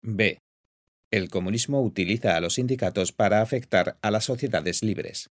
B. 0.00 0.38
El 1.10 1.28
comunismo 1.28 1.82
utiliza 1.82 2.36
a 2.36 2.40
los 2.40 2.54
sindicatos 2.54 3.12
para 3.12 3.42
afectar 3.42 3.98
a 4.00 4.10
las 4.12 4.24
sociedades 4.24 4.82
libres. 4.82 5.30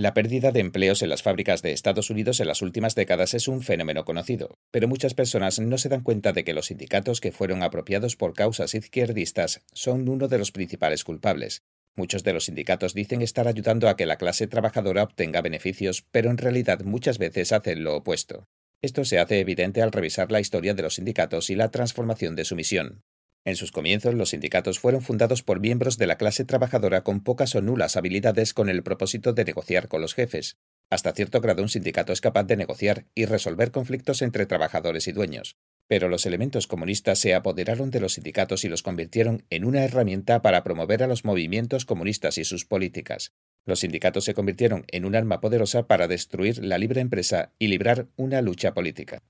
La 0.00 0.14
pérdida 0.14 0.50
de 0.50 0.60
empleos 0.60 1.02
en 1.02 1.10
las 1.10 1.22
fábricas 1.22 1.60
de 1.60 1.72
Estados 1.72 2.08
Unidos 2.08 2.40
en 2.40 2.46
las 2.46 2.62
últimas 2.62 2.94
décadas 2.94 3.34
es 3.34 3.48
un 3.48 3.60
fenómeno 3.60 4.06
conocido, 4.06 4.56
pero 4.70 4.88
muchas 4.88 5.12
personas 5.12 5.58
no 5.60 5.76
se 5.76 5.90
dan 5.90 6.00
cuenta 6.00 6.32
de 6.32 6.42
que 6.42 6.54
los 6.54 6.68
sindicatos 6.68 7.20
que 7.20 7.32
fueron 7.32 7.62
apropiados 7.62 8.16
por 8.16 8.32
causas 8.32 8.74
izquierdistas 8.74 9.60
son 9.74 10.08
uno 10.08 10.26
de 10.26 10.38
los 10.38 10.52
principales 10.52 11.04
culpables, 11.04 11.64
Muchos 11.96 12.22
de 12.22 12.32
los 12.32 12.46
sindicatos 12.46 12.94
dicen 12.94 13.20
estar 13.20 13.46
ayudando 13.46 13.90
a 13.90 13.96
que 13.96 14.06
la 14.06 14.16
clase 14.16 14.46
trabajadora 14.46 15.02
obtenga 15.02 15.42
beneficios, 15.42 16.06
pero 16.10 16.30
en 16.30 16.38
realidad 16.38 16.80
muchas 16.82 17.18
veces 17.18 17.52
hacen 17.52 17.84
lo 17.84 17.96
opuesto. 17.96 18.46
Esto 18.80 19.04
se 19.04 19.18
hace 19.18 19.40
evidente 19.40 19.82
al 19.82 19.92
revisar 19.92 20.32
la 20.32 20.40
historia 20.40 20.72
de 20.72 20.82
los 20.82 20.94
sindicatos 20.94 21.50
y 21.50 21.56
la 21.56 21.70
transformación 21.70 22.36
de 22.36 22.46
su 22.46 22.56
misión. 22.56 23.02
En 23.44 23.56
sus 23.56 23.72
comienzos, 23.72 24.14
los 24.14 24.30
sindicatos 24.30 24.78
fueron 24.78 25.00
fundados 25.00 25.42
por 25.42 25.60
miembros 25.60 25.96
de 25.96 26.06
la 26.06 26.18
clase 26.18 26.44
trabajadora 26.44 27.02
con 27.02 27.22
pocas 27.22 27.54
o 27.54 27.62
nulas 27.62 27.96
habilidades 27.96 28.52
con 28.52 28.68
el 28.68 28.82
propósito 28.82 29.32
de 29.32 29.44
negociar 29.44 29.88
con 29.88 30.02
los 30.02 30.14
jefes. 30.14 30.58
Hasta 30.90 31.12
cierto 31.12 31.40
grado 31.40 31.62
un 31.62 31.68
sindicato 31.68 32.12
es 32.12 32.20
capaz 32.20 32.44
de 32.44 32.56
negociar 32.56 33.06
y 33.14 33.24
resolver 33.24 33.70
conflictos 33.70 34.20
entre 34.22 34.44
trabajadores 34.44 35.08
y 35.08 35.12
dueños, 35.12 35.56
pero 35.86 36.08
los 36.08 36.26
elementos 36.26 36.66
comunistas 36.66 37.18
se 37.18 37.34
apoderaron 37.34 37.90
de 37.90 38.00
los 38.00 38.14
sindicatos 38.14 38.64
y 38.64 38.68
los 38.68 38.82
convirtieron 38.82 39.44
en 39.50 39.64
una 39.64 39.84
herramienta 39.84 40.42
para 40.42 40.62
promover 40.62 41.02
a 41.02 41.06
los 41.06 41.24
movimientos 41.24 41.86
comunistas 41.86 42.38
y 42.38 42.44
sus 42.44 42.66
políticas. 42.66 43.32
Los 43.64 43.80
sindicatos 43.80 44.24
se 44.24 44.34
convirtieron 44.34 44.84
en 44.88 45.04
un 45.04 45.14
arma 45.14 45.40
poderosa 45.40 45.86
para 45.86 46.08
destruir 46.08 46.62
la 46.64 46.76
libre 46.76 47.00
empresa 47.00 47.52
y 47.58 47.68
librar 47.68 48.08
una 48.16 48.42
lucha 48.42 48.74
política. 48.74 49.22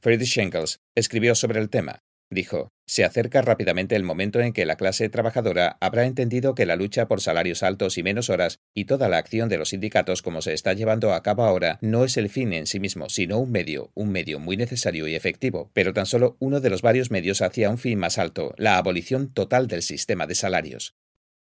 Friedrich 0.00 0.38
Engels, 0.38 0.80
escribió 0.94 1.34
sobre 1.34 1.60
el 1.60 1.70
tema. 1.70 2.05
Dijo, 2.28 2.72
se 2.86 3.04
acerca 3.04 3.40
rápidamente 3.40 3.94
el 3.94 4.02
momento 4.02 4.40
en 4.40 4.52
que 4.52 4.66
la 4.66 4.76
clase 4.76 5.08
trabajadora 5.08 5.76
habrá 5.80 6.06
entendido 6.06 6.56
que 6.56 6.66
la 6.66 6.74
lucha 6.74 7.06
por 7.06 7.20
salarios 7.20 7.62
altos 7.62 7.98
y 7.98 8.02
menos 8.02 8.30
horas 8.30 8.58
y 8.74 8.86
toda 8.86 9.08
la 9.08 9.18
acción 9.18 9.48
de 9.48 9.58
los 9.58 9.68
sindicatos 9.68 10.22
como 10.22 10.42
se 10.42 10.52
está 10.52 10.72
llevando 10.72 11.12
a 11.12 11.22
cabo 11.22 11.44
ahora 11.44 11.78
no 11.82 12.04
es 12.04 12.16
el 12.16 12.28
fin 12.28 12.52
en 12.52 12.66
sí 12.66 12.80
mismo, 12.80 13.08
sino 13.08 13.38
un 13.38 13.52
medio, 13.52 13.92
un 13.94 14.10
medio 14.10 14.40
muy 14.40 14.56
necesario 14.56 15.06
y 15.06 15.14
efectivo, 15.14 15.70
pero 15.72 15.92
tan 15.92 16.06
solo 16.06 16.36
uno 16.40 16.60
de 16.60 16.70
los 16.70 16.82
varios 16.82 17.12
medios 17.12 17.42
hacia 17.42 17.70
un 17.70 17.78
fin 17.78 17.98
más 17.98 18.18
alto, 18.18 18.54
la 18.56 18.76
abolición 18.76 19.32
total 19.32 19.68
del 19.68 19.82
sistema 19.82 20.26
de 20.26 20.34
salarios. 20.34 20.96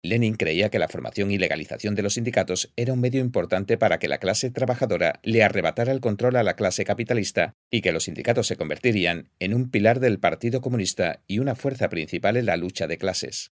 Lenin 0.04 0.34
creía 0.34 0.68
que 0.68 0.78
la 0.78 0.88
formación 0.88 1.30
y 1.30 1.38
legalización 1.38 1.94
de 1.94 2.02
los 2.02 2.14
sindicatos 2.14 2.70
era 2.76 2.92
un 2.92 3.00
medio 3.00 3.22
importante 3.22 3.78
para 3.78 3.98
que 3.98 4.06
la 4.06 4.18
clase 4.18 4.50
trabajadora 4.50 5.18
le 5.22 5.42
arrebatara 5.42 5.92
el 5.92 6.00
control 6.02 6.36
a 6.36 6.42
la 6.42 6.56
clase 6.56 6.84
capitalista 6.84 7.56
y 7.70 7.80
que 7.80 7.90
los 7.90 8.04
sindicatos 8.04 8.46
se 8.46 8.56
convertirían 8.56 9.30
en 9.40 9.54
un 9.54 9.70
pilar 9.70 10.00
del 10.00 10.18
Partido 10.18 10.60
Comunista 10.60 11.22
y 11.26 11.38
una 11.38 11.54
fuerza 11.54 11.88
principal 11.88 12.36
en 12.36 12.44
la 12.44 12.58
lucha 12.58 12.86
de 12.86 12.98
clases. 12.98 13.52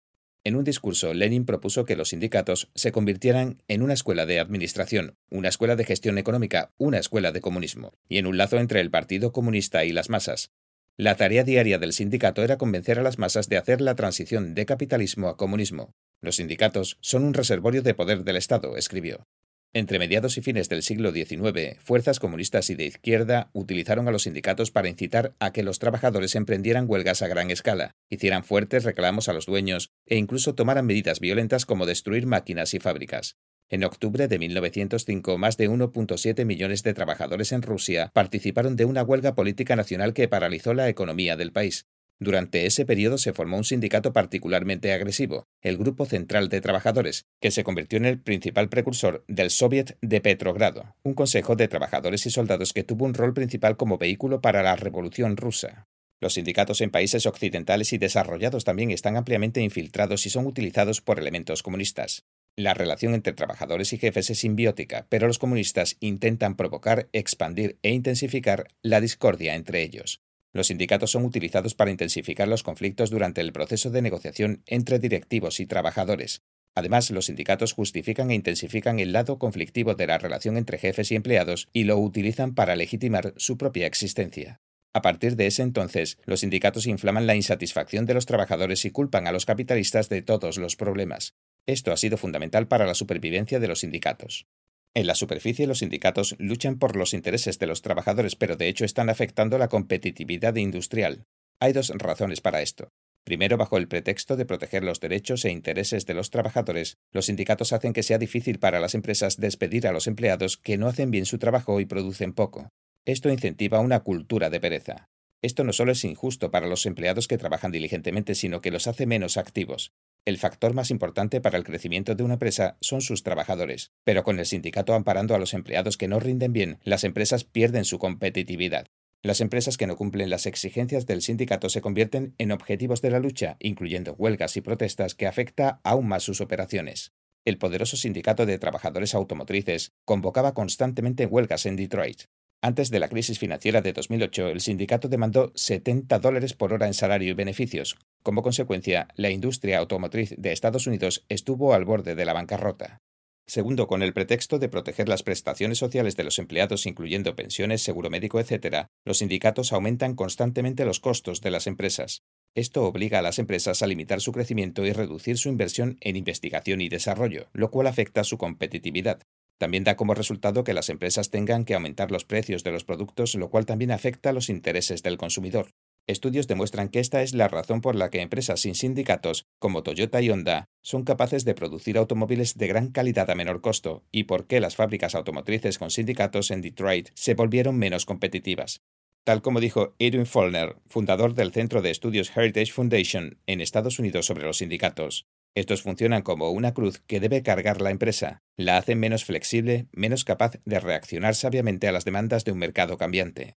En 0.46 0.56
un 0.56 0.64
discurso, 0.64 1.14
Lenin 1.14 1.44
propuso 1.44 1.84
que 1.84 1.98
los 1.98 2.10
sindicatos 2.10 2.72
se 2.76 2.94
convirtieran 2.94 3.62
en 3.68 3.82
una 3.82 3.94
escuela 3.94 4.26
de 4.26 4.40
administración, 4.40 5.18
una 5.30 5.50
escuela 5.50 5.76
de 5.76 5.84
gestión 5.84 6.18
económica, 6.18 6.72
una 6.78 6.98
escuela 6.98 7.34
de 7.34 7.42
comunismo, 7.42 7.92
y 8.08 8.20
en 8.20 8.26
un 8.26 8.38
lazo 8.38 8.58
entre 8.58 8.80
el 8.80 8.90
Partido 8.90 9.34
Comunista 9.34 9.84
y 9.84 9.92
las 9.92 10.10
masas. 10.10 10.54
La 11.00 11.16
tarea 11.16 11.44
diaria 11.44 11.78
del 11.78 11.94
sindicato 11.94 12.44
era 12.44 12.58
convencer 12.58 12.98
a 12.98 13.04
las 13.04 13.20
masas 13.20 13.50
de 13.50 13.58
hacer 13.58 13.82
la 13.82 13.94
transición 13.94 14.56
de 14.56 14.66
capitalismo 14.66 15.30
a 15.30 15.38
comunismo, 15.38 15.94
los 16.22 16.38
sindicatos 16.38 16.98
son 17.02 17.24
un 17.24 17.36
reservorio 17.36 17.84
de 17.84 17.94
poder 17.94 18.24
del 18.24 18.38
Estado, 18.38 18.76
escribió. 18.76 19.28
Entre 19.74 20.00
mediados 20.00 20.38
y 20.38 20.42
fines 20.42 20.70
del 20.70 20.82
siglo 20.82 21.12
XIX, 21.12 21.78
fuerzas 21.80 22.20
comunistas 22.20 22.72
y 22.72 22.76
de 22.76 22.86
izquierda 22.86 23.52
utilizaron 23.54 24.08
a 24.08 24.12
los 24.12 24.24
sindicatos 24.24 24.72
para 24.72 24.88
incitar 24.88 25.36
a 25.40 25.52
que 25.52 25.62
los 25.62 25.78
trabajadores 25.78 26.34
emprendieran 26.36 26.86
huelgas 26.90 27.22
a 27.22 27.28
gran 27.28 27.52
escala, 27.52 27.92
hicieran 28.10 28.44
fuertes 28.44 28.84
reclamos 28.84 29.30
a 29.30 29.34
los 29.34 29.46
dueños 29.46 29.92
e 30.08 30.16
incluso 30.16 30.56
tomaran 30.56 30.88
medidas 30.88 31.20
violentas 31.20 31.68
como 31.68 31.86
destruir 31.86 32.26
máquinas 32.26 32.74
y 32.74 32.80
fábricas. 32.80 33.36
En 33.70 33.84
octubre 33.84 34.30
de 34.30 34.40
1905, 34.40 35.38
más 35.38 35.58
de 35.58 35.70
1.7 35.70 36.46
millones 36.46 36.84
de 36.84 36.94
trabajadores 36.94 37.52
en 37.52 37.62
Rusia 37.62 38.12
participaron 38.14 38.78
de 38.78 38.86
una 38.86 39.04
huelga 39.04 39.36
política 39.36 39.76
nacional 39.76 40.14
que 40.14 40.30
paralizó 40.30 40.74
la 40.74 40.88
economía 40.88 41.36
del 41.36 41.52
país. 41.52 41.86
Durante 42.18 42.66
ese 42.66 42.86
periodo 42.86 43.18
se 43.18 43.34
formó 43.34 43.58
un 43.58 43.66
sindicato 43.66 44.14
particularmente 44.14 44.94
agresivo, 44.94 45.48
el 45.62 45.78
Grupo 45.78 46.06
Central 46.06 46.48
de 46.48 46.62
Trabajadores, 46.62 47.26
que 47.42 47.52
se 47.52 47.66
convirtió 47.66 47.98
en 47.98 48.06
el 48.06 48.20
principal 48.20 48.70
precursor 48.70 49.26
del 49.28 49.50
Soviet 49.50 49.98
de 50.02 50.22
Petrogrado, 50.22 50.96
un 51.04 51.14
consejo 51.14 51.58
de 51.58 51.68
trabajadores 51.68 52.26
y 52.26 52.32
soldados 52.32 52.72
que 52.72 52.84
tuvo 52.84 53.04
un 53.04 53.14
rol 53.14 53.34
principal 53.34 53.76
como 53.76 53.98
vehículo 53.98 54.40
para 54.40 54.64
la 54.64 54.78
Revolución 54.78 55.36
rusa. 55.36 55.88
Los 56.22 56.34
sindicatos 56.34 56.80
en 56.80 56.90
países 56.90 57.26
occidentales 57.26 57.92
y 57.92 57.98
desarrollados 57.98 58.64
también 58.64 58.92
están 58.92 59.18
ampliamente 59.18 59.62
infiltrados 59.62 60.26
y 60.26 60.30
son 60.30 60.48
utilizados 60.48 61.02
por 61.02 61.20
elementos 61.20 61.62
comunistas. 61.62 62.24
La 62.60 62.74
relación 62.74 63.14
entre 63.14 63.34
trabajadores 63.34 63.94
y 63.94 64.00
jefes 64.00 64.32
es 64.32 64.40
simbiótica, 64.40 65.06
pero 65.10 65.28
los 65.28 65.38
comunistas 65.38 65.96
intentan 66.00 66.56
provocar, 66.56 67.08
expandir 67.14 67.78
e 67.84 67.92
intensificar 67.92 68.70
la 68.82 69.00
discordia 69.00 69.54
entre 69.54 69.84
ellos. 69.84 70.24
Los 70.54 70.68
sindicatos 70.68 71.12
son 71.12 71.24
utilizados 71.24 71.76
para 71.76 71.92
intensificar 71.92 72.48
los 72.48 72.64
conflictos 72.64 73.12
durante 73.12 73.42
el 73.42 73.54
proceso 73.54 73.92
de 73.92 74.02
negociación 74.02 74.64
entre 74.66 74.98
directivos 74.98 75.60
y 75.60 75.68
trabajadores. 75.68 76.42
Además, 76.74 77.12
los 77.12 77.28
sindicatos 77.28 77.74
justifican 77.74 78.32
e 78.32 78.36
intensifican 78.36 79.00
el 79.00 79.14
lado 79.14 79.38
conflictivo 79.38 79.94
de 79.94 80.08
la 80.08 80.18
relación 80.18 80.58
entre 80.58 80.80
jefes 80.80 81.12
y 81.12 81.16
empleados 81.16 81.70
y 81.74 81.84
lo 81.84 82.00
utilizan 82.00 82.56
para 82.56 82.76
legitimar 82.76 83.36
su 83.38 83.60
propia 83.60 83.86
existencia. 83.86 84.62
A 84.94 85.04
partir 85.04 85.36
de 85.36 85.46
ese 85.46 85.62
entonces, 85.62 86.18
los 86.26 86.40
sindicatos 86.40 86.88
inflaman 86.88 87.28
la 87.28 87.36
insatisfacción 87.36 88.08
de 88.08 88.16
los 88.16 88.26
trabajadores 88.26 88.84
y 88.84 88.90
culpan 88.90 89.28
a 89.28 89.32
los 89.32 89.46
capitalistas 89.46 90.10
de 90.10 90.24
todos 90.24 90.58
los 90.58 90.76
problemas. 90.76 91.36
Esto 91.68 91.92
ha 91.92 91.98
sido 91.98 92.18
fundamental 92.18 92.68
para 92.68 92.88
la 92.88 92.96
supervivencia 92.96 93.60
de 93.60 93.68
los 93.68 93.82
sindicatos. 93.82 94.48
En 94.94 95.06
la 95.06 95.16
superficie 95.16 95.68
los 95.68 95.80
sindicatos 95.80 96.36
luchan 96.40 96.80
por 96.80 96.96
los 96.96 97.14
intereses 97.14 97.60
de 97.60 97.68
los 97.68 97.82
trabajadores, 97.82 98.36
pero 98.36 98.56
de 98.56 98.70
hecho 98.70 98.86
están 98.86 99.10
afectando 99.10 99.58
la 99.58 99.68
competitividad 99.68 100.56
industrial. 100.56 101.26
Hay 101.60 101.74
dos 101.74 101.90
razones 101.90 102.42
para 102.42 102.62
esto. 102.62 102.90
Primero, 103.26 103.58
bajo 103.58 103.78
el 103.78 103.90
pretexto 103.90 104.38
de 104.38 104.46
proteger 104.46 104.86
los 104.86 105.02
derechos 105.02 105.44
e 105.44 105.52
intereses 105.52 106.06
de 106.06 106.14
los 106.14 106.30
trabajadores, 106.30 106.98
los 107.12 107.26
sindicatos 107.26 107.74
hacen 107.74 107.92
que 107.92 108.02
sea 108.02 108.18
difícil 108.18 108.58
para 108.58 108.80
las 108.80 108.96
empresas 108.96 109.36
despedir 109.36 109.86
a 109.86 109.92
los 109.92 110.08
empleados 110.08 110.56
que 110.56 110.78
no 110.78 110.88
hacen 110.88 111.12
bien 111.12 111.26
su 111.26 111.38
trabajo 111.38 111.82
y 111.82 111.86
producen 111.86 112.32
poco. 112.32 112.70
Esto 113.06 113.30
incentiva 113.30 113.82
una 113.82 114.00
cultura 114.00 114.50
de 114.50 114.62
pereza. 114.62 115.10
Esto 115.42 115.66
no 115.66 115.74
solo 115.74 115.92
es 115.92 116.06
injusto 116.06 116.52
para 116.52 116.68
los 116.68 116.86
empleados 116.86 117.28
que 117.28 117.38
trabajan 117.38 117.74
diligentemente, 117.74 118.34
sino 118.34 118.62
que 118.62 118.72
los 118.72 118.88
hace 118.88 119.06
menos 119.06 119.36
activos. 119.36 119.92
El 120.28 120.38
factor 120.38 120.74
más 120.74 120.92
importante 120.92 121.40
para 121.40 121.58
el 121.58 121.64
crecimiento 121.64 122.14
de 122.14 122.22
una 122.22 122.34
empresa 122.34 122.76
son 122.82 123.00
sus 123.00 123.24
trabajadores, 123.24 123.94
pero 124.04 124.26
con 124.26 124.40
el 124.40 124.46
sindicato 124.46 124.94
amparando 124.94 125.34
a 125.34 125.38
los 125.38 125.54
empleados 125.54 125.96
que 125.96 126.10
no 126.10 126.20
rinden 126.20 126.52
bien, 126.52 126.80
las 126.84 127.06
empresas 127.06 127.46
pierden 127.46 127.86
su 127.86 127.98
competitividad. 127.98 128.88
Las 129.24 129.40
empresas 129.40 129.78
que 129.78 129.88
no 129.88 129.96
cumplen 129.96 130.30
las 130.30 130.46
exigencias 130.46 131.06
del 131.06 131.22
sindicato 131.22 131.70
se 131.70 131.80
convierten 131.80 132.36
en 132.40 132.52
objetivos 132.52 133.02
de 133.02 133.12
la 133.12 133.20
lucha, 133.20 133.56
incluyendo 133.62 134.16
huelgas 134.16 134.58
y 134.58 134.62
protestas 134.62 135.16
que 135.16 135.28
afecta 135.28 135.80
aún 135.86 136.10
más 136.10 136.24
sus 136.24 136.42
operaciones. 136.42 137.14
El 137.46 137.58
poderoso 137.58 137.96
sindicato 137.96 138.46
de 138.46 138.60
trabajadores 138.60 139.16
automotrices 139.16 139.94
convocaba 140.04 140.54
constantemente 140.54 141.26
huelgas 141.26 141.66
en 141.66 141.78
Detroit. 141.78 142.24
Antes 142.62 142.90
de 142.90 143.00
la 143.00 143.08
crisis 143.08 143.40
financiera 143.40 143.82
de 143.82 143.94
2008, 143.94 144.50
el 144.50 144.60
sindicato 144.60 145.08
demandó 145.08 145.54
70 145.56 146.20
dólares 146.20 146.54
por 146.54 146.74
hora 146.74 146.88
en 146.88 146.94
salario 146.94 147.32
y 147.32 147.34
beneficios. 147.34 147.98
Como 148.28 148.44
consecuencia, 148.44 149.08
la 149.16 149.30
industria 149.30 149.80
automotriz 149.80 150.36
de 150.38 150.52
Estados 150.52 150.86
Unidos 150.86 151.24
estuvo 151.30 151.74
al 151.74 151.86
borde 151.86 152.14
de 152.14 152.26
la 152.26 152.34
bancarrota. 152.34 153.02
Segundo, 153.46 153.88
con 153.88 154.04
el 154.04 154.12
pretexto 154.12 154.60
de 154.60 154.68
proteger 154.68 155.08
las 155.08 155.24
prestaciones 155.24 155.78
sociales 155.78 156.18
de 156.18 156.26
los 156.26 156.38
empleados, 156.38 156.88
incluyendo 156.88 157.38
pensiones, 157.38 157.84
seguro 157.84 158.10
médico, 158.10 158.42
etc., 158.42 158.88
los 159.06 159.20
sindicatos 159.20 159.72
aumentan 159.72 160.14
constantemente 160.14 160.84
los 160.84 161.00
costos 161.00 161.40
de 161.40 161.52
las 161.52 161.68
empresas. 161.68 162.24
Esto 162.54 162.84
obliga 162.84 163.20
a 163.20 163.22
las 163.22 163.40
empresas 163.40 163.82
a 163.82 163.88
limitar 163.88 164.20
su 164.20 164.34
crecimiento 164.34 164.86
y 164.86 164.92
reducir 164.92 165.38
su 165.38 165.48
inversión 165.48 165.96
en 166.02 166.18
investigación 166.18 166.82
y 166.82 166.90
desarrollo, 166.90 167.48
lo 167.54 167.72
cual 167.72 167.88
afecta 167.88 168.26
su 168.26 168.38
competitividad. 168.38 169.22
También 169.58 169.86
da 169.86 169.96
como 169.96 170.16
resultado 170.16 170.66
que 170.66 170.74
las 170.74 170.90
empresas 170.90 171.30
tengan 171.30 171.64
que 171.64 171.76
aumentar 171.76 172.12
los 172.12 172.26
precios 172.26 172.66
de 172.66 172.74
los 172.74 172.84
productos, 172.84 173.36
lo 173.36 173.50
cual 173.50 173.66
también 173.66 173.92
afecta 173.92 174.34
los 174.34 174.50
intereses 174.50 175.02
del 175.02 175.16
consumidor. 175.16 175.70
Estudios 176.08 176.48
demuestran 176.48 176.88
que 176.88 177.02
esta 177.02 177.22
es 177.22 177.34
la 177.34 177.50
razón 177.50 177.82
por 177.82 177.96
la 177.96 178.10
que 178.10 178.22
empresas 178.22 178.62
sin 178.62 178.76
sindicatos, 178.76 179.46
como 179.60 179.84
Toyota 179.84 180.22
y 180.22 180.30
Honda, 180.30 180.70
son 180.82 181.04
capaces 181.04 181.44
de 181.44 181.54
producir 181.54 181.98
automóviles 181.98 182.58
de 182.58 182.68
gran 182.68 182.92
calidad 182.92 183.30
a 183.30 183.36
menor 183.36 183.60
costo, 183.60 184.06
y 184.10 184.24
por 184.24 184.48
qué 184.48 184.62
las 184.62 184.78
fábricas 184.78 185.16
automotrices 185.16 185.78
con 185.78 185.92
sindicatos 185.92 186.50
en 186.50 186.62
Detroit 186.62 187.10
se 187.14 187.34
volvieron 187.34 187.78
menos 187.78 188.06
competitivas. 188.06 188.80
Tal 189.26 189.42
como 189.42 189.60
dijo 189.60 189.96
Edwin 190.00 190.26
Follner, 190.26 190.78
fundador 190.88 191.34
del 191.34 191.52
Centro 191.52 191.82
de 191.82 191.92
Estudios 191.92 192.32
Heritage 192.34 192.72
Foundation 192.72 193.42
en 193.46 193.60
Estados 193.60 194.00
Unidos 194.00 194.26
sobre 194.26 194.46
los 194.46 194.60
sindicatos, 194.60 195.28
estos 195.56 195.82
funcionan 195.82 196.22
como 196.22 196.52
una 196.52 196.74
cruz 196.74 197.00
que 197.06 197.20
debe 197.20 197.44
cargar 197.44 197.82
la 197.82 197.92
empresa, 197.92 198.44
la 198.56 198.78
hacen 198.78 199.00
menos 199.00 199.26
flexible, 199.26 199.88
menos 199.92 200.24
capaz 200.24 200.54
de 200.64 200.80
reaccionar 200.80 201.36
sabiamente 201.36 201.88
a 201.90 201.92
las 201.92 202.06
demandas 202.06 202.46
de 202.46 202.54
un 202.54 202.60
mercado 202.60 202.96
cambiante. 202.96 203.56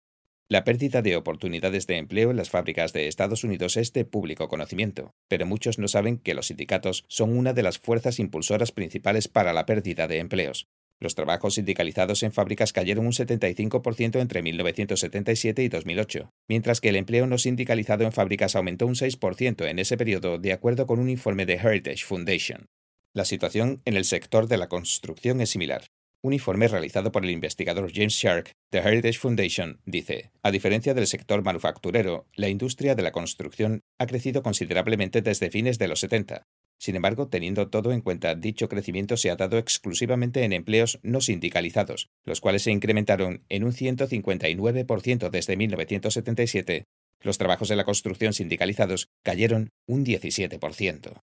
La 0.53 0.65
pérdida 0.65 1.01
de 1.01 1.15
oportunidades 1.15 1.87
de 1.87 1.97
empleo 1.97 2.33
en 2.33 2.37
las 2.37 2.51
fábricas 2.51 2.93
de 2.93 3.07
Estados 3.07 3.45
Unidos 3.45 3.77
es 3.77 3.93
de 3.93 4.05
público 4.05 4.49
conocimiento, 4.49 5.15
pero 5.29 5.47
muchos 5.47 5.79
no 5.79 5.87
saben 5.87 6.19
que 6.19 6.35
los 6.35 6.49
sindicatos 6.49 7.05
son 7.07 7.39
una 7.39 7.53
de 7.53 7.63
las 7.63 7.79
fuerzas 7.79 8.19
impulsoras 8.19 8.73
principales 8.73 9.29
para 9.29 9.53
la 9.53 9.65
pérdida 9.65 10.09
de 10.09 10.19
empleos. 10.19 10.67
Los 10.99 11.15
trabajos 11.15 11.55
sindicalizados 11.55 12.25
en 12.25 12.33
fábricas 12.33 12.73
cayeron 12.73 13.07
un 13.07 13.13
75% 13.13 14.21
entre 14.21 14.43
1977 14.43 15.63
y 15.63 15.69
2008, 15.69 16.31
mientras 16.49 16.81
que 16.81 16.89
el 16.89 16.97
empleo 16.97 17.29
no 17.29 17.39
sindicalizado 17.39 18.03
en 18.03 18.11
fábricas 18.11 18.57
aumentó 18.57 18.89
un 18.89 18.97
6% 18.97 19.71
en 19.71 19.79
ese 19.79 19.97
periodo, 19.97 20.39
de 20.39 20.53
acuerdo 20.53 20.89
con 20.89 20.99
un 20.99 21.11
informe 21.11 21.47
de 21.47 21.55
Heritage 21.55 22.05
Foundation. 22.05 22.67
La 23.15 23.25
situación 23.25 23.83
en 23.85 23.95
el 23.95 24.05
sector 24.05 24.49
de 24.49 24.57
la 24.57 24.69
construcción 24.69 25.41
es 25.41 25.51
similar. 25.51 25.85
Un 26.23 26.33
informe 26.35 26.69
realizado 26.69 27.13
por 27.13 27.25
el 27.25 27.31
investigador 27.31 27.91
James 27.95 28.13
Shark 28.13 28.53
de 28.71 28.79
Heritage 28.79 29.19
Foundation 29.19 29.81
dice, 29.87 30.33
a 30.43 30.51
diferencia 30.51 30.93
del 30.93 31.07
sector 31.07 31.43
manufacturero, 31.43 32.27
la 32.35 32.49
industria 32.49 32.95
de 32.95 33.03
la 33.03 33.13
construcción 33.13 33.81
ha 33.99 34.07
crecido 34.07 34.43
considerablemente 34.43 35.23
desde 35.23 35.51
fines 35.51 35.79
de 35.79 35.89
los 35.89 36.01
70, 36.01 36.47
sin 36.81 36.97
embargo, 36.97 37.29
teniendo 37.29 37.69
todo 37.69 37.93
en 37.93 38.01
cuenta, 38.01 38.35
dicho 38.35 38.71
crecimiento 38.71 39.19
se 39.19 39.31
ha 39.31 39.37
dado 39.37 39.59
exclusivamente 39.59 40.45
en 40.45 40.55
empleos 40.55 40.99
no 41.03 41.21
sindicalizados, 41.21 42.09
los 42.25 42.41
cuales 42.41 42.63
se 42.63 42.71
incrementaron 42.71 43.45
en 43.51 43.65
un 43.65 43.73
159% 43.73 45.29
desde 45.29 45.57
1977. 45.59 46.85
Los 47.21 47.37
trabajos 47.37 47.69
de 47.69 47.77
la 47.77 47.85
construcción 47.85 48.33
sindicalizados 48.33 49.11
cayeron 49.23 49.69
un 49.87 50.07
17%. 50.07 51.21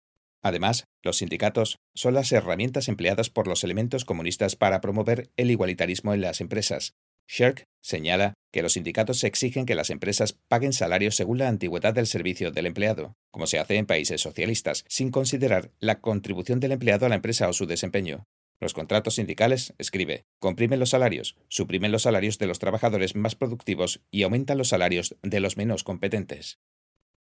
Además, 0.44 0.84
los 1.02 1.16
sindicatos 1.16 1.78
son 1.94 2.12
las 2.12 2.30
herramientas 2.30 2.88
empleadas 2.88 3.30
por 3.30 3.48
los 3.48 3.64
elementos 3.64 4.04
comunistas 4.04 4.56
para 4.56 4.82
promover 4.82 5.30
el 5.36 5.50
igualitarismo 5.50 6.12
en 6.12 6.20
las 6.20 6.42
empresas. 6.42 6.92
Shirk 7.26 7.64
señala 7.82 8.34
que 8.52 8.60
los 8.60 8.74
sindicatos 8.74 9.24
exigen 9.24 9.64
que 9.64 9.74
las 9.74 9.88
empresas 9.88 10.36
paguen 10.48 10.74
salarios 10.74 11.16
según 11.16 11.38
la 11.38 11.48
antigüedad 11.48 11.94
del 11.94 12.06
servicio 12.06 12.50
del 12.50 12.66
empleado, 12.66 13.14
como 13.30 13.46
se 13.46 13.58
hace 13.58 13.76
en 13.76 13.86
países 13.86 14.20
socialistas, 14.20 14.84
sin 14.86 15.10
considerar 15.10 15.70
la 15.80 16.00
contribución 16.00 16.60
del 16.60 16.72
empleado 16.72 17.06
a 17.06 17.08
la 17.08 17.14
empresa 17.14 17.48
o 17.48 17.54
su 17.54 17.64
desempeño. 17.64 18.24
Los 18.60 18.74
contratos 18.74 19.14
sindicales, 19.14 19.72
escribe, 19.78 20.24
comprimen 20.38 20.78
los 20.78 20.90
salarios, 20.90 21.36
suprimen 21.48 21.90
los 21.90 22.02
salarios 22.02 22.38
de 22.38 22.46
los 22.46 22.58
trabajadores 22.58 23.16
más 23.16 23.34
productivos 23.34 24.02
y 24.10 24.24
aumentan 24.24 24.58
los 24.58 24.68
salarios 24.68 25.16
de 25.22 25.40
los 25.40 25.56
menos 25.56 25.84
competentes. 25.84 26.58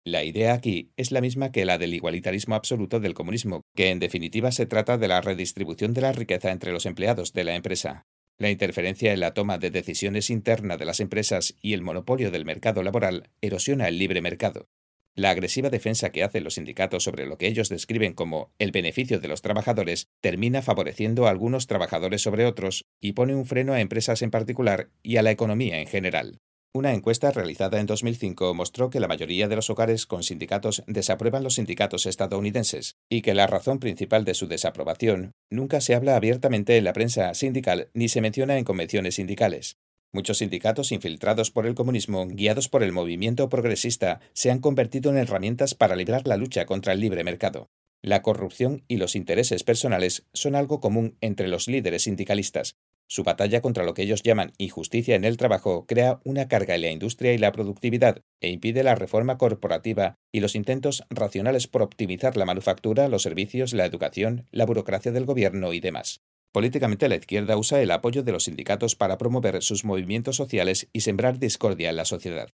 La 0.03 0.23
idea 0.23 0.53
aquí 0.53 0.91
es 0.97 1.11
la 1.11 1.21
misma 1.21 1.51
que 1.51 1.63
la 1.63 1.77
del 1.77 1.93
igualitarismo 1.93 2.55
absoluto 2.55 2.99
del 2.99 3.13
comunismo, 3.13 3.61
que 3.75 3.91
en 3.91 3.99
definitiva 3.99 4.51
se 4.51 4.65
trata 4.65 4.97
de 4.97 5.07
la 5.07 5.21
redistribución 5.21 5.93
de 5.93 6.01
la 6.01 6.11
riqueza 6.11 6.51
entre 6.51 6.71
los 6.71 6.87
empleados 6.87 7.33
de 7.33 7.43
la 7.43 7.53
empresa. 7.53 8.07
La 8.39 8.49
interferencia 8.49 9.13
en 9.13 9.19
la 9.19 9.35
toma 9.35 9.59
de 9.59 9.69
decisiones 9.69 10.31
interna 10.31 10.77
de 10.77 10.85
las 10.85 11.01
empresas 11.01 11.55
y 11.61 11.73
el 11.73 11.83
monopolio 11.83 12.31
del 12.31 12.45
mercado 12.45 12.81
laboral 12.81 13.29
erosiona 13.41 13.87
el 13.87 13.99
libre 13.99 14.21
mercado. 14.21 14.65
La 15.13 15.29
agresiva 15.29 15.69
defensa 15.69 16.11
que 16.11 16.23
hacen 16.23 16.45
los 16.45 16.55
sindicatos 16.55 17.03
sobre 17.03 17.27
lo 17.27 17.37
que 17.37 17.45
ellos 17.45 17.69
describen 17.69 18.13
como 18.13 18.55
el 18.57 18.71
beneficio 18.71 19.19
de 19.19 19.27
los 19.27 19.43
trabajadores 19.43 20.07
termina 20.19 20.63
favoreciendo 20.63 21.27
a 21.27 21.29
algunos 21.29 21.67
trabajadores 21.67 22.23
sobre 22.23 22.47
otros 22.47 22.85
y 22.99 23.11
pone 23.11 23.35
un 23.35 23.45
freno 23.45 23.73
a 23.73 23.81
empresas 23.81 24.23
en 24.23 24.31
particular 24.31 24.89
y 25.03 25.17
a 25.17 25.21
la 25.21 25.29
economía 25.29 25.79
en 25.79 25.85
general. 25.85 26.39
Una 26.73 26.93
encuesta 26.93 27.31
realizada 27.31 27.81
en 27.81 27.85
2005 27.85 28.53
mostró 28.53 28.89
que 28.89 29.01
la 29.01 29.09
mayoría 29.09 29.49
de 29.49 29.57
los 29.57 29.69
hogares 29.69 30.05
con 30.05 30.23
sindicatos 30.23 30.83
desaprueban 30.87 31.43
los 31.43 31.55
sindicatos 31.55 32.05
estadounidenses 32.05 32.95
y 33.09 33.21
que 33.21 33.33
la 33.33 33.45
razón 33.45 33.79
principal 33.79 34.23
de 34.23 34.33
su 34.33 34.47
desaprobación 34.47 35.33
nunca 35.49 35.81
se 35.81 35.95
habla 35.95 36.15
abiertamente 36.15 36.77
en 36.77 36.85
la 36.85 36.93
prensa 36.93 37.33
sindical 37.33 37.89
ni 37.93 38.07
se 38.07 38.21
menciona 38.21 38.57
en 38.57 38.63
convenciones 38.63 39.15
sindicales. 39.15 39.79
Muchos 40.13 40.37
sindicatos 40.37 40.93
infiltrados 40.93 41.51
por 41.51 41.67
el 41.67 41.75
comunismo, 41.75 42.25
guiados 42.25 42.69
por 42.69 42.83
el 42.83 42.93
movimiento 42.93 43.49
progresista, 43.49 44.21
se 44.31 44.49
han 44.49 44.59
convertido 44.59 45.11
en 45.11 45.17
herramientas 45.17 45.75
para 45.75 45.97
librar 45.97 46.25
la 46.25 46.37
lucha 46.37 46.65
contra 46.65 46.93
el 46.93 47.01
libre 47.01 47.25
mercado. 47.25 47.67
La 48.01 48.21
corrupción 48.21 48.83
y 48.87 48.95
los 48.95 49.17
intereses 49.17 49.63
personales 49.63 50.25
son 50.33 50.55
algo 50.55 50.79
común 50.79 51.17
entre 51.19 51.49
los 51.49 51.67
líderes 51.67 52.03
sindicalistas, 52.03 52.77
su 53.11 53.23
batalla 53.25 53.59
contra 53.59 53.83
lo 53.83 53.93
que 53.93 54.03
ellos 54.03 54.23
llaman 54.23 54.53
injusticia 54.57 55.15
en 55.15 55.25
el 55.25 55.35
trabajo 55.35 55.85
crea 55.85 56.21
una 56.23 56.47
carga 56.47 56.75
en 56.75 56.81
la 56.81 56.91
industria 56.91 57.33
y 57.33 57.37
la 57.37 57.51
productividad 57.51 58.21
e 58.39 58.47
impide 58.47 58.83
la 58.83 58.95
reforma 58.95 59.37
corporativa 59.37 60.15
y 60.31 60.39
los 60.39 60.55
intentos 60.55 61.03
racionales 61.09 61.67
por 61.67 61.81
optimizar 61.81 62.37
la 62.37 62.45
manufactura, 62.45 63.09
los 63.09 63.23
servicios, 63.23 63.73
la 63.73 63.85
educación, 63.85 64.47
la 64.51 64.65
burocracia 64.65 65.11
del 65.11 65.25
gobierno 65.25 65.73
y 65.73 65.81
demás. 65.81 66.21
Políticamente 66.53 67.09
la 67.09 67.17
izquierda 67.17 67.57
usa 67.57 67.81
el 67.81 67.91
apoyo 67.91 68.23
de 68.23 68.31
los 68.31 68.45
sindicatos 68.45 68.95
para 68.95 69.17
promover 69.17 69.61
sus 69.61 69.83
movimientos 69.83 70.37
sociales 70.37 70.87
y 70.93 71.01
sembrar 71.01 71.37
discordia 71.37 71.89
en 71.89 71.97
la 71.97 72.05
sociedad. 72.05 72.47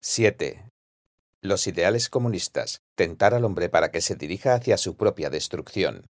7. 0.00 0.70
Los 1.42 1.66
ideales 1.66 2.08
comunistas. 2.08 2.80
Tentar 2.94 3.34
al 3.34 3.44
hombre 3.44 3.68
para 3.68 3.90
que 3.90 4.00
se 4.00 4.16
dirija 4.16 4.54
hacia 4.54 4.78
su 4.78 4.96
propia 4.96 5.28
destrucción. 5.28 6.06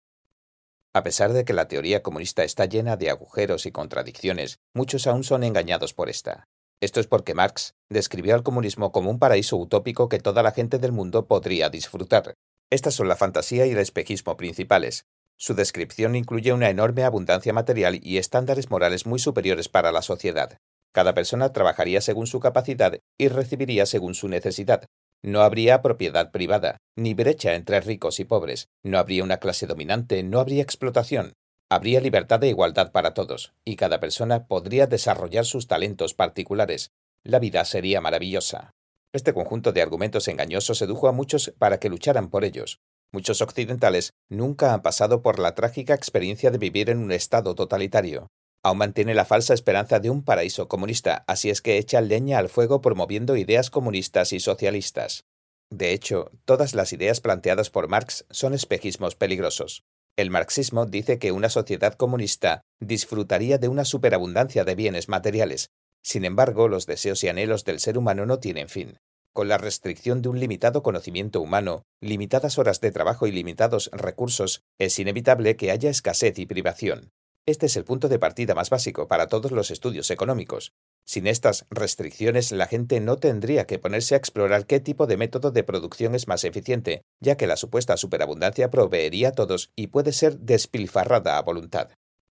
A 0.93 1.03
pesar 1.03 1.31
de 1.31 1.45
que 1.45 1.53
la 1.53 1.69
teoría 1.69 2.03
comunista 2.03 2.43
está 2.43 2.65
llena 2.65 2.97
de 2.97 3.09
agujeros 3.09 3.65
y 3.65 3.71
contradicciones, 3.71 4.59
muchos 4.73 5.07
aún 5.07 5.23
son 5.23 5.45
engañados 5.45 5.93
por 5.93 6.09
esta. 6.09 6.49
Esto 6.81 6.99
es 6.99 7.07
porque 7.07 7.33
Marx 7.33 7.75
describió 7.89 8.35
al 8.35 8.43
comunismo 8.43 8.91
como 8.91 9.09
un 9.09 9.17
paraíso 9.17 9.55
utópico 9.55 10.09
que 10.09 10.19
toda 10.19 10.43
la 10.43 10.51
gente 10.51 10.79
del 10.79 10.91
mundo 10.91 11.27
podría 11.27 11.69
disfrutar. 11.69 12.33
Estas 12.69 12.93
son 12.93 13.07
la 13.07 13.15
fantasía 13.15 13.65
y 13.65 13.71
el 13.71 13.77
espejismo 13.77 14.35
principales. 14.35 15.05
Su 15.37 15.53
descripción 15.53 16.15
incluye 16.15 16.51
una 16.51 16.69
enorme 16.69 17.03
abundancia 17.03 17.53
material 17.53 17.99
y 18.03 18.17
estándares 18.17 18.69
morales 18.69 19.05
muy 19.05 19.19
superiores 19.19 19.69
para 19.69 19.93
la 19.93 20.01
sociedad. 20.01 20.57
Cada 20.91 21.13
persona 21.13 21.53
trabajaría 21.53 22.01
según 22.01 22.27
su 22.27 22.41
capacidad 22.41 22.99
y 23.17 23.29
recibiría 23.29 23.85
según 23.85 24.13
su 24.13 24.27
necesidad, 24.27 24.85
no 25.23 25.41
habría 25.41 25.81
propiedad 25.81 26.31
privada, 26.31 26.77
ni 26.95 27.13
brecha 27.13 27.53
entre 27.53 27.79
ricos 27.81 28.19
y 28.19 28.25
pobres, 28.25 28.69
no 28.83 28.97
habría 28.97 29.23
una 29.23 29.37
clase 29.37 29.67
dominante, 29.67 30.23
no 30.23 30.39
habría 30.39 30.63
explotación. 30.63 31.33
Habría 31.69 32.01
libertad 32.01 32.43
e 32.43 32.49
igualdad 32.49 32.91
para 32.91 33.13
todos, 33.13 33.53
y 33.63 33.75
cada 33.75 33.99
persona 33.99 34.47
podría 34.47 34.87
desarrollar 34.87 35.45
sus 35.45 35.67
talentos 35.67 36.13
particulares. 36.13 36.91
La 37.23 37.39
vida 37.39 37.63
sería 37.65 38.01
maravillosa. 38.01 38.71
Este 39.13 39.33
conjunto 39.33 39.71
de 39.71 39.81
argumentos 39.81 40.27
engañosos 40.27 40.79
sedujo 40.79 41.07
a 41.07 41.11
muchos 41.11 41.53
para 41.57 41.79
que 41.79 41.89
lucharan 41.89 42.29
por 42.29 42.43
ellos. 42.43 42.79
Muchos 43.13 43.41
occidentales 43.41 44.13
nunca 44.29 44.73
han 44.73 44.81
pasado 44.81 45.21
por 45.21 45.37
la 45.37 45.53
trágica 45.53 45.93
experiencia 45.93 46.49
de 46.49 46.57
vivir 46.57 46.89
en 46.89 46.97
un 46.97 47.11
estado 47.11 47.55
totalitario. 47.55 48.27
Aún 48.63 48.77
mantiene 48.77 49.15
la 49.15 49.25
falsa 49.25 49.53
esperanza 49.53 49.99
de 49.99 50.09
un 50.09 50.23
paraíso 50.23 50.67
comunista, 50.67 51.23
así 51.27 51.49
es 51.49 51.61
que 51.61 51.77
echa 51.77 51.99
leña 52.01 52.37
al 52.37 52.49
fuego 52.49 52.81
promoviendo 52.81 53.35
ideas 53.35 53.71
comunistas 53.71 54.33
y 54.33 54.39
socialistas. 54.39 55.25
De 55.71 55.93
hecho, 55.93 56.31
todas 56.45 56.75
las 56.75 56.93
ideas 56.93 57.21
planteadas 57.21 57.69
por 57.69 57.87
Marx 57.87 58.25
son 58.29 58.53
espejismos 58.53 59.15
peligrosos. 59.15 59.83
El 60.17 60.29
marxismo 60.29 60.85
dice 60.85 61.17
que 61.17 61.31
una 61.31 61.49
sociedad 61.49 61.93
comunista 61.93 62.61
disfrutaría 62.79 63.57
de 63.57 63.69
una 63.69 63.85
superabundancia 63.85 64.63
de 64.65 64.75
bienes 64.75 65.09
materiales. 65.09 65.69
Sin 66.03 66.25
embargo, 66.25 66.67
los 66.67 66.85
deseos 66.85 67.23
y 67.23 67.29
anhelos 67.29 67.63
del 67.63 67.79
ser 67.79 67.97
humano 67.97 68.25
no 68.25 68.39
tienen 68.39 68.69
fin. 68.69 68.99
Con 69.33 69.47
la 69.47 69.57
restricción 69.57 70.21
de 70.21 70.27
un 70.27 70.39
limitado 70.39 70.83
conocimiento 70.83 71.39
humano, 71.39 71.83
limitadas 72.01 72.57
horas 72.57 72.81
de 72.81 72.91
trabajo 72.91 73.25
y 73.25 73.31
limitados 73.31 73.89
recursos, 73.93 74.61
es 74.77 74.99
inevitable 74.99 75.55
que 75.55 75.71
haya 75.71 75.89
escasez 75.89 76.37
y 76.37 76.45
privación. 76.45 77.11
Este 77.47 77.65
es 77.65 77.75
el 77.75 77.85
punto 77.85 78.07
de 78.07 78.19
partida 78.19 78.53
más 78.53 78.69
básico 78.69 79.07
para 79.07 79.25
todos 79.25 79.51
los 79.51 79.71
estudios 79.71 80.11
económicos. 80.11 80.73
Sin 81.07 81.25
estas 81.25 81.65
restricciones, 81.71 82.51
la 82.51 82.67
gente 82.67 82.99
no 82.99 83.17
tendría 83.17 83.65
que 83.65 83.79
ponerse 83.79 84.13
a 84.13 84.19
explorar 84.19 84.67
qué 84.67 84.79
tipo 84.79 85.07
de 85.07 85.17
método 85.17 85.49
de 85.49 85.63
producción 85.63 86.13
es 86.13 86.27
más 86.27 86.43
eficiente, 86.43 87.01
ya 87.19 87.37
que 87.37 87.47
la 87.47 87.57
supuesta 87.57 87.97
superabundancia 87.97 88.69
proveería 88.69 89.29
a 89.29 89.31
todos 89.31 89.71
y 89.75 89.87
puede 89.87 90.13
ser 90.13 90.37
despilfarrada 90.37 91.37
a 91.37 91.41
voluntad. 91.41 91.89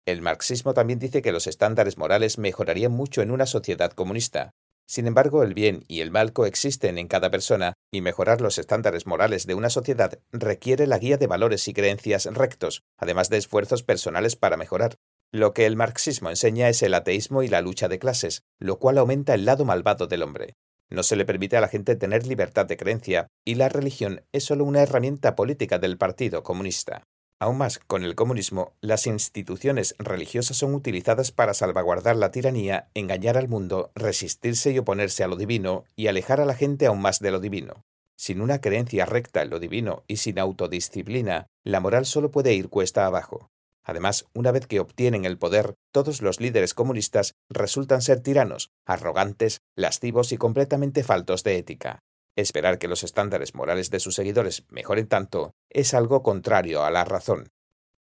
El 0.05 0.21
marxismo 0.21 0.73
también 0.73 0.99
dice 0.99 1.21
que 1.21 1.31
los 1.31 1.47
estándares 1.47 1.97
morales 1.97 2.37
mejorarían 2.37 2.91
mucho 2.91 3.21
en 3.21 3.31
una 3.31 3.45
sociedad 3.45 3.91
comunista, 3.91 4.51
sin 4.87 5.05
embargo, 5.05 5.43
el 5.43 5.53
bien 5.53 5.83
y 5.89 5.99
el 5.99 6.11
mal 6.11 6.31
coexisten 6.31 6.97
en 6.97 7.09
cada 7.09 7.29
persona, 7.29 7.73
y 7.91 7.99
mejorar 8.01 8.39
los 8.39 8.57
estándares 8.57 9.05
morales 9.05 9.45
de 9.45 9.53
una 9.53 9.69
sociedad 9.69 10.17
requiere 10.31 10.87
la 10.87 10.97
guía 10.97 11.17
de 11.17 11.27
valores 11.27 11.67
y 11.67 11.73
creencias 11.73 12.25
rectos, 12.25 12.83
además 12.97 13.29
de 13.29 13.37
esfuerzos 13.37 13.83
personales 13.83 14.37
para 14.37 14.55
mejorar. 14.55 14.95
Lo 15.33 15.53
que 15.53 15.65
el 15.65 15.75
marxismo 15.75 16.29
enseña 16.29 16.69
es 16.69 16.81
el 16.83 16.93
ateísmo 16.93 17.43
y 17.43 17.49
la 17.49 17.59
lucha 17.59 17.89
de 17.89 17.99
clases, 17.99 18.43
lo 18.59 18.79
cual 18.79 18.97
aumenta 18.97 19.33
el 19.33 19.43
lado 19.43 19.65
malvado 19.65 20.07
del 20.07 20.23
hombre. 20.23 20.55
No 20.89 21.03
se 21.03 21.17
le 21.17 21.25
permite 21.25 21.57
a 21.57 21.61
la 21.61 21.67
gente 21.67 21.97
tener 21.97 22.25
libertad 22.25 22.65
de 22.65 22.77
creencia, 22.77 23.27
y 23.43 23.55
la 23.55 23.67
religión 23.67 24.23
es 24.31 24.45
solo 24.45 24.63
una 24.63 24.81
herramienta 24.81 25.35
política 25.35 25.79
del 25.79 25.97
Partido 25.97 26.43
Comunista. 26.43 27.03
Aún 27.39 27.59
más, 27.59 27.77
con 27.77 28.03
el 28.03 28.15
comunismo, 28.15 28.73
las 28.81 29.05
instituciones 29.05 29.93
religiosas 29.99 30.57
son 30.57 30.73
utilizadas 30.73 31.31
para 31.31 31.53
salvaguardar 31.53 32.15
la 32.15 32.31
tiranía, 32.31 32.89
engañar 32.95 33.37
al 33.37 33.47
mundo, 33.47 33.91
resistirse 33.93 34.71
y 34.71 34.79
oponerse 34.79 35.23
a 35.23 35.27
lo 35.27 35.35
divino, 35.35 35.85
y 35.95 36.07
alejar 36.07 36.41
a 36.41 36.45
la 36.45 36.55
gente 36.55 36.87
aún 36.87 36.99
más 36.99 37.19
de 37.19 37.29
lo 37.29 37.39
divino. 37.39 37.83
Sin 38.15 38.41
una 38.41 38.59
creencia 38.59 39.05
recta 39.05 39.43
en 39.43 39.51
lo 39.51 39.59
divino 39.59 40.03
y 40.07 40.17
sin 40.17 40.39
autodisciplina, 40.39 41.45
la 41.63 41.79
moral 41.79 42.07
solo 42.07 42.31
puede 42.31 42.55
ir 42.55 42.69
cuesta 42.69 43.05
abajo. 43.05 43.51
Además, 43.83 44.25
una 44.33 44.51
vez 44.51 44.65
que 44.65 44.79
obtienen 44.79 45.23
el 45.23 45.37
poder, 45.37 45.75
todos 45.93 46.23
los 46.23 46.41
líderes 46.41 46.73
comunistas 46.73 47.35
resultan 47.49 48.01
ser 48.01 48.21
tiranos, 48.21 48.71
arrogantes, 48.85 49.61
lascivos 49.75 50.31
y 50.31 50.37
completamente 50.37 51.03
faltos 51.03 51.43
de 51.43 51.57
ética. 51.57 51.99
Esperar 52.37 52.77
que 52.77 52.87
los 52.87 53.03
estándares 53.03 53.55
morales 53.55 53.89
de 53.89 53.99
sus 53.99 54.13
seguidores 54.13 54.63
mejoren 54.69 55.07
tanto 55.07 55.55
es 55.71 55.95
algo 55.95 56.21
contrario 56.21 56.83
a 56.83 56.91
la 56.91 57.03
razón. 57.03 57.49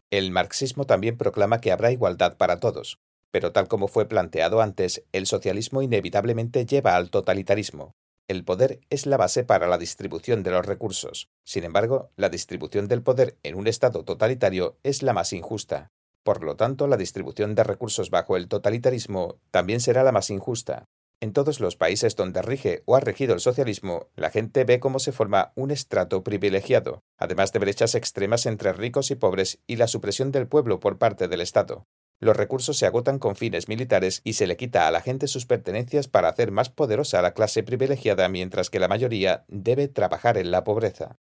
El 0.10 0.32
marxismo 0.32 0.86
también 0.86 1.16
proclama 1.16 1.62
que 1.62 1.72
habrá 1.72 1.92
igualdad 1.92 2.36
para 2.36 2.60
todos, 2.60 2.98
pero 3.30 3.52
tal 3.52 3.68
como 3.68 3.88
fue 3.88 4.08
planteado 4.08 4.62
antes, 4.62 5.04
el 5.12 5.28
socialismo 5.28 5.84
inevitablemente 5.84 6.66
lleva 6.66 6.96
al 6.96 7.12
totalitarismo. 7.12 7.92
El 8.28 8.44
poder 8.44 8.82
es 8.90 9.06
la 9.06 9.18
base 9.18 9.44
para 9.44 9.68
la 9.68 9.78
distribución 9.78 10.42
de 10.42 10.50
los 10.50 10.66
recursos. 10.66 11.30
Sin 11.44 11.64
embargo, 11.64 12.10
la 12.16 12.30
distribución 12.30 12.88
del 12.88 13.04
poder 13.04 13.38
en 13.44 13.54
un 13.54 13.68
Estado 13.68 14.04
totalitario 14.04 14.80
es 14.82 15.04
la 15.04 15.14
más 15.14 15.34
injusta. 15.34 15.92
Por 16.24 16.44
lo 16.44 16.56
tanto, 16.56 16.88
la 16.88 16.98
distribución 16.98 17.54
de 17.54 17.64
recursos 17.64 18.10
bajo 18.10 18.38
el 18.38 18.48
totalitarismo 18.48 19.38
también 19.52 19.80
será 19.80 20.04
la 20.04 20.12
más 20.12 20.32
injusta. 20.32 20.86
En 21.22 21.32
todos 21.32 21.60
los 21.60 21.78
países 21.78 22.16
donde 22.16 22.42
rige 22.42 22.84
o 22.86 22.96
ha 22.96 23.00
regido 23.00 23.34
el 23.34 23.40
socialismo, 23.40 24.10
la 24.16 24.30
gente 24.30 24.66
ve 24.66 24.80
cómo 24.80 25.00
se 25.00 25.12
forma 25.12 25.54
un 25.56 25.72
estrato 25.72 26.24
privilegiado, 26.24 27.04
además 27.18 27.54
de 27.54 27.60
brechas 27.60 27.96
extremas 27.96 28.46
entre 28.46 28.74
ricos 28.74 29.12
y 29.12 29.16
pobres 29.16 29.60
y 29.66 29.78
la 29.78 29.88
supresión 29.88 30.32
del 30.32 30.48
pueblo 30.48 30.80
por 30.80 30.98
parte 30.98 31.28
del 31.28 31.42
Estado. 31.42 31.86
Los 32.20 32.36
recursos 32.36 32.78
se 32.78 32.86
agotan 32.86 33.20
con 33.20 33.36
fines 33.36 33.68
militares 33.68 34.22
y 34.24 34.34
se 34.34 34.48
le 34.48 34.58
quita 34.58 34.88
a 34.88 34.92
la 34.92 35.02
gente 35.02 35.28
sus 35.28 35.46
pertenencias 35.46 36.08
para 36.08 36.30
hacer 36.30 36.52
más 36.52 36.70
poderosa 36.70 37.20
a 37.20 37.22
la 37.22 37.34
clase 37.34 37.64
privilegiada 37.64 38.30
mientras 38.30 38.70
que 38.70 38.80
la 38.80 38.88
mayoría 38.88 39.46
debe 39.48 39.88
trabajar 39.88 40.38
en 40.38 40.52
la 40.52 40.64
pobreza. 40.64 41.18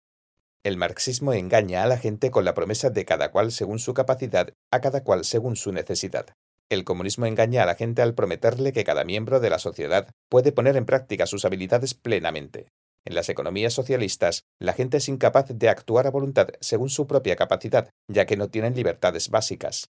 El 0.62 0.76
marxismo 0.76 1.32
engaña 1.32 1.82
a 1.82 1.86
la 1.86 1.96
gente 1.96 2.30
con 2.30 2.44
la 2.44 2.54
promesa 2.54 2.90
de 2.90 3.04
cada 3.04 3.30
cual 3.30 3.50
según 3.50 3.78
su 3.78 3.94
capacidad, 3.94 4.52
a 4.70 4.80
cada 4.80 5.02
cual 5.02 5.24
según 5.24 5.56
su 5.56 5.72
necesidad. 5.72 6.26
El 6.70 6.84
comunismo 6.84 7.26
engaña 7.26 7.64
a 7.64 7.66
la 7.66 7.74
gente 7.74 8.00
al 8.00 8.14
prometerle 8.14 8.72
que 8.72 8.84
cada 8.84 9.02
miembro 9.02 9.40
de 9.40 9.50
la 9.50 9.58
sociedad 9.58 10.08
puede 10.28 10.52
poner 10.52 10.76
en 10.76 10.86
práctica 10.86 11.26
sus 11.26 11.44
habilidades 11.44 11.94
plenamente. 11.94 12.68
En 13.04 13.16
las 13.16 13.28
economías 13.28 13.72
socialistas, 13.72 14.44
la 14.60 14.72
gente 14.72 14.98
es 14.98 15.08
incapaz 15.08 15.46
de 15.48 15.68
actuar 15.68 16.06
a 16.06 16.10
voluntad 16.10 16.48
según 16.60 16.88
su 16.88 17.08
propia 17.08 17.34
capacidad, 17.34 17.90
ya 18.08 18.24
que 18.24 18.36
no 18.36 18.50
tienen 18.50 18.76
libertades 18.76 19.30
básicas. 19.30 19.90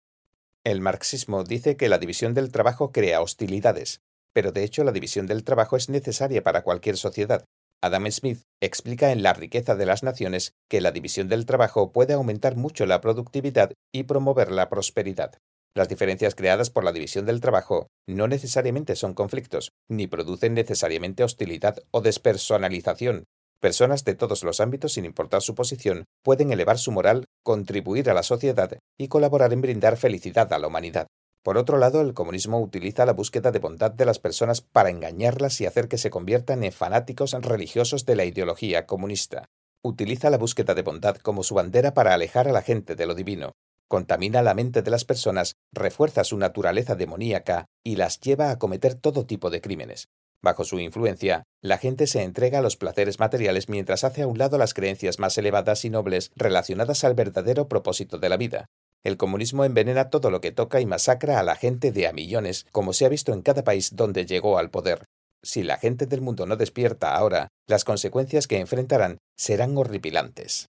El 0.64 0.82
marxismo 0.82 1.44
dice 1.44 1.78
que 1.78 1.88
la 1.88 1.98
división 1.98 2.34
del 2.34 2.52
trabajo 2.52 2.92
crea 2.92 3.22
hostilidades, 3.22 4.02
pero 4.34 4.52
de 4.52 4.62
hecho 4.64 4.84
la 4.84 4.92
división 4.92 5.26
del 5.26 5.44
trabajo 5.44 5.78
es 5.78 5.88
necesaria 5.88 6.42
para 6.42 6.62
cualquier 6.62 6.98
sociedad. 6.98 7.46
Adam 7.82 8.10
Smith 8.10 8.42
explica 8.60 9.12
en 9.12 9.22
La 9.22 9.32
riqueza 9.32 9.76
de 9.76 9.86
las 9.86 10.02
naciones 10.02 10.52
que 10.68 10.82
la 10.82 10.90
división 10.90 11.28
del 11.28 11.46
trabajo 11.46 11.90
puede 11.90 12.12
aumentar 12.12 12.54
mucho 12.54 12.84
la 12.84 13.00
productividad 13.00 13.72
y 13.94 14.02
promover 14.02 14.50
la 14.50 14.68
prosperidad. 14.68 15.38
Las 15.76 15.90
diferencias 15.90 16.34
creadas 16.34 16.70
por 16.70 16.84
la 16.84 16.92
división 16.92 17.26
del 17.26 17.42
trabajo 17.42 17.88
no 18.08 18.28
necesariamente 18.28 18.96
son 18.96 19.12
conflictos, 19.12 19.72
ni 19.90 20.06
producen 20.06 20.54
necesariamente 20.54 21.22
hostilidad 21.22 21.82
o 21.90 22.00
despersonalización. 22.00 23.24
Personas 23.60 24.02
de 24.02 24.14
todos 24.14 24.42
los 24.42 24.60
ámbitos, 24.60 24.94
sin 24.94 25.04
importar 25.04 25.42
su 25.42 25.54
posición, 25.54 26.06
pueden 26.24 26.50
elevar 26.50 26.78
su 26.78 26.92
moral, 26.92 27.26
contribuir 27.44 28.08
a 28.08 28.14
la 28.14 28.22
sociedad 28.22 28.78
y 28.98 29.08
colaborar 29.08 29.52
en 29.52 29.60
brindar 29.60 29.98
felicidad 29.98 30.50
a 30.54 30.58
la 30.58 30.66
humanidad. 30.66 31.08
Por 31.44 31.58
otro 31.58 31.76
lado, 31.76 32.00
el 32.00 32.14
comunismo 32.14 32.58
utiliza 32.58 33.04
la 33.04 33.12
búsqueda 33.12 33.52
de 33.52 33.58
bondad 33.58 33.90
de 33.90 34.06
las 34.06 34.18
personas 34.18 34.62
para 34.62 34.88
engañarlas 34.88 35.60
y 35.60 35.66
hacer 35.66 35.88
que 35.88 35.98
se 35.98 36.08
conviertan 36.08 36.64
en 36.64 36.72
fanáticos 36.72 37.32
religiosos 37.32 38.06
de 38.06 38.16
la 38.16 38.24
ideología 38.24 38.86
comunista. 38.86 39.44
Utiliza 39.84 40.30
la 40.30 40.38
búsqueda 40.38 40.74
de 40.74 40.80
bondad 40.80 41.16
como 41.18 41.42
su 41.42 41.54
bandera 41.54 41.92
para 41.92 42.14
alejar 42.14 42.48
a 42.48 42.52
la 42.52 42.62
gente 42.62 42.96
de 42.96 43.04
lo 43.04 43.14
divino, 43.14 43.52
contamina 43.88 44.42
la 44.42 44.54
mente 44.54 44.82
de 44.82 44.90
las 44.90 45.04
personas, 45.04 45.56
refuerza 45.72 46.24
su 46.24 46.36
naturaleza 46.36 46.94
demoníaca 46.94 47.66
y 47.84 47.96
las 47.96 48.20
lleva 48.20 48.50
a 48.50 48.58
cometer 48.58 48.94
todo 48.94 49.26
tipo 49.26 49.50
de 49.50 49.60
crímenes. 49.60 50.08
Bajo 50.42 50.64
su 50.64 50.78
influencia, 50.78 51.44
la 51.62 51.78
gente 51.78 52.06
se 52.06 52.22
entrega 52.22 52.58
a 52.58 52.62
los 52.62 52.76
placeres 52.76 53.18
materiales 53.18 53.68
mientras 53.68 54.04
hace 54.04 54.22
a 54.22 54.26
un 54.26 54.38
lado 54.38 54.58
las 54.58 54.74
creencias 54.74 55.18
más 55.18 55.36
elevadas 55.38 55.84
y 55.84 55.90
nobles 55.90 56.30
relacionadas 56.36 57.04
al 57.04 57.14
verdadero 57.14 57.68
propósito 57.68 58.18
de 58.18 58.28
la 58.28 58.36
vida. 58.36 58.66
El 59.02 59.16
comunismo 59.16 59.64
envenena 59.64 60.10
todo 60.10 60.30
lo 60.30 60.40
que 60.40 60.52
toca 60.52 60.80
y 60.80 60.86
masacra 60.86 61.38
a 61.38 61.42
la 61.42 61.56
gente 61.56 61.92
de 61.92 62.06
a 62.06 62.12
millones, 62.12 62.66
como 62.72 62.92
se 62.92 63.06
ha 63.06 63.08
visto 63.08 63.32
en 63.32 63.42
cada 63.42 63.64
país 63.64 63.94
donde 63.94 64.26
llegó 64.26 64.58
al 64.58 64.70
poder. 64.70 65.04
Si 65.42 65.62
la 65.62 65.78
gente 65.78 66.06
del 66.06 66.22
mundo 66.22 66.44
no 66.46 66.56
despierta 66.56 67.14
ahora, 67.14 67.48
las 67.68 67.84
consecuencias 67.84 68.46
que 68.48 68.58
enfrentarán 68.58 69.18
serán 69.36 69.76
horripilantes. 69.76 70.68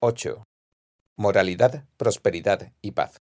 8 0.00 0.42
moralidad, 1.16 1.84
prosperidad 1.96 2.72
y 2.80 2.92
paz. 2.92 3.20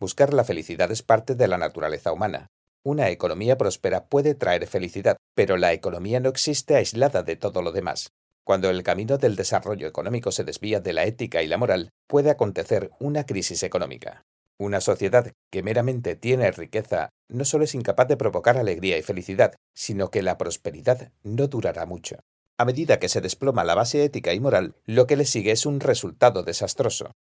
Buscar 0.00 0.32
la 0.32 0.44
felicidad 0.44 0.90
es 0.90 1.02
parte 1.02 1.34
de 1.34 1.48
la 1.48 1.58
naturaleza 1.58 2.12
humana. 2.12 2.48
Una 2.82 3.10
economía 3.10 3.58
próspera 3.58 4.06
puede 4.06 4.34
traer 4.34 4.66
felicidad, 4.66 5.16
pero 5.34 5.56
la 5.56 5.72
economía 5.72 6.20
no 6.20 6.28
existe 6.28 6.76
aislada 6.76 7.22
de 7.22 7.36
todo 7.36 7.62
lo 7.62 7.72
demás. 7.72 8.08
Cuando 8.44 8.70
el 8.70 8.82
camino 8.82 9.18
del 9.18 9.36
desarrollo 9.36 9.86
económico 9.86 10.32
se 10.32 10.44
desvía 10.44 10.80
de 10.80 10.94
la 10.94 11.04
ética 11.04 11.42
y 11.42 11.48
la 11.48 11.58
moral, 11.58 11.90
puede 12.06 12.30
acontecer 12.30 12.90
una 12.98 13.26
crisis 13.26 13.62
económica. 13.62 14.22
Una 14.58 14.80
sociedad 14.80 15.32
que 15.50 15.62
meramente 15.62 16.16
tiene 16.16 16.50
riqueza 16.50 17.10
no 17.28 17.44
solo 17.44 17.64
es 17.64 17.74
incapaz 17.74 18.08
de 18.08 18.16
provocar 18.16 18.56
alegría 18.56 18.96
y 18.96 19.02
felicidad, 19.02 19.54
sino 19.74 20.10
que 20.10 20.22
la 20.22 20.38
prosperidad 20.38 21.12
no 21.22 21.48
durará 21.48 21.84
mucho. 21.84 22.16
A 22.60 22.64
medida 22.64 22.98
que 22.98 23.08
se 23.08 23.20
desploma 23.20 23.62
la 23.62 23.76
base 23.76 24.02
ética 24.02 24.34
y 24.34 24.40
moral, 24.40 24.74
lo 24.84 25.06
que 25.06 25.16
le 25.16 25.24
sigue 25.24 25.52
es 25.52 25.64
un 25.64 25.78
resultado 25.78 26.42
desastroso. 26.42 27.12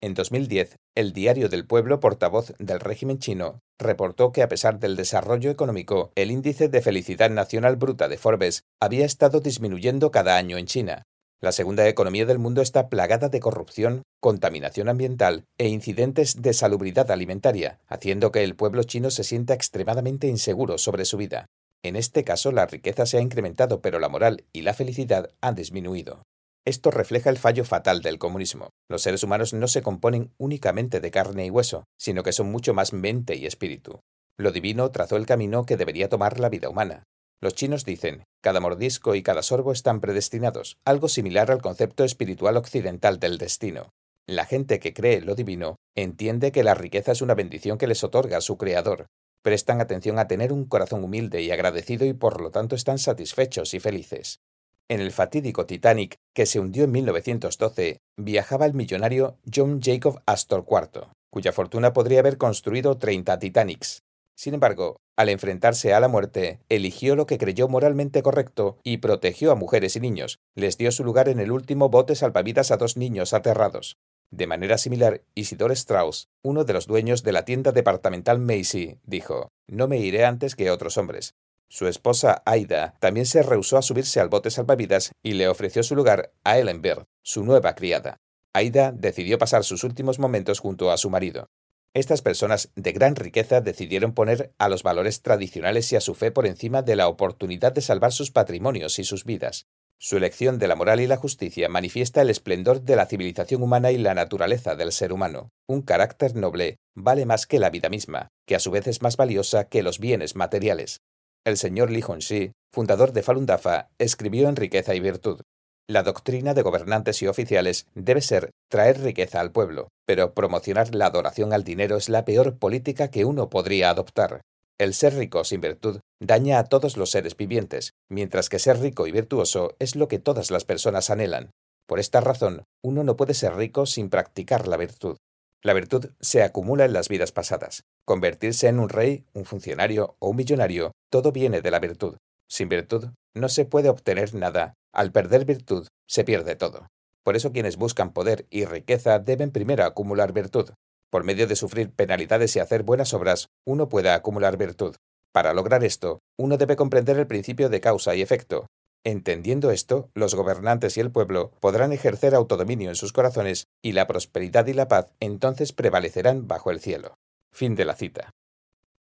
En 0.00 0.14
2010, 0.14 0.74
el 0.96 1.12
Diario 1.12 1.48
del 1.48 1.64
Pueblo, 1.64 2.00
portavoz 2.00 2.54
del 2.58 2.80
régimen 2.80 3.20
chino, 3.20 3.60
reportó 3.78 4.32
que 4.32 4.42
a 4.42 4.48
pesar 4.48 4.80
del 4.80 4.96
desarrollo 4.96 5.50
económico, 5.50 6.10
el 6.16 6.32
índice 6.32 6.68
de 6.68 6.82
felicidad 6.82 7.30
nacional 7.30 7.76
bruta 7.76 8.08
de 8.08 8.18
Forbes 8.18 8.64
había 8.80 9.06
estado 9.06 9.38
disminuyendo 9.38 10.10
cada 10.10 10.36
año 10.36 10.58
en 10.58 10.66
China. 10.66 11.04
La 11.40 11.52
segunda 11.52 11.86
economía 11.86 12.26
del 12.26 12.40
mundo 12.40 12.60
está 12.60 12.88
plagada 12.88 13.28
de 13.28 13.38
corrupción, 13.38 14.02
contaminación 14.20 14.88
ambiental 14.88 15.44
e 15.56 15.68
incidentes 15.68 16.42
de 16.42 16.52
salubridad 16.52 17.12
alimentaria, 17.12 17.78
haciendo 17.86 18.32
que 18.32 18.42
el 18.42 18.56
pueblo 18.56 18.82
chino 18.82 19.10
se 19.10 19.22
sienta 19.22 19.54
extremadamente 19.54 20.26
inseguro 20.26 20.78
sobre 20.78 21.04
su 21.04 21.16
vida. 21.16 21.46
En 21.84 21.96
este 21.96 22.24
caso, 22.24 22.50
la 22.50 22.64
riqueza 22.64 23.04
se 23.04 23.18
ha 23.18 23.20
incrementado, 23.20 23.82
pero 23.82 23.98
la 23.98 24.08
moral 24.08 24.44
y 24.54 24.62
la 24.62 24.72
felicidad 24.72 25.30
han 25.42 25.54
disminuido. 25.54 26.22
Esto 26.64 26.90
refleja 26.90 27.28
el 27.28 27.36
fallo 27.36 27.62
fatal 27.66 28.00
del 28.00 28.18
comunismo. 28.18 28.70
Los 28.88 29.02
seres 29.02 29.22
humanos 29.22 29.52
no 29.52 29.68
se 29.68 29.82
componen 29.82 30.32
únicamente 30.38 31.00
de 31.00 31.10
carne 31.10 31.44
y 31.44 31.50
hueso, 31.50 31.84
sino 31.98 32.22
que 32.22 32.32
son 32.32 32.50
mucho 32.50 32.72
más 32.72 32.94
mente 32.94 33.36
y 33.36 33.44
espíritu. 33.44 34.00
Lo 34.38 34.50
divino 34.50 34.90
trazó 34.92 35.16
el 35.16 35.26
camino 35.26 35.66
que 35.66 35.76
debería 35.76 36.08
tomar 36.08 36.40
la 36.40 36.48
vida 36.48 36.70
humana. 36.70 37.02
Los 37.42 37.54
chinos 37.54 37.84
dicen, 37.84 38.24
cada 38.42 38.60
mordisco 38.60 39.14
y 39.14 39.22
cada 39.22 39.42
sorbo 39.42 39.70
están 39.70 40.00
predestinados, 40.00 40.78
algo 40.86 41.08
similar 41.08 41.50
al 41.50 41.60
concepto 41.60 42.04
espiritual 42.04 42.56
occidental 42.56 43.20
del 43.20 43.36
destino. 43.36 43.90
La 44.26 44.46
gente 44.46 44.80
que 44.80 44.94
cree 44.94 45.20
lo 45.20 45.34
divino 45.34 45.76
entiende 45.94 46.50
que 46.50 46.64
la 46.64 46.72
riqueza 46.72 47.12
es 47.12 47.20
una 47.20 47.34
bendición 47.34 47.76
que 47.76 47.86
les 47.86 48.02
otorga 48.02 48.40
su 48.40 48.56
Creador, 48.56 49.04
prestan 49.44 49.82
atención 49.82 50.18
a 50.18 50.26
tener 50.26 50.54
un 50.54 50.64
corazón 50.64 51.04
humilde 51.04 51.42
y 51.42 51.50
agradecido 51.50 52.06
y 52.06 52.14
por 52.14 52.40
lo 52.40 52.50
tanto 52.50 52.74
están 52.74 52.98
satisfechos 52.98 53.74
y 53.74 53.78
felices. 53.78 54.40
En 54.88 55.00
el 55.00 55.12
fatídico 55.12 55.66
Titanic, 55.66 56.16
que 56.32 56.46
se 56.46 56.60
hundió 56.60 56.84
en 56.84 56.92
1912, 56.92 57.98
viajaba 58.16 58.64
el 58.64 58.72
millonario 58.72 59.36
John 59.54 59.80
Jacob 59.82 60.22
Astor 60.24 60.64
IV, 60.66 61.08
cuya 61.30 61.52
fortuna 61.52 61.92
podría 61.92 62.20
haber 62.20 62.38
construido 62.38 62.96
30 62.96 63.38
Titanics. 63.38 64.02
Sin 64.34 64.54
embargo, 64.54 64.96
al 65.14 65.28
enfrentarse 65.28 65.92
a 65.92 66.00
la 66.00 66.08
muerte, 66.08 66.60
eligió 66.70 67.14
lo 67.14 67.26
que 67.26 67.38
creyó 67.38 67.68
moralmente 67.68 68.22
correcto 68.22 68.78
y 68.82 68.96
protegió 68.96 69.52
a 69.52 69.56
mujeres 69.56 69.94
y 69.96 70.00
niños. 70.00 70.38
Les 70.54 70.78
dio 70.78 70.90
su 70.90 71.04
lugar 71.04 71.28
en 71.28 71.38
el 71.38 71.52
último 71.52 71.90
bote 71.90 72.16
salvavidas 72.16 72.70
a 72.70 72.78
dos 72.78 72.96
niños 72.96 73.34
aterrados. 73.34 73.98
De 74.30 74.46
manera 74.46 74.78
similar, 74.78 75.22
Isidore 75.34 75.74
Strauss, 75.74 76.28
uno 76.42 76.64
de 76.64 76.72
los 76.72 76.86
dueños 76.86 77.22
de 77.22 77.32
la 77.32 77.44
tienda 77.44 77.72
departamental 77.72 78.38
Macy, 78.38 78.98
dijo, 79.04 79.48
No 79.68 79.88
me 79.88 79.98
iré 79.98 80.24
antes 80.24 80.56
que 80.56 80.70
otros 80.70 80.98
hombres. 80.98 81.34
Su 81.68 81.86
esposa 81.88 82.42
Aida 82.46 82.94
también 83.00 83.26
se 83.26 83.42
rehusó 83.42 83.78
a 83.78 83.82
subirse 83.82 84.20
al 84.20 84.28
bote 84.28 84.50
salvavidas 84.50 85.12
y 85.22 85.34
le 85.34 85.48
ofreció 85.48 85.82
su 85.82 85.96
lugar 85.96 86.32
a 86.44 86.58
Ellen 86.58 86.82
Bird, 86.82 87.04
su 87.22 87.44
nueva 87.44 87.74
criada. 87.74 88.18
Aida 88.52 88.92
decidió 88.92 89.38
pasar 89.38 89.64
sus 89.64 89.82
últimos 89.82 90.18
momentos 90.18 90.60
junto 90.60 90.92
a 90.92 90.96
su 90.96 91.10
marido. 91.10 91.48
Estas 91.94 92.22
personas 92.22 92.70
de 92.74 92.92
gran 92.92 93.14
riqueza 93.14 93.60
decidieron 93.60 94.14
poner 94.14 94.52
a 94.58 94.68
los 94.68 94.82
valores 94.82 95.22
tradicionales 95.22 95.92
y 95.92 95.96
a 95.96 96.00
su 96.00 96.14
fe 96.14 96.32
por 96.32 96.46
encima 96.46 96.82
de 96.82 96.96
la 96.96 97.06
oportunidad 97.06 97.72
de 97.72 97.82
salvar 97.82 98.12
sus 98.12 98.32
patrimonios 98.32 98.98
y 98.98 99.04
sus 99.04 99.24
vidas. 99.24 99.66
Su 99.98 100.16
elección 100.16 100.58
de 100.58 100.68
la 100.68 100.76
moral 100.76 101.00
y 101.00 101.06
la 101.06 101.16
justicia 101.16 101.68
manifiesta 101.68 102.20
el 102.20 102.30
esplendor 102.30 102.82
de 102.82 102.96
la 102.96 103.06
civilización 103.06 103.62
humana 103.62 103.90
y 103.90 103.98
la 103.98 104.14
naturaleza 104.14 104.76
del 104.76 104.92
ser 104.92 105.12
humano. 105.12 105.50
Un 105.66 105.82
carácter 105.82 106.34
noble 106.34 106.76
vale 106.94 107.26
más 107.26 107.46
que 107.46 107.58
la 107.58 107.70
vida 107.70 107.88
misma, 107.88 108.28
que 108.46 108.54
a 108.54 108.60
su 108.60 108.70
vez 108.70 108.86
es 108.86 109.02
más 109.02 109.16
valiosa 109.16 109.64
que 109.64 109.82
los 109.82 109.98
bienes 109.98 110.36
materiales. 110.36 111.00
El 111.44 111.56
señor 111.56 111.90
Li 111.90 112.02
Hongxi, 112.06 112.52
fundador 112.72 113.12
de 113.12 113.22
Falun 113.22 113.46
Dafa, 113.46 113.88
escribió 113.98 114.48
en 114.48 114.56
Riqueza 114.56 114.94
y 114.94 115.00
Virtud. 115.00 115.40
La 115.86 116.02
doctrina 116.02 116.54
de 116.54 116.62
gobernantes 116.62 117.20
y 117.22 117.26
oficiales 117.26 117.86
debe 117.94 118.22
ser 118.22 118.50
traer 118.70 119.02
riqueza 119.02 119.40
al 119.40 119.52
pueblo, 119.52 119.88
pero 120.06 120.32
promocionar 120.32 120.94
la 120.94 121.06
adoración 121.06 121.52
al 121.52 121.62
dinero 121.62 121.98
es 121.98 122.08
la 122.08 122.24
peor 122.24 122.58
política 122.58 123.10
que 123.10 123.26
uno 123.26 123.50
podría 123.50 123.90
adoptar. 123.90 124.40
El 124.78 124.92
ser 124.92 125.14
rico 125.14 125.44
sin 125.44 125.60
virtud 125.60 126.00
daña 126.20 126.58
a 126.58 126.64
todos 126.64 126.96
los 126.96 127.10
seres 127.10 127.36
vivientes, 127.36 127.92
mientras 128.10 128.48
que 128.48 128.58
ser 128.58 128.80
rico 128.80 129.06
y 129.06 129.12
virtuoso 129.12 129.76
es 129.78 129.94
lo 129.94 130.08
que 130.08 130.18
todas 130.18 130.50
las 130.50 130.64
personas 130.64 131.10
anhelan. 131.10 131.50
Por 131.86 132.00
esta 132.00 132.20
razón, 132.20 132.64
uno 132.82 133.04
no 133.04 133.16
puede 133.16 133.34
ser 133.34 133.54
rico 133.54 133.86
sin 133.86 134.10
practicar 134.10 134.66
la 134.66 134.76
virtud. 134.76 135.16
La 135.62 135.74
virtud 135.74 136.10
se 136.20 136.42
acumula 136.42 136.86
en 136.86 136.92
las 136.92 137.08
vidas 137.08 137.30
pasadas. 137.30 137.84
Convertirse 138.04 138.66
en 138.66 138.80
un 138.80 138.88
rey, 138.88 139.24
un 139.32 139.44
funcionario 139.44 140.16
o 140.18 140.30
un 140.30 140.36
millonario, 140.36 140.90
todo 141.08 141.30
viene 141.30 141.60
de 141.60 141.70
la 141.70 141.78
virtud. 141.78 142.16
Sin 142.48 142.68
virtud 142.68 143.10
no 143.32 143.48
se 143.48 143.64
puede 143.66 143.88
obtener 143.88 144.34
nada. 144.34 144.74
Al 144.92 145.12
perder 145.12 145.44
virtud, 145.44 145.86
se 146.08 146.24
pierde 146.24 146.56
todo. 146.56 146.88
Por 147.22 147.36
eso 147.36 147.52
quienes 147.52 147.76
buscan 147.76 148.12
poder 148.12 148.46
y 148.50 148.64
riqueza 148.64 149.20
deben 149.20 149.52
primero 149.52 149.84
acumular 149.84 150.32
virtud. 150.32 150.70
Por 151.14 151.22
medio 151.22 151.46
de 151.46 151.54
sufrir 151.54 151.92
penalidades 151.92 152.56
y 152.56 152.58
hacer 152.58 152.82
buenas 152.82 153.14
obras, 153.14 153.46
uno 153.64 153.88
puede 153.88 154.10
acumular 154.10 154.56
virtud. 154.56 154.96
Para 155.30 155.54
lograr 155.54 155.84
esto, 155.84 156.18
uno 156.36 156.56
debe 156.56 156.74
comprender 156.74 157.16
el 157.20 157.28
principio 157.28 157.68
de 157.68 157.80
causa 157.80 158.16
y 158.16 158.20
efecto. 158.20 158.66
Entendiendo 159.04 159.70
esto, 159.70 160.10
los 160.14 160.34
gobernantes 160.34 160.96
y 160.96 161.00
el 161.00 161.12
pueblo 161.12 161.52
podrán 161.60 161.92
ejercer 161.92 162.34
autodominio 162.34 162.88
en 162.88 162.96
sus 162.96 163.12
corazones 163.12 163.68
y 163.80 163.92
la 163.92 164.08
prosperidad 164.08 164.66
y 164.66 164.72
la 164.72 164.88
paz 164.88 165.06
entonces 165.20 165.72
prevalecerán 165.72 166.48
bajo 166.48 166.72
el 166.72 166.80
cielo. 166.80 167.14
Fin 167.52 167.76
de 167.76 167.84
la 167.84 167.94
cita. 167.94 168.32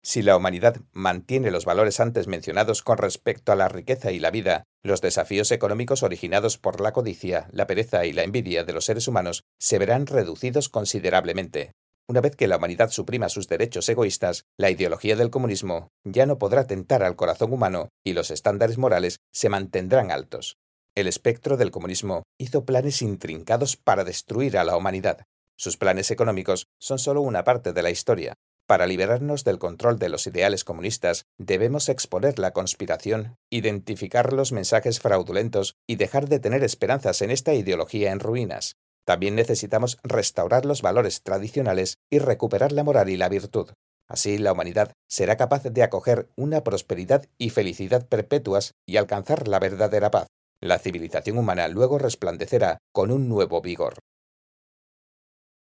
Si 0.04 0.22
la 0.22 0.38
humanidad 0.38 0.82
mantiene 0.92 1.50
los 1.50 1.66
valores 1.66 2.00
antes 2.00 2.28
mencionados 2.28 2.84
con 2.84 3.00
respecto 3.00 3.52
a 3.52 3.56
la 3.56 3.70
riqueza 3.70 4.12
y 4.12 4.20
la 4.20 4.30
vida, 4.30 4.66
los 4.84 5.02
desafíos 5.02 5.52
económicos 5.52 6.04
originados 6.04 6.60
por 6.60 6.80
la 6.80 6.94
codicia, 6.94 7.48
la 7.52 7.66
pereza 7.66 8.06
y 8.06 8.14
la 8.14 8.22
envidia 8.22 8.64
de 8.64 8.74
los 8.74 8.86
seres 8.86 9.08
humanos 9.08 9.46
se 9.58 9.80
verán 9.80 10.06
reducidos 10.06 10.70
considerablemente. 10.70 11.72
Una 12.10 12.20
vez 12.20 12.36
que 12.36 12.48
la 12.48 12.58
humanidad 12.58 12.90
suprima 12.90 13.30
sus 13.30 13.48
derechos 13.48 13.88
egoístas, 13.88 14.46
la 14.58 14.70
ideología 14.70 15.16
del 15.16 15.30
comunismo 15.30 15.90
ya 16.04 16.26
no 16.26 16.38
podrá 16.38 16.68
tentar 16.68 17.02
al 17.02 17.16
corazón 17.16 17.54
humano 17.54 17.90
y 18.04 18.12
los 18.12 18.30
estándares 18.30 18.78
morales 18.78 19.20
se 19.32 19.48
mantendrán 19.48 20.12
altos. 20.12 20.58
El 20.96 21.08
espectro 21.08 21.56
del 21.56 21.72
comunismo 21.72 22.24
hizo 22.38 22.66
planes 22.66 23.02
intrincados 23.02 23.78
para 23.78 24.04
destruir 24.04 24.58
a 24.58 24.66
la 24.66 24.76
humanidad. 24.76 25.24
Sus 25.58 25.78
planes 25.78 26.12
económicos 26.12 26.68
son 26.78 27.00
solo 27.00 27.22
una 27.22 27.46
parte 27.46 27.72
de 27.72 27.82
la 27.82 27.90
historia. 27.90 28.34
Para 28.68 28.86
liberarnos 28.86 29.44
del 29.44 29.60
control 29.60 29.98
de 29.98 30.10
los 30.10 30.28
ideales 30.28 30.64
comunistas, 30.64 31.26
debemos 31.38 31.90
exponer 31.90 32.38
la 32.38 32.52
conspiración, 32.52 33.36
identificar 33.50 34.34
los 34.34 34.52
mensajes 34.52 35.00
fraudulentos 35.00 35.76
y 35.88 35.96
dejar 35.96 36.28
de 36.28 36.40
tener 36.40 36.64
esperanzas 36.64 37.22
en 37.22 37.32
esta 37.32 37.54
ideología 37.54 38.12
en 38.12 38.20
ruinas. 38.20 38.76
También 39.06 39.36
necesitamos 39.36 39.98
restaurar 40.04 40.66
los 40.66 40.82
valores 40.82 41.24
tradicionales 41.24 41.98
y 42.10 42.20
recuperar 42.20 42.72
la 42.72 42.84
moral 42.84 43.10
y 43.10 43.18
la 43.18 43.30
virtud. 43.30 43.72
Así 44.08 44.38
la 44.38 44.52
humanidad 44.52 44.94
será 45.10 45.38
capaz 45.38 45.64
de 45.64 45.84
acoger 45.84 46.30
una 46.36 46.64
prosperidad 46.64 47.26
y 47.38 47.50
felicidad 47.50 48.08
perpetuas 48.08 48.74
y 48.86 48.98
alcanzar 48.98 49.48
la 49.48 49.60
verdadera 49.60 50.12
paz. 50.12 50.28
La 50.62 50.80
civilización 50.80 51.38
humana 51.38 51.68
luego 51.68 51.98
resplandecerá 51.98 52.78
con 52.94 53.12
un 53.12 53.28
nuevo 53.28 53.62
vigor. 53.62 53.96